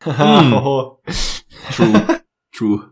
True. 1.74 2.20
True. 2.52 2.90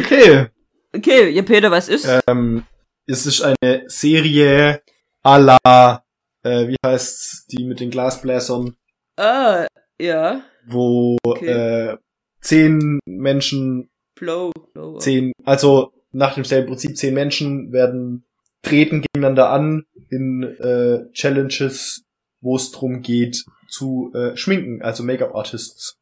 okay. 0.00 0.46
Okay, 0.94 1.30
ja 1.30 1.42
Peter, 1.42 1.70
was 1.70 1.88
ist? 1.88 2.08
Ähm, 2.26 2.62
es 3.06 3.26
ist 3.26 3.42
eine 3.42 3.84
Serie 3.88 4.80
à 5.24 5.38
la, 5.38 6.05
äh, 6.46 6.68
wie 6.68 6.76
heißt's, 6.84 7.46
die 7.50 7.64
mit 7.64 7.80
den 7.80 7.90
Glasbläsern, 7.90 8.76
Ah, 9.18 9.66
ja. 10.00 10.42
wo 10.66 11.16
Okay. 11.24 11.46
äh, 11.46 11.96
zehn 12.40 12.98
Menschen, 13.06 13.88
Blow. 14.14 14.52
Blow. 14.72 14.98
zehn, 14.98 15.32
also 15.44 15.92
nach 16.12 16.34
demselben 16.34 16.68
Prinzip, 16.68 16.96
zehn 16.96 17.14
Menschen 17.14 17.72
werden 17.72 18.24
treten 18.62 19.02
gegeneinander 19.02 19.50
an 19.50 19.84
in 20.10 20.42
äh, 20.42 21.10
Challenges, 21.12 22.02
wo 22.40 22.56
es 22.56 22.70
drum 22.72 23.02
geht 23.02 23.44
zu 23.68 24.12
äh, 24.14 24.36
schminken, 24.36 24.82
also 24.82 25.02
Make-up-Artists. 25.02 25.98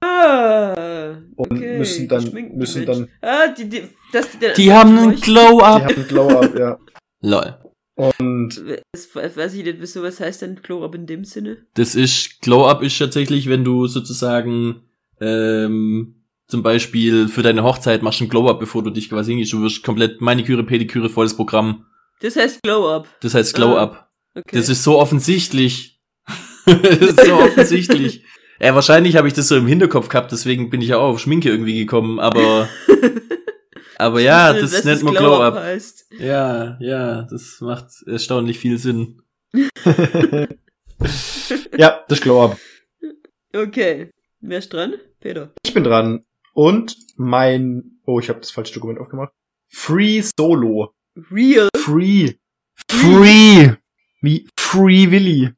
Ah, 0.00 1.16
Und 1.36 1.52
okay. 1.52 1.78
müssen 1.78 2.08
dann, 2.08 2.24
müssen 2.56 2.84
dann, 2.86 3.08
Ah, 3.20 3.46
die, 3.48 3.68
die, 3.68 3.82
dass 4.12 4.30
die, 4.30 4.38
dann 4.40 4.54
Die 4.56 4.72
haben 4.72 4.98
einen 4.98 5.10
leuchten. 5.10 5.22
Glow 5.34 5.58
die 5.58 5.64
haben 5.64 6.08
Glow-Up, 6.08 6.58
ja. 6.58 6.78
Lol. 7.20 7.58
Und 8.02 8.62
Das 8.92 9.14
weiß 9.14 9.54
ich 9.54 9.64
nicht, 9.64 9.80
wieso, 9.80 10.02
was 10.02 10.20
heißt 10.20 10.42
denn 10.42 10.60
Glow-Up 10.62 10.94
in 10.94 11.06
dem 11.06 11.24
Sinne? 11.24 11.58
Das 11.74 11.94
ist, 11.94 12.40
Glow-Up 12.42 12.82
ist 12.82 12.98
tatsächlich, 12.98 13.48
wenn 13.48 13.64
du 13.64 13.86
sozusagen, 13.86 14.82
ähm, 15.20 16.16
zum 16.48 16.62
Beispiel 16.62 17.28
für 17.28 17.42
deine 17.42 17.62
Hochzeit 17.62 18.02
machst 18.02 18.20
du 18.20 18.24
ein 18.24 18.28
Glow-Up, 18.28 18.60
bevor 18.60 18.82
du 18.82 18.90
dich 18.90 19.08
quasi 19.08 19.32
hingehst. 19.32 19.52
Du 19.52 19.62
wirst 19.62 19.82
komplett 19.82 20.20
Maniküre, 20.20 20.64
Pediküre, 20.64 21.08
volles 21.08 21.34
Programm. 21.34 21.86
Das 22.20 22.36
heißt 22.36 22.62
Glow-Up. 22.62 23.08
Das 23.20 23.34
heißt 23.34 23.54
Glow-Up. 23.54 24.10
Okay. 24.34 24.56
Das 24.56 24.68
ist 24.68 24.82
so 24.82 24.98
offensichtlich. 24.98 26.00
das 26.66 26.98
ist 26.98 27.24
so 27.24 27.34
offensichtlich. 27.38 28.24
Ja, 28.60 28.74
wahrscheinlich 28.76 29.16
habe 29.16 29.26
ich 29.26 29.34
das 29.34 29.48
so 29.48 29.56
im 29.56 29.66
Hinterkopf 29.66 30.08
gehabt, 30.08 30.30
deswegen 30.30 30.70
bin 30.70 30.80
ich 30.80 30.88
ja 30.88 30.98
auch 30.98 31.14
auf 31.14 31.20
Schminke 31.20 31.48
irgendwie 31.48 31.78
gekommen, 31.78 32.20
aber, 32.20 32.68
aber 34.02 34.20
ja, 34.20 34.52
das 34.52 34.72
wusste, 34.72 34.88
nennt 34.88 35.02
man 35.02 35.14
Glow-Up. 35.14 35.54
heißt. 35.54 36.06
Ja, 36.18 36.76
ja, 36.80 37.22
das 37.22 37.60
macht 37.60 37.86
erstaunlich 38.06 38.58
viel 38.58 38.78
Sinn. 38.78 39.22
ja, 41.76 42.04
das 42.08 42.20
Glow 42.20 42.44
Up. 42.44 42.58
Okay. 43.54 44.10
Wer 44.40 44.58
ist 44.58 44.72
dran? 44.72 44.94
Peter. 45.20 45.52
Ich 45.64 45.72
bin 45.72 45.84
dran. 45.84 46.24
Und 46.54 46.96
mein, 47.16 48.00
oh, 48.04 48.18
ich 48.18 48.28
habe 48.28 48.40
das 48.40 48.50
falsche 48.50 48.74
Dokument 48.74 48.98
aufgemacht. 48.98 49.32
Free 49.68 50.20
Solo. 50.20 50.94
Real. 51.30 51.68
Free. 51.76 52.34
Free. 52.88 53.72
Wie 54.20 54.48
Free 54.58 55.10
Willy. 55.10 55.50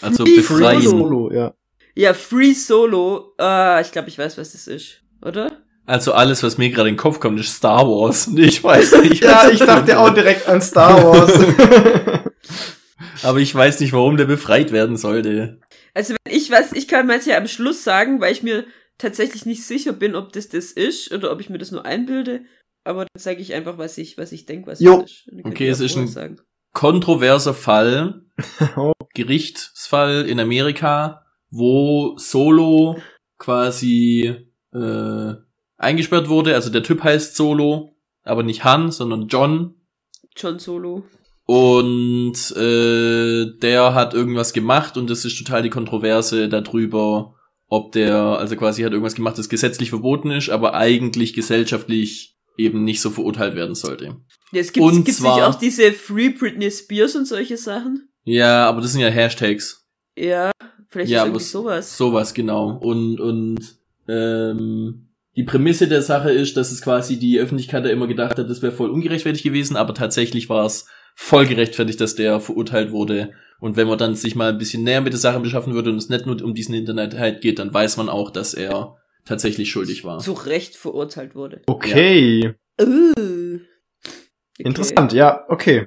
Also 0.00 0.24
Free 0.24 0.36
befreien. 0.36 0.82
Solo. 0.82 0.98
Solo, 0.98 1.32
ja. 1.32 1.54
Ja, 1.94 2.14
Free 2.14 2.52
Solo. 2.52 3.34
Ah, 3.38 3.80
ich 3.80 3.90
glaube, 3.90 4.08
ich 4.08 4.18
weiß, 4.18 4.38
was 4.38 4.52
das 4.52 4.68
ist. 4.68 5.02
Oder? 5.20 5.57
Also 5.88 6.12
alles, 6.12 6.42
was 6.42 6.58
mir 6.58 6.68
gerade 6.68 6.90
in 6.90 6.96
den 6.96 7.00
Kopf 7.00 7.18
kommt, 7.18 7.40
ist 7.40 7.54
Star 7.56 7.86
Wars. 7.88 8.28
Ich 8.36 8.62
weiß 8.62 9.00
nicht. 9.02 9.24
Ja, 9.24 9.44
was 9.44 9.52
ich 9.52 9.58
das 9.58 9.66
dachte 9.68 9.98
auch 9.98 10.10
direkt 10.10 10.46
an 10.46 10.60
Star 10.60 11.02
Wars. 11.02 11.32
Aber 13.22 13.38
ich 13.38 13.54
weiß 13.54 13.80
nicht, 13.80 13.94
warum 13.94 14.18
der 14.18 14.26
befreit 14.26 14.70
werden 14.70 14.98
sollte. 14.98 15.60
Also, 15.94 16.14
wenn 16.24 16.34
ich 16.36 16.50
weiß, 16.50 16.72
ich 16.74 16.88
kann 16.88 17.06
meins 17.06 17.24
ja 17.24 17.38
am 17.38 17.48
Schluss 17.48 17.84
sagen, 17.84 18.20
weil 18.20 18.32
ich 18.32 18.42
mir 18.42 18.64
tatsächlich 18.98 19.46
nicht 19.46 19.64
sicher 19.64 19.92
bin, 19.94 20.14
ob 20.14 20.32
das 20.32 20.48
das 20.50 20.72
ist 20.72 21.10
oder 21.12 21.32
ob 21.32 21.40
ich 21.40 21.48
mir 21.48 21.58
das 21.58 21.70
nur 21.72 21.84
einbilde. 21.86 22.42
Aber 22.84 23.06
dann 23.06 23.20
sage 23.20 23.40
ich 23.40 23.54
einfach, 23.54 23.78
was 23.78 23.96
ich, 23.96 24.18
was 24.18 24.30
ich 24.32 24.44
denke, 24.44 24.70
was 24.70 24.80
Jo. 24.80 25.02
es 25.04 25.26
ist. 25.26 25.44
Okay, 25.46 25.68
es 25.68 25.80
ist 25.80 25.96
ein- 25.96 26.06
sagen. 26.08 26.36
Kontroverser 26.74 27.54
Fall, 27.54 28.22
Oh. 28.76 28.92
Gerichtsfall 29.14 30.26
in 30.28 30.38
Amerika, 30.38 31.24
wo 31.50 32.16
Solo 32.18 32.98
quasi 33.38 34.36
äh, 34.74 35.32
eingesperrt 35.78 36.28
wurde. 36.28 36.54
Also 36.54 36.70
der 36.70 36.82
Typ 36.82 37.02
heißt 37.02 37.34
Solo, 37.34 37.96
aber 38.24 38.42
nicht 38.42 38.64
Han, 38.64 38.90
sondern 38.92 39.28
John. 39.28 39.74
John 40.36 40.58
Solo. 40.58 41.04
Und 41.46 42.34
äh, 42.56 43.46
der 43.58 43.94
hat 43.94 44.12
irgendwas 44.12 44.52
gemacht 44.52 44.98
und 44.98 45.08
das 45.08 45.24
ist 45.24 45.38
total 45.38 45.62
die 45.62 45.70
Kontroverse 45.70 46.48
darüber, 46.50 47.34
ob 47.68 47.92
der, 47.92 48.16
also 48.16 48.54
quasi 48.56 48.82
hat 48.82 48.92
irgendwas 48.92 49.14
gemacht, 49.14 49.38
das 49.38 49.48
gesetzlich 49.48 49.88
verboten 49.88 50.30
ist, 50.30 50.50
aber 50.50 50.74
eigentlich 50.74 51.32
gesellschaftlich 51.32 52.36
eben 52.58 52.84
nicht 52.84 53.00
so 53.00 53.08
verurteilt 53.08 53.54
werden 53.54 53.74
sollte. 53.74 54.16
Ja, 54.52 54.60
es 54.60 54.72
gibt, 54.72 54.84
Und 54.84 55.04
gibt's 55.04 55.20
zwar- 55.20 55.36
nicht 55.36 55.44
auch 55.46 55.54
diese 55.54 55.92
Free 55.92 56.28
Britney 56.30 56.70
Spears 56.70 57.16
und 57.16 57.26
solche 57.26 57.56
Sachen? 57.56 58.08
Ja, 58.24 58.68
aber 58.68 58.82
das 58.82 58.92
sind 58.92 59.00
ja 59.00 59.08
Hashtags. 59.08 59.86
Ja, 60.16 60.50
vielleicht 60.88 61.10
Ja, 61.10 61.22
ist 61.22 61.28
irgendwie 61.28 61.44
sowas. 61.44 61.96
Sowas, 61.96 62.34
genau. 62.34 62.70
Und, 62.76 63.20
und 63.20 63.58
ähm, 64.06 65.07
die 65.38 65.44
Prämisse 65.44 65.86
der 65.86 66.02
Sache 66.02 66.32
ist, 66.32 66.56
dass 66.56 66.72
es 66.72 66.82
quasi 66.82 67.16
die 67.16 67.38
Öffentlichkeit 67.38 67.84
da 67.84 67.90
immer 67.90 68.08
gedacht 68.08 68.38
hat, 68.38 68.50
das 68.50 68.60
wäre 68.60 68.72
voll 68.72 68.90
ungerechtfertigt 68.90 69.44
gewesen, 69.44 69.76
aber 69.76 69.94
tatsächlich 69.94 70.48
war 70.48 70.66
es 70.66 70.88
voll 71.14 71.46
gerechtfertigt, 71.46 72.00
dass 72.00 72.16
der 72.16 72.40
verurteilt 72.40 72.90
wurde. 72.90 73.30
Und 73.60 73.76
wenn 73.76 73.86
man 73.86 73.98
dann 73.98 74.16
sich 74.16 74.34
mal 74.34 74.50
ein 74.50 74.58
bisschen 74.58 74.82
näher 74.82 75.00
mit 75.00 75.12
der 75.12 75.20
Sache 75.20 75.38
beschaffen 75.38 75.74
würde 75.74 75.90
und 75.90 75.96
es 75.96 76.08
nicht 76.08 76.26
nur 76.26 76.42
um 76.42 76.54
diesen 76.54 76.74
Internet 76.74 77.16
halt 77.16 77.40
geht, 77.40 77.60
dann 77.60 77.72
weiß 77.72 77.98
man 77.98 78.08
auch, 78.08 78.32
dass 78.32 78.52
er 78.52 78.96
tatsächlich 79.24 79.70
schuldig 79.70 80.02
war. 80.02 80.18
Zu 80.18 80.32
Recht 80.32 80.74
verurteilt 80.74 81.36
wurde. 81.36 81.62
Okay. 81.66 82.54
Uh. 82.80 83.12
Okay. 83.14 83.60
Interessant, 84.58 85.12
ja, 85.12 85.44
okay. 85.48 85.86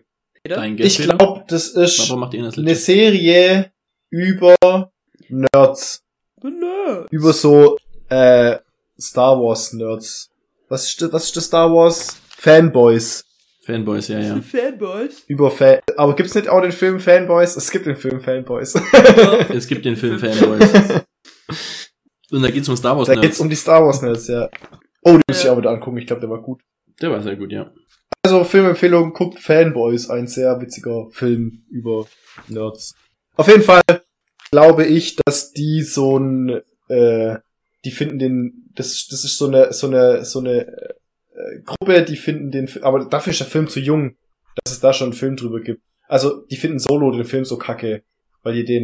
Ich 0.77 0.97
glaube, 0.97 1.43
das 1.49 1.67
ist 1.67 1.97
Papa 1.97 2.15
macht 2.17 2.33
ihn 2.35 2.45
als 2.45 2.57
eine. 2.57 2.73
Serie 2.73 3.73
über 4.09 4.55
Nerds. 5.27 6.05
No. 6.41 7.05
Über 7.11 7.33
so 7.33 7.77
äh, 8.07 8.57
Star 9.01 9.37
Wars 9.39 9.73
Nerds. 9.73 10.29
Was 10.69 10.87
ist 10.87 11.01
das, 11.01 11.11
was 11.11 11.25
ist 11.25 11.35
das 11.37 11.45
Star 11.45 11.71
Wars? 11.73 12.17
Fanboys. 12.37 13.25
Fanboys, 13.65 14.07
ja, 14.07 14.19
ja. 14.19 14.41
Fanboys. 14.41 15.23
Über 15.27 15.51
Fan. 15.51 15.79
Aber 15.97 16.15
gibt's 16.15 16.33
nicht 16.35 16.47
auch 16.47 16.61
den 16.61 16.71
Film 16.71 16.99
Fanboys? 16.99 17.55
Es 17.55 17.69
gibt 17.69 17.85
den 17.85 17.95
Film 17.95 18.19
Fanboys. 18.21 18.73
Es 19.53 19.67
gibt 19.67 19.85
den 19.85 19.95
Film 19.95 20.17
Fanboys. 20.17 20.69
Und 22.31 22.41
da 22.43 22.49
geht's 22.49 22.69
um 22.69 22.77
Star 22.77 22.95
Wars 22.97 23.07
da 23.07 23.13
geht's 23.15 23.23
Nerds. 23.25 23.39
um 23.41 23.49
die 23.49 23.55
Star 23.55 23.83
Wars 23.85 24.01
Nerds, 24.01 24.27
ja. 24.27 24.49
Oh, 25.03 25.11
den 25.11 25.21
muss 25.27 25.39
ich 25.39 25.43
Ja. 25.45 25.53
auch 25.53 25.57
wieder 25.57 25.69
angucken. 25.71 25.97
Ich 25.97 26.07
glaube, 26.07 26.21
der 26.21 26.29
war 26.29 26.41
gut. 26.41 26.61
Der 27.01 27.11
war 27.11 27.21
sehr 27.21 27.35
gut, 27.35 27.51
ja. 27.51 27.71
Also 28.23 28.43
Filmempfehlung, 28.43 29.13
guckt 29.13 29.39
Fanboys, 29.39 30.09
ein 30.09 30.27
sehr 30.27 30.59
witziger 30.61 31.07
Film 31.11 31.63
über 31.69 32.05
Nerds. 32.47 32.95
Auf 33.35 33.47
jeden 33.47 33.63
Fall 33.63 33.81
glaube 34.51 34.85
ich, 34.85 35.15
dass 35.25 35.51
die 35.51 35.81
so 35.81 36.17
ein, 36.19 36.61
äh, 36.87 37.37
die 37.85 37.91
finden 37.91 38.19
den, 38.19 38.69
das, 38.75 39.07
das 39.09 39.23
ist 39.23 39.37
so 39.37 39.47
eine, 39.47 39.73
so 39.73 39.87
eine, 39.87 40.23
so 40.25 40.39
eine 40.39 40.67
äh, 40.67 41.59
Gruppe, 41.65 42.03
die 42.03 42.15
finden 42.17 42.51
den, 42.51 42.69
aber 42.83 43.05
dafür 43.05 43.31
ist 43.31 43.39
der 43.39 43.47
Film 43.47 43.67
zu 43.67 43.79
jung, 43.79 44.15
dass 44.63 44.73
es 44.73 44.79
da 44.79 44.93
schon 44.93 45.07
einen 45.07 45.13
Film 45.13 45.35
drüber 45.35 45.61
gibt. 45.61 45.81
Also 46.07 46.41
die 46.47 46.57
finden 46.57 46.79
Solo 46.79 47.11
den 47.11 47.23
Film 47.25 47.45
so 47.45 47.57
kacke, 47.57 48.03
weil 48.43 48.53
die 48.53 48.65
den, 48.65 48.83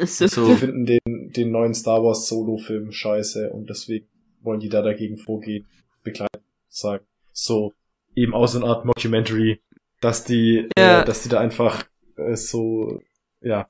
So. 0.00 0.26
So. 0.28 0.46
die 0.46 0.54
finden 0.54 0.86
den, 0.86 1.00
den 1.06 1.50
neuen 1.50 1.74
Star 1.74 2.02
Wars 2.04 2.28
Solo-Film 2.28 2.92
scheiße 2.92 3.50
und 3.50 3.68
deswegen 3.68 4.06
wollen 4.42 4.60
die 4.60 4.68
da 4.68 4.80
dagegen 4.82 5.18
vorgehen, 5.18 5.66
begleiten, 6.04 6.44
sagen. 6.68 7.04
So, 7.32 7.74
eben 8.14 8.32
aus 8.34 8.52
so 8.52 8.58
einer 8.60 8.68
Art 8.68 8.84
Mockumentary, 8.84 9.60
dass 10.00 10.24
die, 10.24 10.68
Ja. 10.78 11.02
äh, 11.02 11.04
dass 11.04 11.22
die 11.22 11.28
da 11.28 11.40
einfach 11.40 11.84
äh, 12.16 12.36
so, 12.36 13.02
ja, 13.42 13.68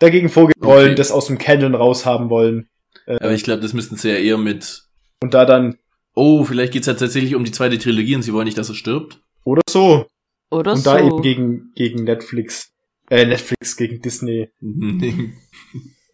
dagegen 0.00 0.28
vorgehen 0.28 0.60
wollen, 0.60 0.86
Okay. 0.88 0.94
das 0.96 1.12
aus 1.12 1.26
dem 1.28 1.38
Canon 1.38 1.74
raushaben 1.76 2.30
wollen 2.30 2.68
Aber 3.08 3.32
ich 3.32 3.42
glaube, 3.44 3.62
das 3.62 3.72
müssten 3.72 3.96
sie 3.96 4.08
ja 4.10 4.16
eher 4.16 4.38
mit 4.38 4.84
und 5.22 5.34
da 5.34 5.44
dann, 5.44 5.78
Oh, 6.14 6.44
vielleicht 6.44 6.72
geht's 6.72 6.86
ja 6.86 6.94
tatsächlich 6.94 7.34
um 7.36 7.44
die 7.44 7.52
zweite 7.52 7.78
Trilogie 7.78 8.14
und 8.16 8.22
sie 8.22 8.32
wollen 8.32 8.44
nicht, 8.46 8.58
dass 8.58 8.68
er 8.68 8.74
stirbt. 8.74 9.20
oder 9.44 9.62
so, 9.70 10.06
Oder 10.50 10.72
und 10.72 10.78
so. 10.78 10.90
da 10.90 10.98
eben 11.00 11.22
gegen, 11.22 11.72
gegen 11.74 12.04
Netflix, 12.04 12.72
äh, 13.10 13.24
Netflix 13.24 13.76
gegen 13.76 14.02
Disney, 14.02 14.50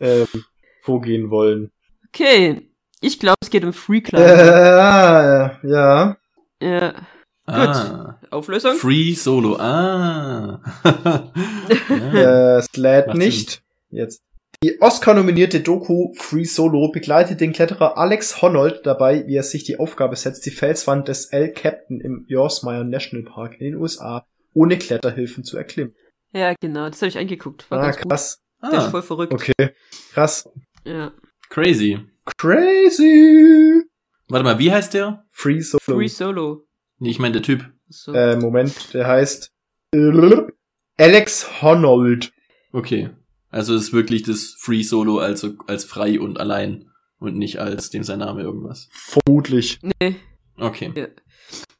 ähm, 0.01 0.27
vorgehen 0.83 1.31
wollen. 1.31 1.71
Okay. 2.09 2.69
Ich 3.01 3.19
glaube, 3.19 3.39
es 3.43 3.51
geht 3.51 3.65
um 3.65 3.73
Free 3.73 3.99
Äh, 3.99 4.01
Club. 4.03 4.21
ja. 5.65 6.17
Ja. 6.63 6.95
ah, 7.47 8.19
Auflösung? 8.31 8.77
Free 8.77 9.13
Solo. 9.15 9.57
Ah. 9.57 10.61
ja. 10.85 11.33
Äh, 11.91 12.59
es 12.59 12.69
lädt 12.77 13.09
Macht 13.09 13.19
nicht. 13.19 13.63
Jetzt. 13.91 14.23
Die 14.65 14.81
Oscar-nominierte 14.81 15.61
Doku 15.61 16.15
Free 16.15 16.45
Solo 16.45 16.89
begleitet 16.91 17.43
den 17.43 17.53
Kletterer 17.53 17.99
Alex 17.99 18.41
Honnold 18.41 18.81
dabei, 18.87 19.27
wie 19.27 19.37
er 19.37 19.43
sich 19.43 19.63
die 19.65 19.79
Aufgabe 19.79 20.17
setzt, 20.17 20.47
die 20.47 20.51
Felswand 20.51 21.07
des 21.07 21.27
El 21.27 21.53
Captain 21.53 22.01
im 22.01 22.25
Yosemite 22.29 22.83
National 22.87 23.31
Park 23.31 23.61
in 23.61 23.73
den 23.73 23.75
USA 23.75 24.27
ohne 24.55 24.79
Kletterhilfen 24.79 25.45
zu 25.45 25.59
erklimmen. 25.59 25.95
Ja, 26.33 26.55
genau. 26.59 26.89
Das 26.89 27.03
habe 27.03 27.09
ich 27.11 27.19
angeguckt. 27.19 27.71
War 27.71 27.79
Ah, 27.79 27.83
ganz 27.89 27.99
gut. 27.99 28.09
krass. 28.11 28.41
Der 28.63 28.71
ist 28.71 28.85
ah, 28.87 28.91
voll 28.91 29.03
verrückt. 29.03 29.35
Okay. 29.35 29.53
Krass. 30.15 30.49
Ja. 30.85 31.13
crazy. 31.51 31.99
Crazy. 32.39 33.83
Warte 34.29 34.45
mal, 34.45 34.59
wie 34.59 34.73
heißt 34.73 34.95
der? 34.95 35.27
Free 35.31 35.61
Solo. 35.61 35.83
Free 35.83 36.09
Solo. 36.09 36.67
Nee, 37.01 37.11
ich 37.11 37.19
meine 37.19 37.33
der 37.35 37.43
Typ. 37.43 37.71
So. 37.91 38.15
äh, 38.15 38.37
Moment, 38.37 38.95
der 38.95 39.07
heißt 39.09 39.53
Alex 40.97 41.61
Honnold. 41.61 42.33
Okay. 42.73 43.11
Also 43.55 43.77
es 43.77 43.85
ist 43.85 43.93
wirklich 43.93 44.25
das 44.25 44.57
Free 44.59 44.83
Solo, 44.83 45.19
also 45.19 45.55
als 45.69 45.85
frei 45.85 46.19
und 46.19 46.41
allein 46.41 46.91
und 47.21 47.37
nicht 47.37 47.61
als 47.61 47.89
dem 47.89 48.03
sein 48.03 48.19
Name 48.19 48.43
irgendwas. 48.43 48.89
Vermutlich. 48.91 49.79
nee. 50.01 50.17
Okay. 50.59 50.93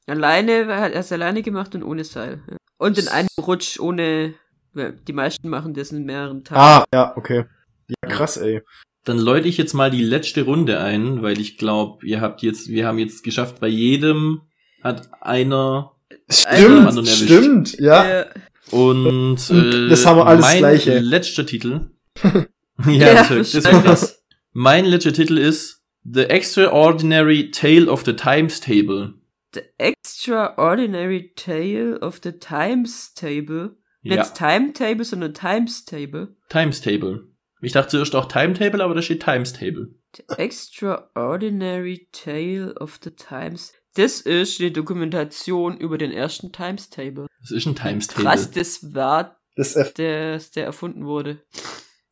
Alleine, 0.07 0.53
er 0.53 0.81
hat 0.81 0.93
er 0.93 1.01
es 1.01 1.11
alleine 1.11 1.43
gemacht 1.43 1.75
und 1.75 1.83
ohne 1.83 2.05
Seil. 2.05 2.45
Ja. 2.49 2.57
Und 2.79 2.97
in 2.97 3.09
einem 3.09 3.27
Rutsch 3.41 3.81
ohne. 3.81 4.35
Die 4.75 5.13
meisten 5.13 5.49
machen 5.49 5.75
das 5.75 5.91
in 5.91 6.05
mehreren 6.05 6.45
Tagen. 6.45 6.61
Ah, 6.61 6.85
ja, 6.95 7.17
okay. 7.17 7.47
Ja, 7.89 8.09
krass, 8.09 8.37
ey. 8.37 8.63
Dann 9.03 9.19
läute 9.19 9.49
ich 9.49 9.57
jetzt 9.57 9.75
mal 9.75 9.91
die 9.91 10.05
letzte 10.05 10.43
Runde 10.43 10.79
ein, 10.79 11.23
weil 11.23 11.41
ich 11.41 11.59
glaube, 11.59 12.07
ihr 12.07 12.21
habt 12.21 12.43
jetzt, 12.43 12.69
wir 12.69 12.87
haben 12.87 13.01
jetzt 13.01 13.25
geschafft, 13.25 13.59
bei 13.59 13.69
jedem 13.69 14.43
hat 14.81 15.11
einer 15.21 15.91
Stimmt, 16.29 17.09
stimmt, 17.09 17.79
ja. 17.81 18.21
Äh, 18.21 18.27
und, 18.71 19.51
Und 19.51 19.51
äh, 19.51 19.89
das 19.89 20.07
haben 20.07 20.19
wir 20.19 20.27
alles 20.27 20.45
mein 20.45 20.59
Gleiche. 20.59 20.99
letzter 20.99 21.47
Titel. 21.47 21.91
ja, 22.87 23.15
Ja, 23.15 23.25
das, 23.29 23.53
das 23.53 23.65
krass. 23.65 24.25
Mein 24.53 24.85
letzter 24.85 25.13
Titel 25.13 25.39
ist 25.39 25.83
The 26.05 26.25
Extraordinary 26.25 27.51
Tale 27.51 27.91
of 27.91 28.05
the 28.05 28.15
Times 28.15 28.61
Table. 28.61 29.15
The 29.55 29.63
Extraordinary 29.79 31.33
Tale 31.35 31.99
of 32.01 32.21
the 32.23 32.33
Times 32.33 33.15
Table. 33.15 33.77
Ja. 34.03 34.17
Nicht 34.17 34.35
Timetable, 34.35 35.05
sondern 35.05 35.33
Times 35.33 35.85
Table. 35.85 36.37
Times 36.51 36.83
Table. 36.83 37.29
Ich 37.63 37.73
dachte 37.73 37.91
zuerst 37.91 38.15
auch 38.15 38.27
Timetable, 38.27 38.85
aber 38.85 38.95
da 38.95 39.01
steht 39.01 39.23
Times 39.23 39.55
Table. 39.55 39.95
The 40.15 40.25
Extraordinary 40.37 42.09
Tale 42.13 42.75
of 42.79 43.01
the 43.03 43.11
Times. 43.11 43.73
Das 43.95 44.21
ist 44.21 44.59
die 44.59 44.73
Dokumentation 44.73 45.77
über 45.77 45.99
den 45.99 46.11
ersten 46.11 46.51
Times 46.53 46.91
Table. 46.91 47.27
Das 47.41 47.51
ist 47.53 47.67
ein 47.67 47.77
Times 47.77 48.09
Table. 48.09 48.25
Krass, 48.25 48.51
das 48.51 48.95
war 48.95 49.41
Das, 49.57 49.77
erf- 49.77 49.95
der, 49.95 50.41
der 50.55 50.65
erfunden 50.65 51.07
wurde. 51.07 51.43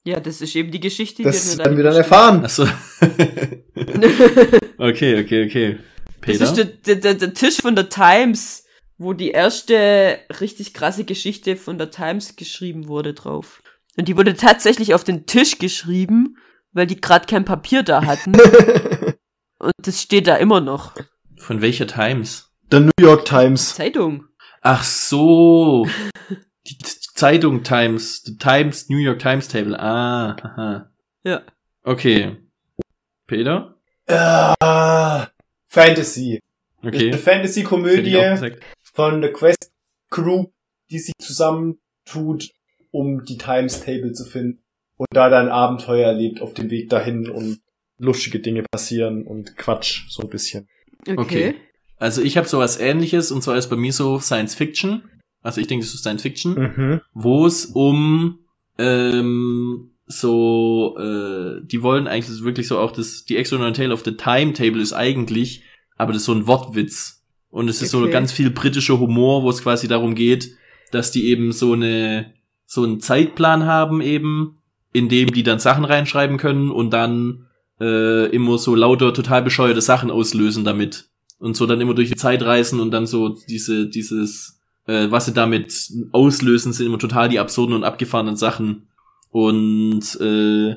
Ja, 0.04 0.20
das 0.20 0.40
ist 0.40 0.54
eben 0.56 0.70
die 0.70 0.80
Geschichte, 0.80 1.22
das 1.22 1.52
die 1.52 1.58
werden 1.58 1.76
wir 1.76 1.84
dann 1.84 1.96
erfahren. 1.96 2.44
Achso. 2.44 2.64
okay, 4.78 5.22
okay, 5.22 5.46
okay. 5.46 5.78
Das 6.24 6.38
Peter? 6.38 6.44
ist 6.44 6.54
der, 6.54 6.64
der, 6.64 6.94
der, 6.96 7.14
der 7.14 7.34
Tisch 7.34 7.56
von 7.56 7.74
der 7.74 7.88
Times, 7.88 8.64
wo 8.98 9.12
die 9.12 9.30
erste 9.30 10.18
richtig 10.40 10.74
krasse 10.74 11.04
Geschichte 11.04 11.56
von 11.56 11.78
der 11.78 11.90
Times 11.90 12.36
geschrieben 12.36 12.86
wurde 12.88 13.14
drauf. 13.14 13.62
Und 13.96 14.08
die 14.08 14.16
wurde 14.16 14.34
tatsächlich 14.34 14.94
auf 14.94 15.04
den 15.04 15.26
Tisch 15.26 15.58
geschrieben, 15.58 16.36
weil 16.72 16.86
die 16.86 17.00
gerade 17.00 17.26
kein 17.26 17.44
Papier 17.44 17.82
da 17.82 18.04
hatten. 18.06 18.32
Und 19.58 19.72
das 19.78 20.00
steht 20.00 20.26
da 20.26 20.36
immer 20.36 20.60
noch. 20.60 20.94
Von 21.42 21.60
welcher 21.60 21.88
Times? 21.88 22.52
Der 22.70 22.78
New 22.78 22.90
York 23.00 23.24
Times. 23.24 23.74
Zeitung. 23.74 24.26
Ach 24.60 24.84
so. 24.84 25.88
Die 26.68 26.78
Zeitung 26.78 27.64
Times. 27.64 28.22
The 28.22 28.36
Times, 28.36 28.88
New 28.88 28.98
York 28.98 29.18
Times 29.18 29.48
Table. 29.48 29.76
Ah, 29.76 30.36
aha. 30.40 30.92
Ja. 31.24 31.42
Okay. 31.82 32.36
Peter? 33.26 33.74
Ah, 34.06 35.26
Fantasy. 35.66 36.38
Eine 36.80 36.92
Okay. 36.92 37.12
Auch 37.12 37.18
Fantasy-Komödie 37.18 38.52
von 38.94 39.20
der 39.20 39.32
Quest 39.32 39.72
Crew, 40.10 40.46
die 40.90 41.00
sich 41.00 41.14
zusammentut, 41.18 42.50
um 42.92 43.24
die 43.24 43.38
Times 43.38 43.80
Table 43.80 44.12
zu 44.12 44.24
finden 44.24 44.62
und 44.96 45.08
da 45.10 45.28
dann 45.28 45.48
Abenteuer 45.48 46.06
erlebt 46.06 46.40
auf 46.40 46.54
dem 46.54 46.70
Weg 46.70 46.88
dahin 46.88 47.28
und 47.28 47.60
lustige 47.98 48.38
Dinge 48.38 48.62
passieren 48.70 49.26
und 49.26 49.56
Quatsch 49.56 50.08
so 50.08 50.22
ein 50.22 50.28
bisschen. 50.28 50.68
Okay. 51.06 51.16
Okay. 51.16 51.54
Also 51.98 52.22
ich 52.22 52.36
habe 52.36 52.48
sowas 52.48 52.80
ähnliches 52.80 53.30
und 53.30 53.42
zwar 53.42 53.56
ist 53.56 53.68
bei 53.68 53.76
mir 53.76 53.92
so 53.92 54.18
Science 54.18 54.54
Fiction. 54.54 55.04
Also 55.42 55.60
ich 55.60 55.66
denke, 55.66 55.84
das 55.84 55.94
ist 55.94 56.00
Science 56.00 56.22
Fiction. 56.22 56.54
Mhm. 56.54 57.00
wo 57.14 57.46
es 57.46 57.66
um 57.66 58.38
ähm, 58.78 59.92
so, 60.06 60.96
äh, 60.98 61.60
die 61.64 61.82
wollen 61.82 62.06
eigentlich 62.06 62.42
wirklich 62.42 62.68
so 62.68 62.78
auch 62.78 62.92
das, 62.92 63.24
die 63.24 63.36
Extraordinary 63.36 63.74
Tale 63.74 63.94
of 63.94 64.04
the 64.04 64.16
Timetable 64.16 64.80
ist 64.80 64.92
eigentlich, 64.92 65.62
aber 65.96 66.12
das 66.12 66.22
ist 66.22 66.26
so 66.26 66.32
ein 66.32 66.46
Wortwitz. 66.46 67.24
Und 67.50 67.68
es 67.68 67.82
ist 67.82 67.90
so 67.90 68.08
ganz 68.08 68.32
viel 68.32 68.50
britischer 68.50 68.98
Humor, 68.98 69.42
wo 69.42 69.50
es 69.50 69.62
quasi 69.62 69.86
darum 69.86 70.14
geht, 70.14 70.56
dass 70.90 71.10
die 71.10 71.26
eben 71.26 71.52
so 71.52 71.74
eine, 71.74 72.32
so 72.64 72.82
einen 72.82 72.98
Zeitplan 72.98 73.66
haben 73.66 74.00
eben, 74.00 74.62
in 74.92 75.10
dem 75.10 75.32
die 75.32 75.42
dann 75.42 75.58
Sachen 75.58 75.84
reinschreiben 75.84 76.38
können 76.38 76.70
und 76.70 76.90
dann 76.90 77.48
äh, 77.82 78.26
immer 78.26 78.58
so 78.58 78.74
lauter 78.74 79.12
total 79.12 79.42
bescheuerte 79.42 79.80
Sachen 79.80 80.10
auslösen 80.10 80.64
damit. 80.64 81.08
Und 81.38 81.56
so 81.56 81.66
dann 81.66 81.80
immer 81.80 81.94
durch 81.94 82.08
die 82.08 82.16
Zeit 82.16 82.42
reisen 82.42 82.78
und 82.78 82.92
dann 82.92 83.06
so 83.06 83.36
diese, 83.48 83.88
dieses, 83.88 84.60
äh, 84.86 85.10
was 85.10 85.26
sie 85.26 85.34
damit 85.34 85.90
auslösen, 86.12 86.72
sind 86.72 86.86
immer 86.86 87.00
total 87.00 87.28
die 87.28 87.40
absurden 87.40 87.74
und 87.74 87.82
abgefahrenen 87.82 88.36
Sachen. 88.36 88.86
Und 89.30 90.20
äh, 90.20 90.76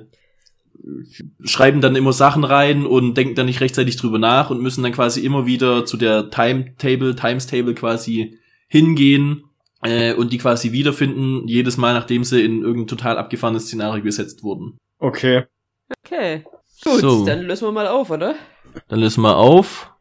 schreiben 1.44 1.82
dann 1.82 1.96
immer 1.96 2.14
Sachen 2.14 2.44
rein 2.44 2.86
und 2.86 3.16
denken 3.16 3.36
dann 3.36 3.46
nicht 3.46 3.62
rechtzeitig 3.62 3.98
drüber 3.98 4.18
nach 4.18 4.50
und 4.50 4.62
müssen 4.62 4.82
dann 4.82 4.92
quasi 4.92 5.24
immer 5.24 5.46
wieder 5.46 5.86
zu 5.86 5.98
der 5.98 6.32
Timetable, 6.32 7.16
Times 7.16 7.46
Table 7.46 7.76
quasi 7.76 8.40
hingehen 8.68 9.44
äh, 9.84 10.14
und 10.14 10.34
die 10.34 10.38
quasi 10.38 10.72
wiederfinden, 10.72 11.48
jedes 11.48 11.78
Mal, 11.78 11.94
nachdem 11.94 12.24
sie 12.24 12.44
in 12.44 12.64
irgendein 12.64 12.88
total 12.88 13.18
abgefahrenes 13.18 13.66
Szenario 13.66 14.04
gesetzt 14.04 14.44
wurden. 14.44 14.78
Okay. 15.00 15.44
Okay. 16.04 16.44
Gut, 16.86 17.02
So. 17.02 17.26
dann 17.26 17.42
lösen 17.42 17.68
wir 17.68 17.72
mal 17.72 17.88
auf, 17.88 18.10
oder? 18.12 18.36
Dann 18.88 19.00
lösen 19.00 19.22
wir 19.24 19.36
auf. 19.38 19.92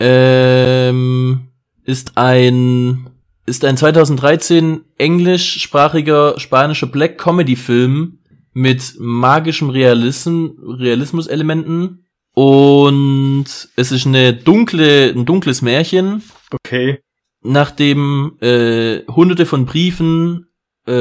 Ähm, 0.00 1.48
ist 1.84 2.16
ein 2.16 3.08
ist 3.46 3.64
ein 3.64 3.76
2013 3.76 4.82
englischsprachiger 4.98 6.38
spanischer 6.38 6.86
Black 6.86 7.18
Comedy 7.18 7.56
Film 7.56 8.18
mit 8.52 8.94
magischem 8.98 9.70
Realism, 9.70 10.48
Realismus-Elementen 10.60 12.06
und 12.34 13.44
es 13.76 13.92
ist 13.92 14.06
eine 14.06 14.32
dunkle 14.32 15.10
ein 15.10 15.24
dunkles 15.26 15.62
Märchen, 15.62 16.22
Okay. 16.52 17.00
nachdem 17.42 18.36
äh, 18.40 19.04
hunderte 19.06 19.46
von 19.46 19.66
Briefen 19.66 20.46
äh, 20.86 20.92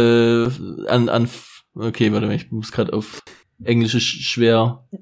an 0.88 1.10
an 1.10 1.28
okay 1.76 2.12
warte 2.12 2.28
mal 2.28 2.36
ich 2.36 2.52
muss 2.52 2.72
gerade 2.72 2.94
auf 2.94 3.22
Englisch 3.64 3.96
ist 3.96 4.06
schwer 4.06 4.88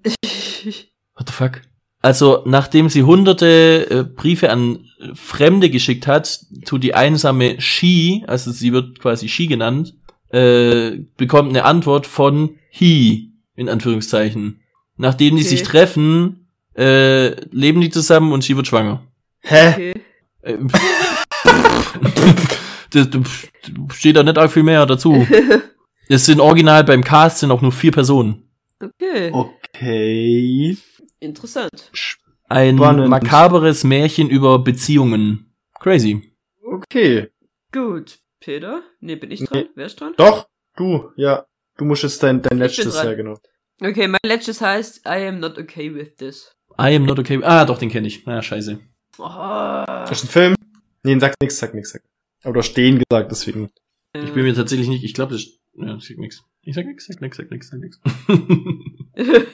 What 1.16 1.28
the 1.28 1.34
fuck? 1.34 1.62
Also, 2.01 2.43
nachdem 2.45 2.88
sie 2.88 3.03
hunderte 3.03 3.88
äh, 3.89 4.03
Briefe 4.03 4.49
an 4.49 4.86
Fremde 5.14 5.70
geschickt 5.70 6.07
hat, 6.07 6.39
tut 6.66 6.84
die 6.84 6.95
einsame 6.95 7.60
She, 7.60 8.24
also 8.26 8.51
sie 8.51 8.72
wird 8.72 8.99
quasi 8.99 9.28
She 9.28 9.47
genannt, 9.47 9.95
äh, 10.30 10.91
bekommt 11.18 11.49
eine 11.49 11.66
Antwort 11.66 12.07
von 12.07 12.55
He, 12.70 13.34
in 13.55 13.68
Anführungszeichen. 13.68 14.62
Nachdem 14.95 15.36
die 15.36 15.41
Okay. 15.41 15.49
sich 15.49 15.64
treffen, 15.64 16.47
äh, 16.78 17.32
leben 17.51 17.82
die 17.82 17.89
zusammen 17.89 18.32
und 18.32 18.43
sie 18.43 18.55
wird 18.55 18.68
schwanger. 18.68 19.01
Hä? 19.41 19.70
okay. 19.70 19.93
Äh, 20.41 20.57
das, 22.91 23.10
das 23.10 23.22
steht 23.93 24.16
da 24.16 24.24
nicht 24.24 24.38
arg 24.38 24.51
viel 24.51 24.64
mehr 24.64 24.86
dazu. 24.86 25.28
Es 26.12 26.26
sind 26.26 26.39
original 26.39 26.84
beim 26.84 27.03
Cast 27.03 27.38
sind 27.38 27.51
auch 27.51 27.62
nur 27.62 27.72
vier 27.72 27.91
Personen. 27.91 28.49
Okay. 28.82 29.32
Okay. 29.34 30.78
Interessant. 31.20 31.92
Ein 32.48 32.78
Spannend. 32.78 33.10
makaberes 33.10 33.84
Märchen 33.84 34.30
über 34.30 34.60
Beziehungen. 34.60 35.54
Crazy. 35.80 36.34
Okay. 36.64 37.30
Gut. 37.72 38.20
Peter? 38.40 38.82
Nee, 39.02 39.16
bin 39.18 39.32
ich 39.32 39.44
dran? 39.44 39.64
Nee. 39.64 39.70
Wer 39.76 39.86
ist 39.86 40.00
dran? 40.00 40.14
Doch, 40.18 40.48
du, 40.78 41.12
ja. 41.18 41.46
Du 41.78 41.86
musst 41.86 42.04
jetzt 42.04 42.24
dein, 42.24 42.42
dein 42.42 42.58
Ich 42.58 42.78
letztes, 42.78 42.96
ja 42.96 43.14
genau. 43.14 43.38
Okay, 43.82 44.08
mein 44.08 44.20
letztes 44.26 44.62
heißt 44.62 45.06
I 45.06 45.28
am 45.28 45.40
not 45.40 45.58
okay 45.58 45.94
with 45.94 46.16
this. 46.18 46.52
I 46.80 46.96
am 46.96 47.06
not 47.06 47.20
okay. 47.20 47.40
Ah, 47.44 47.66
doch, 47.66 47.78
den 47.78 47.90
kenne 47.90 48.08
ich. 48.08 48.26
Ah, 48.28 48.42
scheiße. 48.42 48.80
Oh, 49.18 49.24
Das 49.86 50.12
ist 50.12 50.24
ein 50.26 50.30
Film? 50.30 50.56
Nee, 51.04 51.20
sag 51.20 51.36
nix, 51.42 51.58
sag 51.60 51.74
nix, 51.74 51.92
sag. 51.92 52.02
Aber 52.44 52.54
du 52.54 52.60
hast 52.60 52.68
stehen 52.68 53.00
gesagt, 53.00 53.32
deswegen. 53.32 53.70
Ich 54.14 54.32
bin 54.34 54.44
mir 54.44 54.56
tatsächlich 54.56 54.88
nicht, 54.88 55.04
ich 55.04 55.14
glaube, 55.14 55.34
das, 55.34 55.46
ja, 55.74 55.96
ich 55.96 56.08
sag 56.08 56.18
nix. 56.18 56.44
Ich 56.62 56.76
sag 56.76 56.86
nix, 56.86 57.06
sag 57.08 57.22
nix, 57.22 57.38
sag 57.38 57.50
nix, 57.50 57.70
sag 57.70 57.80
nix. 57.80 58.00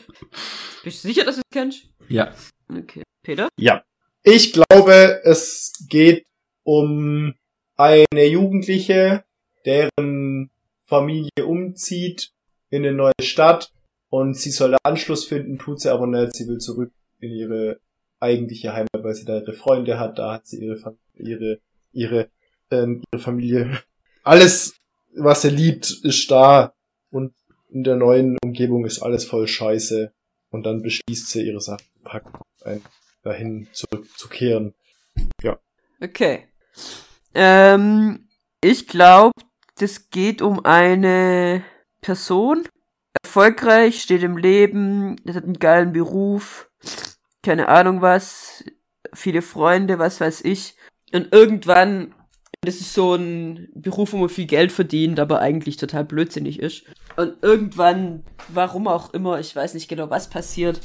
Bist 0.83 1.03
du 1.03 1.07
sicher, 1.07 1.23
dass 1.25 1.35
du 1.35 1.41
es 1.41 1.51
kennst? 1.51 1.89
ja. 2.09 2.33
Okay. 2.69 3.03
Peter? 3.23 3.49
Ja. 3.59 3.83
Ich 4.23 4.53
glaube, 4.53 5.21
es 5.23 5.73
geht 5.89 6.25
um 6.63 7.33
eine 7.77 8.25
Jugendliche, 8.25 9.23
deren 9.65 10.49
Familie 10.85 11.45
umzieht 11.45 12.31
in 12.69 12.85
eine 12.85 12.93
neue 12.93 13.13
Stadt 13.21 13.71
und 14.09 14.35
sie 14.35 14.51
soll 14.51 14.71
da 14.71 14.77
Anschluss 14.83 15.25
finden, 15.25 15.59
tut 15.59 15.81
sie 15.81 15.91
aber 15.91 16.07
nicht. 16.07 16.35
Sie 16.35 16.47
will 16.47 16.59
zurück 16.59 16.91
in 17.19 17.31
ihre 17.31 17.79
eigentliche 18.19 18.73
Heimat, 18.73 19.03
weil 19.03 19.13
sie 19.15 19.25
da 19.25 19.39
ihre 19.39 19.53
Freunde 19.53 19.99
hat. 19.99 20.17
Da 20.17 20.33
hat 20.33 20.47
sie 20.47 20.63
ihre 20.63 20.97
ihre 21.15 21.59
ihre 21.91 22.29
äh, 22.69 22.85
ihre 23.11 23.21
Familie. 23.21 23.81
Alles, 24.23 24.75
was 25.15 25.41
sie 25.41 25.49
liebt, 25.49 25.89
ist 26.03 26.29
da 26.29 26.73
und 27.11 27.33
in 27.69 27.83
der 27.83 27.95
neuen 27.95 28.37
Umgebung 28.43 28.85
ist 28.85 29.01
alles 29.01 29.25
voll 29.25 29.47
Scheiße. 29.47 30.13
Und 30.49 30.65
dann 30.65 30.81
beschließt 30.81 31.29
sie 31.29 31.45
ihre 31.45 31.59
Sachen 31.59 31.85
zu 31.97 32.03
packen, 32.03 32.31
ein, 32.63 32.81
dahin 33.23 33.67
zurückzukehren. 33.73 34.73
Okay. 36.01 36.47
Ähm, 37.33 38.29
ich 38.61 38.87
glaube, 38.87 39.33
das 39.77 40.09
geht 40.09 40.41
um 40.41 40.63
eine 40.63 41.63
Person, 42.01 42.63
erfolgreich, 43.21 44.01
steht 44.01 44.23
im 44.23 44.37
Leben, 44.37 45.17
hat 45.27 45.43
einen 45.43 45.59
geilen 45.59 45.91
Beruf, 45.91 46.69
keine 47.43 47.67
Ahnung 47.67 48.01
was, 48.01 48.63
viele 49.13 49.41
Freunde, 49.41 49.99
was 49.99 50.21
weiß 50.21 50.41
ich. 50.45 50.75
Und 51.13 51.33
irgendwann, 51.33 52.13
das 52.65 52.75
ist 52.75 52.93
so 52.93 53.15
ein 53.15 53.69
Beruf, 53.73 54.13
wo 54.13 54.17
man 54.17 54.29
viel 54.29 54.45
Geld 54.45 54.71
verdient, 54.71 55.19
aber 55.19 55.39
eigentlich 55.39 55.77
total 55.77 56.05
blödsinnig 56.05 56.59
ist. 56.59 56.83
Und 57.15 57.35
irgendwann, 57.41 58.23
warum 58.49 58.87
auch 58.87 59.13
immer, 59.13 59.39
ich 59.39 59.55
weiß 59.55 59.73
nicht 59.73 59.87
genau, 59.87 60.09
was 60.09 60.29
passiert. 60.29 60.79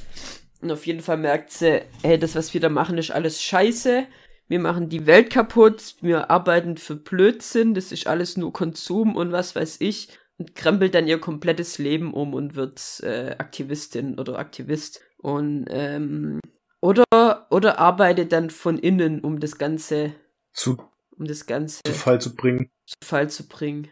Und 0.60 0.70
auf 0.70 0.86
jeden 0.86 1.00
Fall 1.00 1.16
merkt 1.16 1.52
sie, 1.52 1.82
hey, 2.02 2.18
das, 2.18 2.34
was 2.34 2.52
wir 2.54 2.60
da 2.60 2.68
machen, 2.68 2.98
ist 2.98 3.10
alles 3.10 3.42
scheiße. 3.42 4.06
Wir 4.48 4.58
machen 4.58 4.88
die 4.88 5.06
Welt 5.06 5.30
kaputt, 5.30 5.94
wir 6.00 6.30
arbeiten 6.30 6.76
für 6.76 6.96
Blödsinn, 6.96 7.72
das 7.72 7.92
ist 7.92 8.08
alles 8.08 8.36
nur 8.36 8.52
Konsum 8.52 9.14
und 9.14 9.30
was 9.30 9.54
weiß 9.54 9.76
ich. 9.80 10.08
Und 10.38 10.56
krempelt 10.56 10.94
dann 10.94 11.06
ihr 11.06 11.20
komplettes 11.20 11.78
Leben 11.78 12.12
um 12.12 12.34
und 12.34 12.56
wird 12.56 12.80
äh, 13.02 13.36
Aktivistin 13.38 14.18
oder 14.18 14.38
Aktivist. 14.38 15.02
Und 15.18 15.66
ähm, 15.68 16.40
oder, 16.80 17.04
oder 17.50 17.78
arbeitet 17.78 18.32
dann 18.32 18.50
von 18.50 18.78
innen, 18.78 19.20
um 19.20 19.38
das 19.38 19.58
Ganze 19.58 20.14
Zu 20.52 20.89
um 21.20 21.26
das 21.26 21.46
Ganze 21.46 21.82
zu 21.84 21.92
Fall 21.92 22.20
zu 22.20 22.34
bringen. 22.34 22.70
zu 22.86 22.96
Fall 23.04 23.28
zu 23.30 23.46
bringen. 23.46 23.88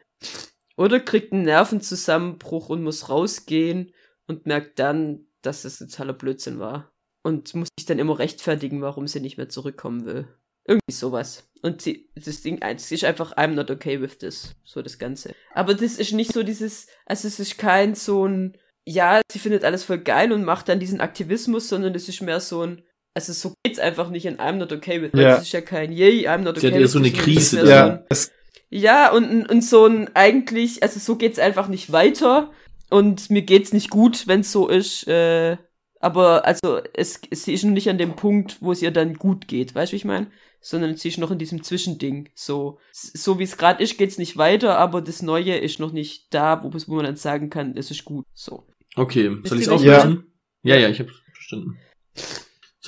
Oder 0.76 0.98
kriegt 0.98 1.32
einen 1.32 1.42
Nervenzusammenbruch 1.42 2.70
und 2.70 2.82
muss 2.82 3.10
rausgehen 3.10 3.92
und 4.26 4.46
merkt 4.46 4.78
dann, 4.78 5.26
dass 5.42 5.62
das 5.62 5.78
totaler 5.78 6.14
Blödsinn 6.14 6.58
war. 6.58 6.90
Und 7.22 7.54
muss 7.54 7.68
sich 7.78 7.86
dann 7.86 7.98
immer 7.98 8.18
rechtfertigen, 8.18 8.80
warum 8.80 9.06
sie 9.06 9.20
nicht 9.20 9.36
mehr 9.36 9.50
zurückkommen 9.50 10.06
will. 10.06 10.28
Irgendwie 10.64 10.92
sowas. 10.92 11.48
Und 11.62 11.82
sie, 11.82 12.10
das 12.14 12.40
Ding, 12.42 12.62
es 12.62 12.90
ist 12.90 13.04
einfach, 13.04 13.36
I'm 13.36 13.48
not 13.48 13.70
okay 13.70 14.00
with 14.00 14.18
this. 14.18 14.54
So 14.64 14.80
das 14.80 14.98
Ganze. 14.98 15.34
Aber 15.52 15.74
das 15.74 15.98
ist 15.98 16.12
nicht 16.12 16.32
so 16.32 16.42
dieses, 16.42 16.86
also 17.04 17.28
es 17.28 17.38
ist 17.40 17.58
kein 17.58 17.94
so 17.94 18.26
ein, 18.26 18.56
ja, 18.86 19.20
sie 19.30 19.38
findet 19.38 19.64
alles 19.64 19.84
voll 19.84 19.98
geil 19.98 20.32
und 20.32 20.44
macht 20.44 20.68
dann 20.68 20.80
diesen 20.80 21.00
Aktivismus, 21.00 21.68
sondern 21.68 21.94
es 21.94 22.08
ist 22.08 22.22
mehr 22.22 22.40
so 22.40 22.62
ein, 22.62 22.82
also 23.18 23.32
so 23.32 23.54
geht's 23.64 23.78
einfach 23.80 24.10
nicht 24.10 24.24
in 24.26 24.36
I'm 24.38 24.52
not 24.56 24.72
okay 24.72 25.02
with. 25.02 25.10
Ja. 25.14 25.36
Es 25.36 25.42
ist 25.42 25.52
ja 25.52 25.60
kein 25.60 25.92
Yay, 25.92 26.28
I'm 26.28 26.38
not 26.38 26.56
okay 26.56 26.60
Sie 26.60 26.66
hat 26.68 26.74
eher 26.74 26.80
with 26.82 26.92
so 26.92 26.98
eine 27.00 27.08
es 27.08 27.14
Krise 27.14 27.56
da. 27.56 27.62
so 27.64 27.70
ein- 27.70 27.76
Ja, 27.76 28.04
es, 28.10 28.32
ja, 28.70 29.12
und, 29.12 29.46
und 29.50 29.62
so 29.64 29.86
ein 29.86 30.10
eigentlich, 30.14 30.82
also 30.82 31.00
so 31.00 31.16
geht's 31.16 31.38
einfach 31.38 31.68
nicht 31.68 31.90
weiter. 31.92 32.50
Und 32.90 33.28
mir 33.30 33.42
geht's 33.42 33.72
nicht 33.72 33.90
gut, 33.90 34.26
wenn's 34.28 34.52
so 34.52 34.68
ist. 34.68 35.06
Äh, 35.08 35.56
aber 36.00 36.44
also 36.46 36.80
es, 36.94 37.20
sie 37.32 37.52
ist 37.52 37.64
noch 37.64 37.72
nicht 37.72 37.88
an 37.90 37.98
dem 37.98 38.14
Punkt, 38.14 38.58
wo 38.60 38.70
es 38.72 38.82
ihr 38.82 38.90
dann 38.92 39.14
gut 39.14 39.48
geht, 39.48 39.74
weißt 39.74 39.90
du, 39.90 39.94
wie 39.94 39.96
ich 39.98 40.04
meine? 40.04 40.30
Sondern 40.60 40.96
sie 40.96 41.08
ist 41.08 41.18
noch 41.18 41.30
in 41.30 41.38
diesem 41.38 41.62
Zwischending. 41.62 42.28
So, 42.34 42.78
so 42.92 43.38
wie 43.38 43.44
es 43.44 43.56
gerade 43.56 43.82
ist, 43.82 43.98
geht's 43.98 44.16
nicht 44.18 44.36
weiter, 44.36 44.78
aber 44.78 45.00
das 45.02 45.22
Neue 45.22 45.56
ist 45.56 45.80
noch 45.80 45.92
nicht 45.92 46.32
da, 46.32 46.62
wo, 46.62 46.70
wo 46.86 46.94
man 46.94 47.04
dann 47.04 47.16
sagen 47.16 47.50
kann, 47.50 47.76
es 47.76 47.90
ist 47.90 48.04
gut. 48.04 48.24
So. 48.34 48.66
Okay, 48.96 49.36
soll 49.44 49.58
ich 49.58 49.64
es 49.66 49.68
auflösen? 49.68 50.32
Ja, 50.62 50.76
ja, 50.76 50.88
ich 50.88 50.98
habe 51.00 51.10
verstanden. 51.34 51.78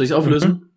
Soll 0.01 0.07
ich 0.07 0.13
es 0.13 0.17
auflösen? 0.17 0.71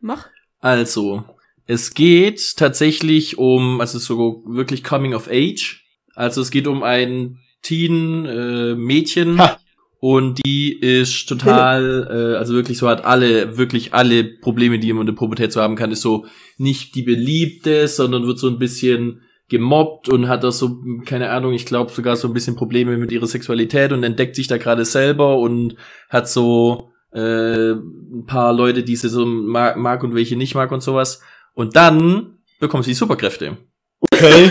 Mach. 0.00 0.26
Also, 0.58 1.22
es 1.66 1.94
geht 1.94 2.56
tatsächlich 2.56 3.38
um, 3.38 3.80
also 3.80 4.00
so 4.00 4.42
wirklich 4.48 4.82
Coming 4.82 5.14
of 5.14 5.28
Age. 5.30 5.84
Also 6.16 6.40
es 6.40 6.50
geht 6.50 6.66
um 6.66 6.82
ein 6.82 7.38
Teen-Mädchen 7.62 9.38
Ha. 9.38 9.60
und 10.00 10.44
die 10.44 10.72
ist 10.72 11.28
total, 11.28 12.08
äh, 12.10 12.36
also 12.36 12.52
wirklich 12.54 12.78
so 12.78 12.88
hat 12.88 13.04
alle, 13.04 13.56
wirklich 13.56 13.94
alle 13.94 14.24
Probleme, 14.24 14.80
die 14.80 14.92
man 14.92 15.02
in 15.02 15.14
der 15.14 15.20
Pubertät 15.20 15.52
so 15.52 15.60
haben 15.60 15.76
kann, 15.76 15.92
ist 15.92 16.02
so 16.02 16.26
nicht 16.56 16.96
die 16.96 17.02
Beliebte, 17.02 17.86
sondern 17.86 18.26
wird 18.26 18.40
so 18.40 18.48
ein 18.48 18.58
bisschen 18.58 19.22
gemobbt 19.48 20.08
und 20.08 20.26
hat 20.26 20.42
da 20.42 20.50
so, 20.50 20.82
keine 21.04 21.30
Ahnung, 21.30 21.52
ich 21.52 21.64
glaube 21.64 21.92
sogar 21.92 22.16
so 22.16 22.26
ein 22.26 22.34
bisschen 22.34 22.56
Probleme 22.56 22.96
mit 22.96 23.12
ihrer 23.12 23.28
Sexualität 23.28 23.92
und 23.92 24.02
entdeckt 24.02 24.34
sich 24.34 24.48
da 24.48 24.58
gerade 24.58 24.84
selber 24.84 25.38
und 25.38 25.76
hat 26.08 26.28
so 26.28 26.90
äh, 27.12 27.72
ein 27.72 28.24
paar 28.26 28.52
Leute, 28.52 28.82
die 28.82 28.96
sie 28.96 29.08
so 29.08 29.24
mag, 29.24 29.76
mag 29.76 30.02
und 30.02 30.14
welche 30.14 30.36
nicht 30.36 30.54
mag 30.54 30.72
und 30.72 30.82
sowas. 30.82 31.20
Und 31.54 31.76
dann 31.76 32.38
bekommt 32.60 32.84
sie 32.84 32.94
Superkräfte 32.94 33.56
okay. 34.00 34.50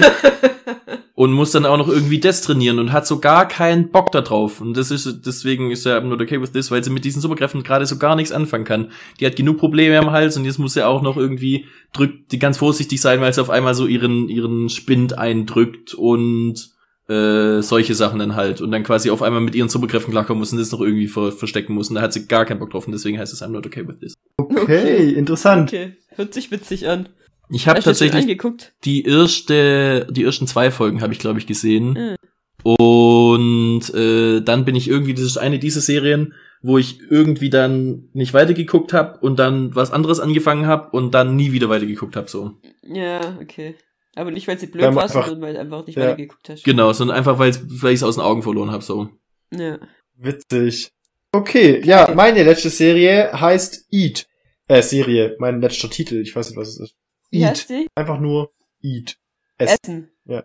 und 1.15 1.31
muss 1.31 1.51
dann 1.51 1.65
auch 1.65 1.77
noch 1.77 1.87
irgendwie 1.87 2.19
das 2.19 2.41
trainieren 2.41 2.79
und 2.79 2.91
hat 2.91 3.07
so 3.07 3.19
gar 3.19 3.47
keinen 3.47 3.89
Bock 3.89 4.11
da 4.11 4.21
drauf. 4.21 4.61
Und 4.61 4.75
das 4.75 4.91
ist, 4.91 5.25
deswegen 5.25 5.71
ist 5.71 5.85
er 5.85 6.01
not 6.01 6.21
okay 6.21 6.41
with 6.41 6.51
this, 6.51 6.69
weil 6.69 6.83
sie 6.83 6.89
mit 6.89 7.05
diesen 7.05 7.21
Superkräften 7.21 7.63
gerade 7.63 7.85
so 7.85 7.97
gar 7.97 8.15
nichts 8.15 8.31
anfangen 8.31 8.65
kann. 8.65 8.91
Die 9.19 9.25
hat 9.25 9.35
genug 9.35 9.57
Probleme 9.57 9.97
am 9.97 10.11
Hals 10.11 10.37
und 10.37 10.45
jetzt 10.45 10.59
muss 10.59 10.73
sie 10.73 10.85
auch 10.85 11.01
noch 11.01 11.17
irgendwie 11.17 11.65
drückt, 11.93 12.31
die 12.31 12.39
ganz 12.39 12.57
vorsichtig 12.57 13.01
sein, 13.01 13.21
weil 13.21 13.33
sie 13.33 13.41
auf 13.41 13.49
einmal 13.49 13.73
so 13.73 13.87
ihren, 13.87 14.29
ihren 14.29 14.69
Spind 14.69 15.17
eindrückt 15.17 15.93
und 15.93 16.76
äh, 17.09 17.61
solche 17.61 17.95
Sachen 17.95 18.19
dann 18.19 18.35
halt. 18.35 18.61
Und 18.61 18.71
dann 18.71 18.83
quasi 18.83 19.09
auf 19.09 19.21
einmal 19.21 19.41
mit 19.41 19.55
ihren 19.55 19.69
Superkräften 19.69 20.11
klarkommen 20.11 20.39
muss 20.39 20.51
und 20.51 20.59
das 20.59 20.71
noch 20.71 20.81
irgendwie 20.81 21.07
ver 21.07 21.31
verstecken 21.31 21.73
muss. 21.73 21.89
Und 21.89 21.95
da 21.95 22.01
hat 22.01 22.13
sie 22.13 22.27
gar 22.27 22.45
keinen 22.45 22.59
Bock 22.59 22.71
drauf 22.71 22.85
und 22.85 22.93
deswegen 22.93 23.19
heißt 23.19 23.33
es 23.33 23.41
I'm 23.41 23.49
not 23.49 23.65
okay 23.65 23.87
with 23.87 23.99
this. 23.99 24.13
Okay, 24.37 25.13
interessant. 25.13 25.69
Okay. 25.69 25.97
Hört 26.15 26.33
sich 26.33 26.51
witzig 26.51 26.87
an. 26.87 27.09
Ich 27.49 27.67
habe 27.67 27.81
tatsächlich 27.81 28.37
die 28.83 29.03
erste, 29.05 30.07
die 30.09 30.23
ersten 30.23 30.47
zwei 30.47 30.69
Folgen 30.69 31.01
habe 31.01 31.13
ich, 31.13 31.19
glaube 31.19 31.39
ich, 31.39 31.47
gesehen. 31.47 31.93
Mhm. 31.93 32.15
Und 32.63 33.93
äh, 33.93 34.41
dann 34.41 34.65
bin 34.65 34.75
ich 34.75 34.89
irgendwie, 34.89 35.13
das 35.13 35.23
ist 35.23 35.37
eine 35.37 35.59
dieser 35.59 35.79
Serien, 35.79 36.33
wo 36.61 36.77
ich 36.77 36.99
irgendwie 37.09 37.49
dann 37.49 38.09
nicht 38.13 38.33
weitergeguckt 38.33 38.93
habe 38.93 39.19
und 39.19 39.39
dann 39.39 39.75
was 39.75 39.91
anderes 39.91 40.19
angefangen 40.19 40.65
habe 40.65 40.89
und 40.89 41.13
dann 41.13 41.35
nie 41.35 41.51
wieder 41.51 41.69
weitergeguckt 41.69 42.15
habe. 42.15 42.29
So. 42.29 42.57
Ja, 42.83 43.37
okay. 43.41 43.75
Aber 44.15 44.31
nicht, 44.31 44.47
weil 44.47 44.57
sie 44.57 44.67
blöd 44.67 44.95
war, 44.95 45.07
sondern 45.07 45.41
weil 45.41 45.53
du 45.53 45.59
einfach 45.59 45.85
nicht 45.85 45.95
Ja. 45.97 46.03
weitergeguckt 46.05 46.49
hast. 46.49 46.63
Genau, 46.63 46.91
sondern 46.93 47.17
einfach, 47.17 47.37
weil 47.39 47.51
ich 47.51 47.83
es 47.83 48.03
aus 48.03 48.15
den 48.15 48.23
Augen 48.23 48.41
verloren 48.41 48.71
habe. 48.71 48.83
So. 48.83 49.09
Ja. 49.51 49.77
Witzig. 50.15 50.91
Okay, 51.31 51.81
ja, 51.85 52.11
meine 52.15 52.43
letzte 52.43 52.69
Serie 52.69 53.31
heißt 53.33 53.87
Eat. 53.91 54.27
Äh, 54.67 54.81
Serie, 54.81 55.35
mein 55.39 55.61
letzter 55.61 55.89
Titel, 55.89 56.15
ich 56.21 56.35
weiß 56.35 56.49
nicht, 56.49 56.57
was 56.57 56.69
es 56.69 56.79
ist. 56.79 56.95
Wie 57.29 57.41
Eat. 57.41 57.49
heißt 57.49 57.69
die? 57.69 57.87
Einfach 57.95 58.19
nur 58.19 58.51
Eat. 58.81 59.17
Essen. 59.57 59.77
Essen. 59.83 60.11
Ja. 60.25 60.43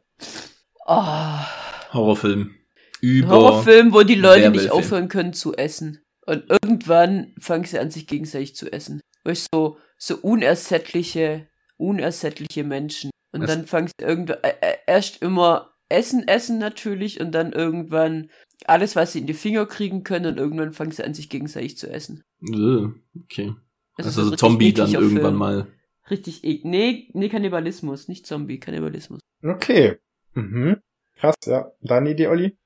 Oh, 0.87 1.95
Horrorfilm. 1.95 2.55
Über. 3.01 3.29
Horrorfilm, 3.29 3.93
wo 3.93 4.03
die 4.03 4.15
Leute 4.15 4.51
nicht 4.51 4.71
aufhören 4.71 5.09
können 5.09 5.33
zu 5.33 5.55
essen. 5.55 6.05
Und 6.27 6.45
irgendwann 6.49 7.35
fangen 7.39 7.65
sie 7.65 7.79
an, 7.79 7.91
sich 7.91 8.07
gegenseitig 8.07 8.55
zu 8.55 8.73
essen. 8.73 9.01
Weißt 9.25 9.49
du, 9.53 9.59
so, 9.59 9.77
so 9.99 10.17
unersättliche, 10.23 11.49
unersättliche 11.77 12.65
Menschen. 12.65 13.11
Und 13.33 13.49
dann 13.49 13.67
fangen 13.67 13.89
sie 13.89 14.05
irgendwann, 14.05 14.39
äh, 14.43 14.53
äh, 14.61 14.77
erst 14.87 15.23
immer 15.23 15.73
Essen, 15.89 16.27
Essen 16.29 16.59
natürlich 16.59 17.21
und 17.21 17.33
dann 17.33 17.53
irgendwann 17.53 18.31
alles, 18.67 18.95
was 18.97 19.13
sie 19.13 19.21
in 19.21 19.27
die 19.27 19.35
Finger 19.35 19.67
kriegen 19.67 20.05
können 20.05 20.27
und 20.27 20.39
irgendwann 20.39 20.73
fangen 20.73 20.91
sie 20.93 21.05
an, 21.05 21.15
sich 21.15 21.29
gegenseitig 21.29 21.77
zu 21.79 21.91
essen. 21.91 22.23
Äh, 22.43 22.89
Okay. 23.25 23.55
Das 23.97 24.07
ist 24.07 24.19
Also 24.19 24.21
ein 24.21 24.25
so 24.25 24.31
richtig 24.31 24.39
Zombie 24.39 24.73
dann 24.73 24.93
irgendwann 24.93 25.23
Film. 25.23 25.37
mal. 25.37 25.67
Richtig 26.11 26.45
ek. 26.45 26.65
Nee, 26.65 27.11
nee, 27.13 27.29
Kannibalismus, 27.29 28.09
nicht 28.09 28.27
Zombie, 28.27 28.59
Kannibalismus. 28.59 29.21
Okay. 29.43 29.99
Mhm. 30.35 30.77
Krass, 31.17 31.35
ja. 31.47 31.71
Deine 31.83 32.11
Idee, 32.13 32.29
Olli? 32.29 32.57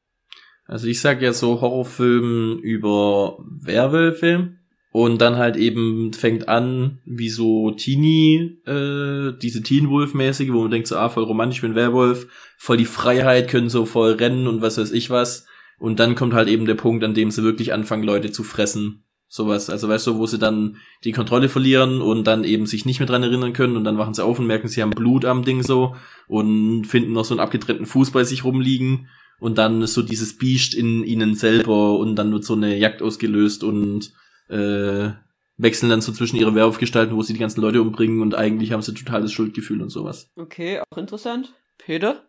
Also 0.67 0.87
ich 0.87 1.01
sag 1.01 1.21
ja 1.23 1.33
so 1.33 1.61
Horrorfilm 1.61 2.59
über 2.63 3.39
Werwölfe 3.61 4.57
und 4.97 5.21
dann 5.21 5.37
halt 5.37 5.57
eben 5.57 6.15
fängt 6.15 6.49
an 6.49 7.01
wie 7.05 7.29
so 7.29 7.71
Teenie, 7.73 8.63
äh, 8.65 9.37
diese 9.43 9.63
Teen 9.63 9.91
Wolf 9.91 10.15
mäßige, 10.15 10.55
wo 10.55 10.63
man 10.63 10.71
denkt 10.71 10.89
so, 10.89 10.97
ah, 10.97 11.11
voll 11.11 11.25
romantisch, 11.25 11.59
ich 11.59 11.63
bin 11.63 11.75
Werwolf, 11.75 12.29
voll 12.57 12.79
die 12.79 12.87
Freiheit, 12.87 13.51
können 13.51 13.69
so 13.69 13.85
voll 13.85 14.13
rennen 14.13 14.47
und 14.47 14.63
was 14.63 14.79
weiß 14.79 14.93
ich 14.93 15.11
was. 15.11 15.47
Und 15.79 16.01
dann 16.01 16.15
kommt 16.15 16.33
halt 16.33 16.49
eben 16.49 16.65
der 16.65 16.77
Punkt, 16.77 17.05
an 17.05 17.13
dem 17.13 17.31
sie 17.31 17.43
wirklich 17.43 17.75
anfangen, 17.75 18.05
Leute 18.05 18.33
zu 18.33 18.43
fressen. 18.43 19.05
Sowas. 19.29 19.69
Also 19.69 19.87
weißt 19.87 20.07
du, 20.07 20.17
wo 20.17 20.25
sie 20.25 20.39
dann 20.39 20.79
die 21.05 21.13
Kontrolle 21.13 21.51
verlieren 21.51 22.01
und 22.01 22.27
dann 22.27 22.45
eben 22.45 22.65
sich 22.65 22.87
nicht 22.87 22.99
mehr 22.99 23.07
dran 23.07 23.23
erinnern 23.23 23.53
können 23.53 23.77
und 23.77 23.85
dann 23.85 23.99
wachen 23.99 24.15
sie 24.15 24.25
auf 24.25 24.39
und 24.39 24.47
merken, 24.47 24.69
sie 24.69 24.81
haben 24.81 24.89
Blut 24.89 25.27
am 25.27 25.45
Ding 25.45 25.63
so 25.63 25.95
und 26.27 26.87
finden 26.87 27.13
noch 27.13 27.27
so 27.27 27.35
einen 27.35 27.41
abgetrennten 27.41 27.85
Fuß 27.85 28.13
bei 28.13 28.25
sich 28.25 28.45
rumliegen 28.45 29.09
und 29.41 29.59
dann 29.59 29.83
ist 29.83 29.93
so 29.93 30.01
dieses 30.01 30.39
Biest 30.39 30.75
in 30.75 31.05
ihnen 31.05 31.35
selber 31.35 31.99
und 31.99 32.17
dann 32.17 32.33
wird 32.33 32.45
so 32.45 32.55
eine 32.55 32.79
Jagd 32.79 33.03
ausgelöst 33.03 33.63
und 33.63 34.15
äh, 34.49 35.11
wechseln 35.57 35.91
dann 35.91 36.01
so 36.01 36.13
zwischen 36.13 36.37
ihre 36.37 36.55
Werwolfgestalten, 36.55 37.17
wo 37.17 37.23
sie 37.23 37.33
die 37.33 37.39
ganzen 37.39 37.61
Leute 37.61 37.81
umbringen 37.81 38.21
und 38.21 38.35
eigentlich 38.35 38.73
haben 38.73 38.83
sie 38.83 38.95
totales 38.95 39.33
Schuldgefühl 39.33 39.83
und 39.83 39.91
sowas. 39.91 40.29
Okay, 40.37 40.81
auch 40.81 40.99
interessant. 40.99 41.55
Peter? 41.79 42.23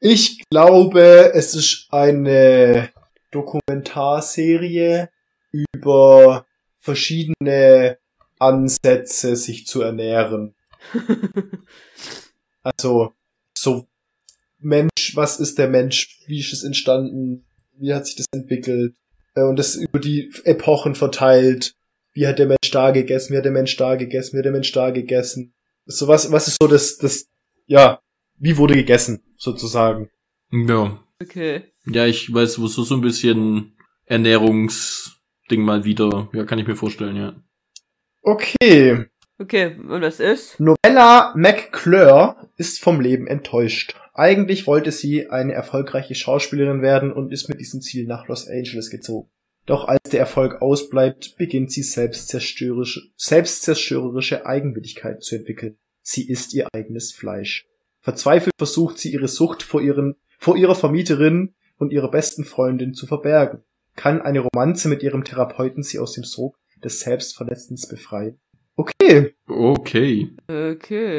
Ich 0.00 0.42
glaube, 0.50 1.32
es 1.34 1.54
ist 1.54 1.88
eine 1.90 2.90
Dokumentarserie 3.30 5.10
über 5.50 6.46
verschiedene 6.78 7.98
Ansätze, 8.38 9.36
sich 9.36 9.66
zu 9.66 9.82
ernähren. 9.82 10.54
Also, 12.62 13.14
so 13.56 13.86
Mensch, 14.58 15.14
was 15.14 15.38
ist 15.38 15.56
der 15.56 15.68
Mensch? 15.68 16.18
Wie 16.26 16.40
ist 16.40 16.52
es 16.52 16.64
entstanden? 16.64 17.46
Wie 17.78 17.94
hat 17.94 18.06
sich 18.06 18.16
das 18.16 18.26
entwickelt? 18.32 18.96
Äh, 19.36 19.42
Und 19.42 19.58
das 19.58 19.76
über 19.76 20.00
die 20.00 20.32
Epochen 20.44 20.96
verteilt. 20.96 21.74
Wie 22.12 22.26
hat 22.26 22.38
der 22.38 22.46
Mensch 22.46 22.70
da 22.72 22.90
gegessen? 22.90 23.32
Wie 23.32 23.36
hat 23.36 23.44
der 23.44 23.52
Mensch 23.52 23.76
da 23.76 23.94
gegessen? 23.94 24.34
Wie 24.34 24.38
hat 24.38 24.46
der 24.46 24.52
Mensch 24.52 24.72
da 24.72 24.90
gegessen? 24.90 25.54
So 25.84 26.08
was, 26.08 26.32
was 26.32 26.48
ist 26.48 26.56
so 26.60 26.66
das, 26.66 26.96
das, 26.96 27.28
ja, 27.66 28.00
wie 28.38 28.56
wurde 28.56 28.74
gegessen, 28.74 29.22
sozusagen. 29.36 30.10
Ja. 30.50 30.98
Okay. 31.22 31.72
Ja, 31.86 32.06
ich 32.06 32.32
weiß, 32.32 32.58
wo 32.60 32.66
so, 32.66 32.82
so 32.82 32.94
ein 32.94 33.00
bisschen 33.02 33.76
Ernährungsding 34.06 35.62
mal 35.62 35.84
wieder. 35.84 36.28
Ja, 36.32 36.44
kann 36.44 36.58
ich 36.58 36.66
mir 36.66 36.76
vorstellen, 36.76 37.16
ja. 37.16 37.36
Okay. 38.22 39.06
Okay, 39.38 39.76
und 39.76 40.00
was 40.00 40.18
ist? 40.18 40.58
Novella 40.58 41.34
McClure 41.36 42.36
ist 42.56 42.80
vom 42.80 43.00
Leben 43.00 43.26
enttäuscht. 43.26 43.94
Eigentlich 44.14 44.66
wollte 44.66 44.92
sie 44.92 45.28
eine 45.28 45.52
erfolgreiche 45.52 46.14
Schauspielerin 46.14 46.80
werden 46.80 47.12
und 47.12 47.32
ist 47.32 47.48
mit 47.50 47.60
diesem 47.60 47.82
Ziel 47.82 48.06
nach 48.06 48.28
Los 48.28 48.48
Angeles 48.48 48.88
gezogen. 48.88 49.28
Doch 49.66 49.88
als 49.88 50.10
der 50.10 50.20
Erfolg 50.20 50.62
ausbleibt, 50.62 51.36
beginnt 51.36 51.70
sie 51.70 51.82
selbstzerstörerische, 51.82 53.02
selbstzerstörerische 53.16 54.46
Eigenwilligkeit 54.46 55.22
zu 55.22 55.36
entwickeln. 55.36 55.76
Sie 56.00 56.26
isst 56.30 56.54
ihr 56.54 56.68
eigenes 56.72 57.12
Fleisch. 57.12 57.66
Verzweifelt 58.00 58.54
versucht 58.56 58.98
sie 58.98 59.12
ihre 59.12 59.28
Sucht 59.28 59.62
vor, 59.62 59.82
ihren, 59.82 60.14
vor 60.38 60.56
ihrer 60.56 60.76
Vermieterin 60.76 61.54
und 61.76 61.92
ihrer 61.92 62.10
besten 62.10 62.44
Freundin 62.44 62.94
zu 62.94 63.06
verbergen. 63.06 63.64
Kann 63.96 64.22
eine 64.22 64.40
Romanze 64.40 64.88
mit 64.88 65.02
ihrem 65.02 65.24
Therapeuten 65.24 65.82
sie 65.82 65.98
aus 65.98 66.12
dem 66.12 66.24
Sog 66.24 66.56
des 66.82 67.00
Selbstverletzens 67.00 67.88
befreien? 67.88 68.38
Okay, 68.76 69.34
Okay. 69.48 70.30
Okay. 70.48 71.18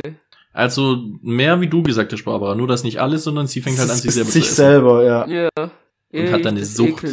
Also 0.54 0.98
mehr 1.22 1.60
wie 1.62 1.68
du 1.68 1.84
gesagt 1.84 2.12
hast, 2.14 2.24
Barbara. 2.24 2.56
Nur 2.56 2.68
das 2.68 2.84
nicht 2.84 3.00
alles, 3.00 3.24
sondern 3.24 3.48
sie 3.48 3.62
fängt 3.62 3.78
halt 3.80 3.90
an, 3.90 3.98
sich 3.98 4.12
selber 4.14 4.30
sich 4.32 4.44
zu 4.46 4.50
essen. 4.50 4.56
selber, 4.56 5.04
ja. 5.04 5.28
Ja. 5.28 5.50
Und 6.14 6.32
hat 6.32 6.46
dann 6.46 6.56
eine 6.56 6.66
Sucht. 6.66 7.04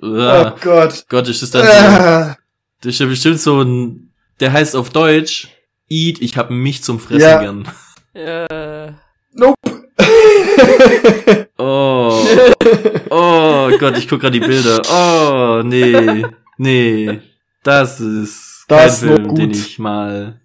Oh 0.00 0.50
Gott. 0.60 1.04
Gott, 1.08 1.28
ist 1.28 1.42
das 1.42 1.50
dann 1.50 1.64
so, 1.66 1.72
Ah. 1.72 2.36
das 2.80 2.94
ist 2.94 2.98
ja 3.00 3.06
bestimmt 3.06 3.40
so 3.40 3.62
ein, 3.62 4.12
der 4.40 4.52
heißt 4.52 4.76
auf 4.76 4.90
Deutsch, 4.90 5.48
Eat, 5.88 6.20
ich 6.22 6.36
hab 6.36 6.50
mich 6.50 6.82
zum 6.82 6.98
Fressen 7.00 7.20
Ja. 7.22 7.40
gern. 7.40 7.68
Ja. 8.14 8.94
Nope. 9.32 9.56
Oh, 11.58 12.26
oh 13.10 13.70
Gott, 13.78 13.96
ich 13.96 14.08
guck 14.08 14.20
gerade 14.20 14.38
die 14.40 14.44
Bilder. 14.46 14.82
Oh, 14.90 15.62
nee, 15.64 16.24
nee, 16.58 17.20
das 17.62 18.00
ist 18.00 18.51
Das 18.76 18.94
ist 18.94 19.08
Film, 19.08 19.22
noch 19.24 19.34
den 19.34 19.48
gut. 19.48 19.56
ich 19.56 19.78
mal... 19.78 20.40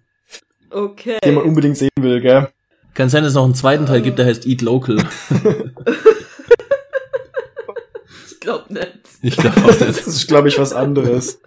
Okay. 0.70 1.18
Den 1.24 1.34
man 1.34 1.44
unbedingt 1.44 1.76
sehen 1.76 1.88
will, 1.98 2.20
gell? 2.20 2.48
Kann 2.94 3.08
sein, 3.08 3.22
dass 3.22 3.30
es 3.30 3.34
noch 3.36 3.44
einen 3.44 3.54
zweiten 3.54 3.86
Teil 3.86 4.02
gibt, 4.02 4.18
der 4.18 4.26
heißt 4.26 4.46
Eat 4.46 4.60
Local. 4.62 4.96
Ich 8.26 8.40
glaub 8.40 8.70
nicht. 8.70 8.88
Ich 9.22 9.36
glaube 9.36 9.60
auch 9.62 9.66
Das 9.66 9.80
nicht. 9.80 10.06
ist, 10.06 10.26
glaube 10.28 10.48
ich, 10.48 10.58
was 10.58 10.72
anderes. 10.72 11.40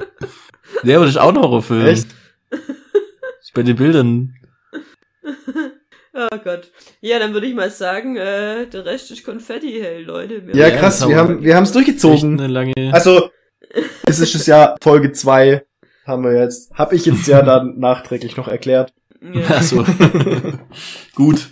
Der 0.83 0.97
aber 0.97 1.05
das 1.05 1.15
ist 1.15 1.21
auch 1.21 1.29
ein 1.29 1.37
Horrorfilm. 1.39 1.85
Echt? 1.87 2.07
Ist 2.51 3.53
bei 3.53 3.63
den 3.63 3.75
Bildern. 3.75 4.35
Oh 6.13 6.37
Gott. 6.43 6.69
Ja, 6.99 7.19
dann 7.19 7.31
würde 7.33 7.47
ich 7.47 7.55
mal 7.55 7.71
sagen, 7.71 8.17
äh, 8.17 8.67
der 8.67 8.83
Rest 8.85 9.11
ist 9.11 9.23
Konfetti, 9.23 9.79
hey 9.81 10.03
Leute. 10.03 10.45
Wir 10.45 10.53
Ja, 10.57 10.67
Ja, 10.67 10.75
krass, 10.77 10.99
das 10.99 11.07
wir 11.07 11.15
haben 11.15 11.41
wir- 11.41 11.55
haben 11.55 11.63
es 11.63 11.71
durchgezogen. 11.71 12.37
eine 12.37 12.51
lange... 12.51 12.73
Also, 12.91 13.29
es 14.05 14.19
ist 14.19 14.35
das 14.35 14.45
Jahr 14.45 14.75
Folge 14.81 15.13
2, 15.13 15.63
haben 16.05 16.23
wir 16.23 16.33
jetzt, 16.33 16.71
hab 16.73 16.93
ich 16.93 17.05
jetzt 17.05 17.27
ja 17.27 17.41
dann 17.41 17.79
nachträglich 17.79 18.37
noch 18.37 18.47
erklärt, 18.47 18.93
ja. 19.21 19.57
Achso. 19.57 19.85
Gut. 21.15 21.49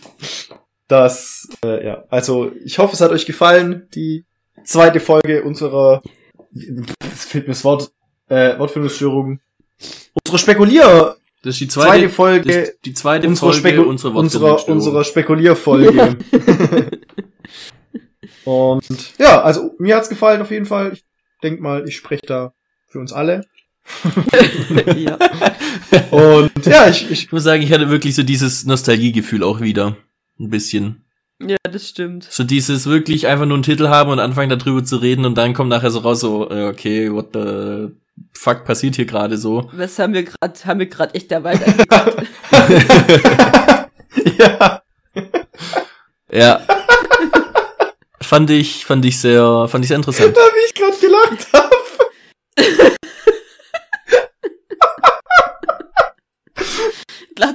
dass, 0.88 1.47
äh, 1.64 1.86
ja, 1.86 2.04
also 2.10 2.52
ich 2.64 2.80
hoffe, 2.80 2.93
es 2.93 3.02
hat 3.02 3.12
euch 3.12 3.28
gefallen, 3.28 3.88
die 3.93 4.26
zweite 4.64 5.00
Folge 5.00 5.43
unserer, 5.43 6.02
es 6.52 7.26
fehlt 7.26 7.47
mir 7.47 7.54
das 7.54 7.64
Wort, 7.64 7.91
äh, 8.28 8.58
Wortfindungsstörung, 8.58 9.39
unsere 10.14 10.39
Spekulier, 10.39 11.16
Das 11.43 11.56
ist 11.56 11.62
die 11.62 11.68
zweite, 11.68 11.88
zweite, 11.89 12.10
Folge 12.10 12.62
das 12.62 12.80
die 12.84 12.93
zweite 12.93 13.28
unserer, 13.28 13.54
Folge 13.54 13.70
Speku 13.70 13.84
unserer 13.84 14.16
unserer, 14.16 14.68
unserer 14.68 15.04
Spekulierfolge. 15.04 16.18
Und 18.45 19.18
ja, 19.20 19.41
also 19.41 19.76
mir 19.78 19.95
hat's 19.95 20.10
gefallen 20.10 20.41
auf 20.41 20.50
jeden 20.50 20.66
Fall. 20.66 20.93
Ich 20.93 21.04
denk 21.43 21.62
mal, 21.62 21.88
ich 21.88 21.95
spreche 21.95 22.26
da 22.26 22.54
für 22.88 23.00
uns 23.00 23.14
alle. 23.14 23.45
ja. 24.98 25.18
Und 26.12 26.66
ja, 26.66 26.88
ich, 26.88 27.10
ich 27.12 27.24
Ich 27.24 27.32
muss 27.32 27.44
sagen, 27.44 27.62
ich 27.62 27.72
hatte 27.72 27.90
wirklich 27.90 28.16
so 28.16 28.24
dieses 28.24 28.66
Nostalgiegefühl 28.66 29.44
auch 29.44 29.62
wieder. 29.62 29.98
Ein 30.40 30.50
bisschen. 30.50 31.04
ja, 31.42 31.58
das 31.70 31.88
stimmt. 31.90 32.28
So 32.30 32.44
dieses 32.44 32.86
wirklich 32.86 33.28
einfach 33.28 33.46
nur 33.46 33.56
einen 33.56 33.64
Titel 33.64 33.88
haben 33.88 34.10
und 34.10 34.20
anfangen 34.20 34.50
darüber 34.50 34.84
zu 34.84 34.98
reden 34.98 35.26
und 35.26 35.38
dann 35.38 35.54
kommt 35.54 35.70
nachher 35.70 35.92
so 35.92 36.00
raus 36.00 36.22
so, 36.22 36.50
äh, 36.50 36.68
okay, 36.68 37.12
what 37.12 37.30
the 37.34 37.90
fuck 38.34 38.66
passiert 38.66 38.96
hier 38.96 39.06
gerade 39.06 39.38
so. 39.38 39.70
Was 39.74 40.00
haben 40.00 40.14
wir 40.14 40.24
gerade, 40.24 40.54
haben 40.66 40.80
wir 40.80 40.88
gerade 40.88 41.14
echt 41.16 41.32
angeguckt? 41.32 42.28
ja, 44.38 44.82
Ja. 46.32 46.62
fand 48.22 48.50
ich, 48.50 48.86
fand 48.86 49.04
ich 49.06 49.20
sehr, 49.20 49.68
fand 49.68 49.84
ich 49.84 49.90
sehr 49.90 49.98
interessant. 49.98 50.36
da 50.36 50.42
wie 50.42 50.66
ich 50.68 50.74
gerade 50.74 50.98
gelacht 50.98 51.48
habe. 51.54 51.76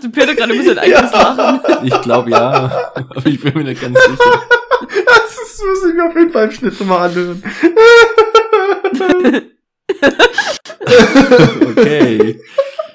Lachte 0.05 0.09
Peter 0.11 0.35
gerade, 0.35 0.55
muss 0.55 0.69
ein 0.69 0.79
eigenes 0.79 1.13
lachen. 1.13 1.61
Ich 1.85 2.03
glaube 2.03 2.31
ja, 2.31 2.93
aber 2.95 3.27
ich 3.27 3.41
bin 3.41 3.55
mir 3.55 3.65
nicht 3.65 3.81
ganz 3.81 3.99
sicher. 3.99 4.43
Das 5.07 5.31
ist, 5.33 5.63
muss 5.65 5.89
ich 5.89 5.95
mir 5.95 6.07
auf 6.09 6.15
jeden 6.17 6.31
Fall 6.33 6.45
im 6.47 6.51
Schnitt 6.53 6.79
nochmal 6.81 7.09
anhören. 7.09 7.43
Okay. 11.77 12.41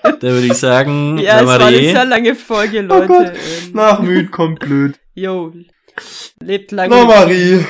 Da 0.01 0.21
würde 0.21 0.47
ich 0.47 0.53
sagen, 0.53 1.17
Ja, 1.17 1.41
es 1.41 1.45
war 1.47 1.59
eine 1.65 1.77
sehr 1.77 2.05
lange 2.05 2.35
Folge, 2.35 2.79
Oh 2.79 2.93
Leute. 2.93 3.07
Gott. 3.07 3.25
ähm, 3.27 3.71
Nach 3.73 3.99
müd 3.99 4.31
kommt 4.31 4.59
blöd. 4.59 4.95
Jo. 5.15 5.53
Lebt 6.41 6.71
lange. 6.71 6.95
Na, 6.95 7.03
Marie. 7.05 7.65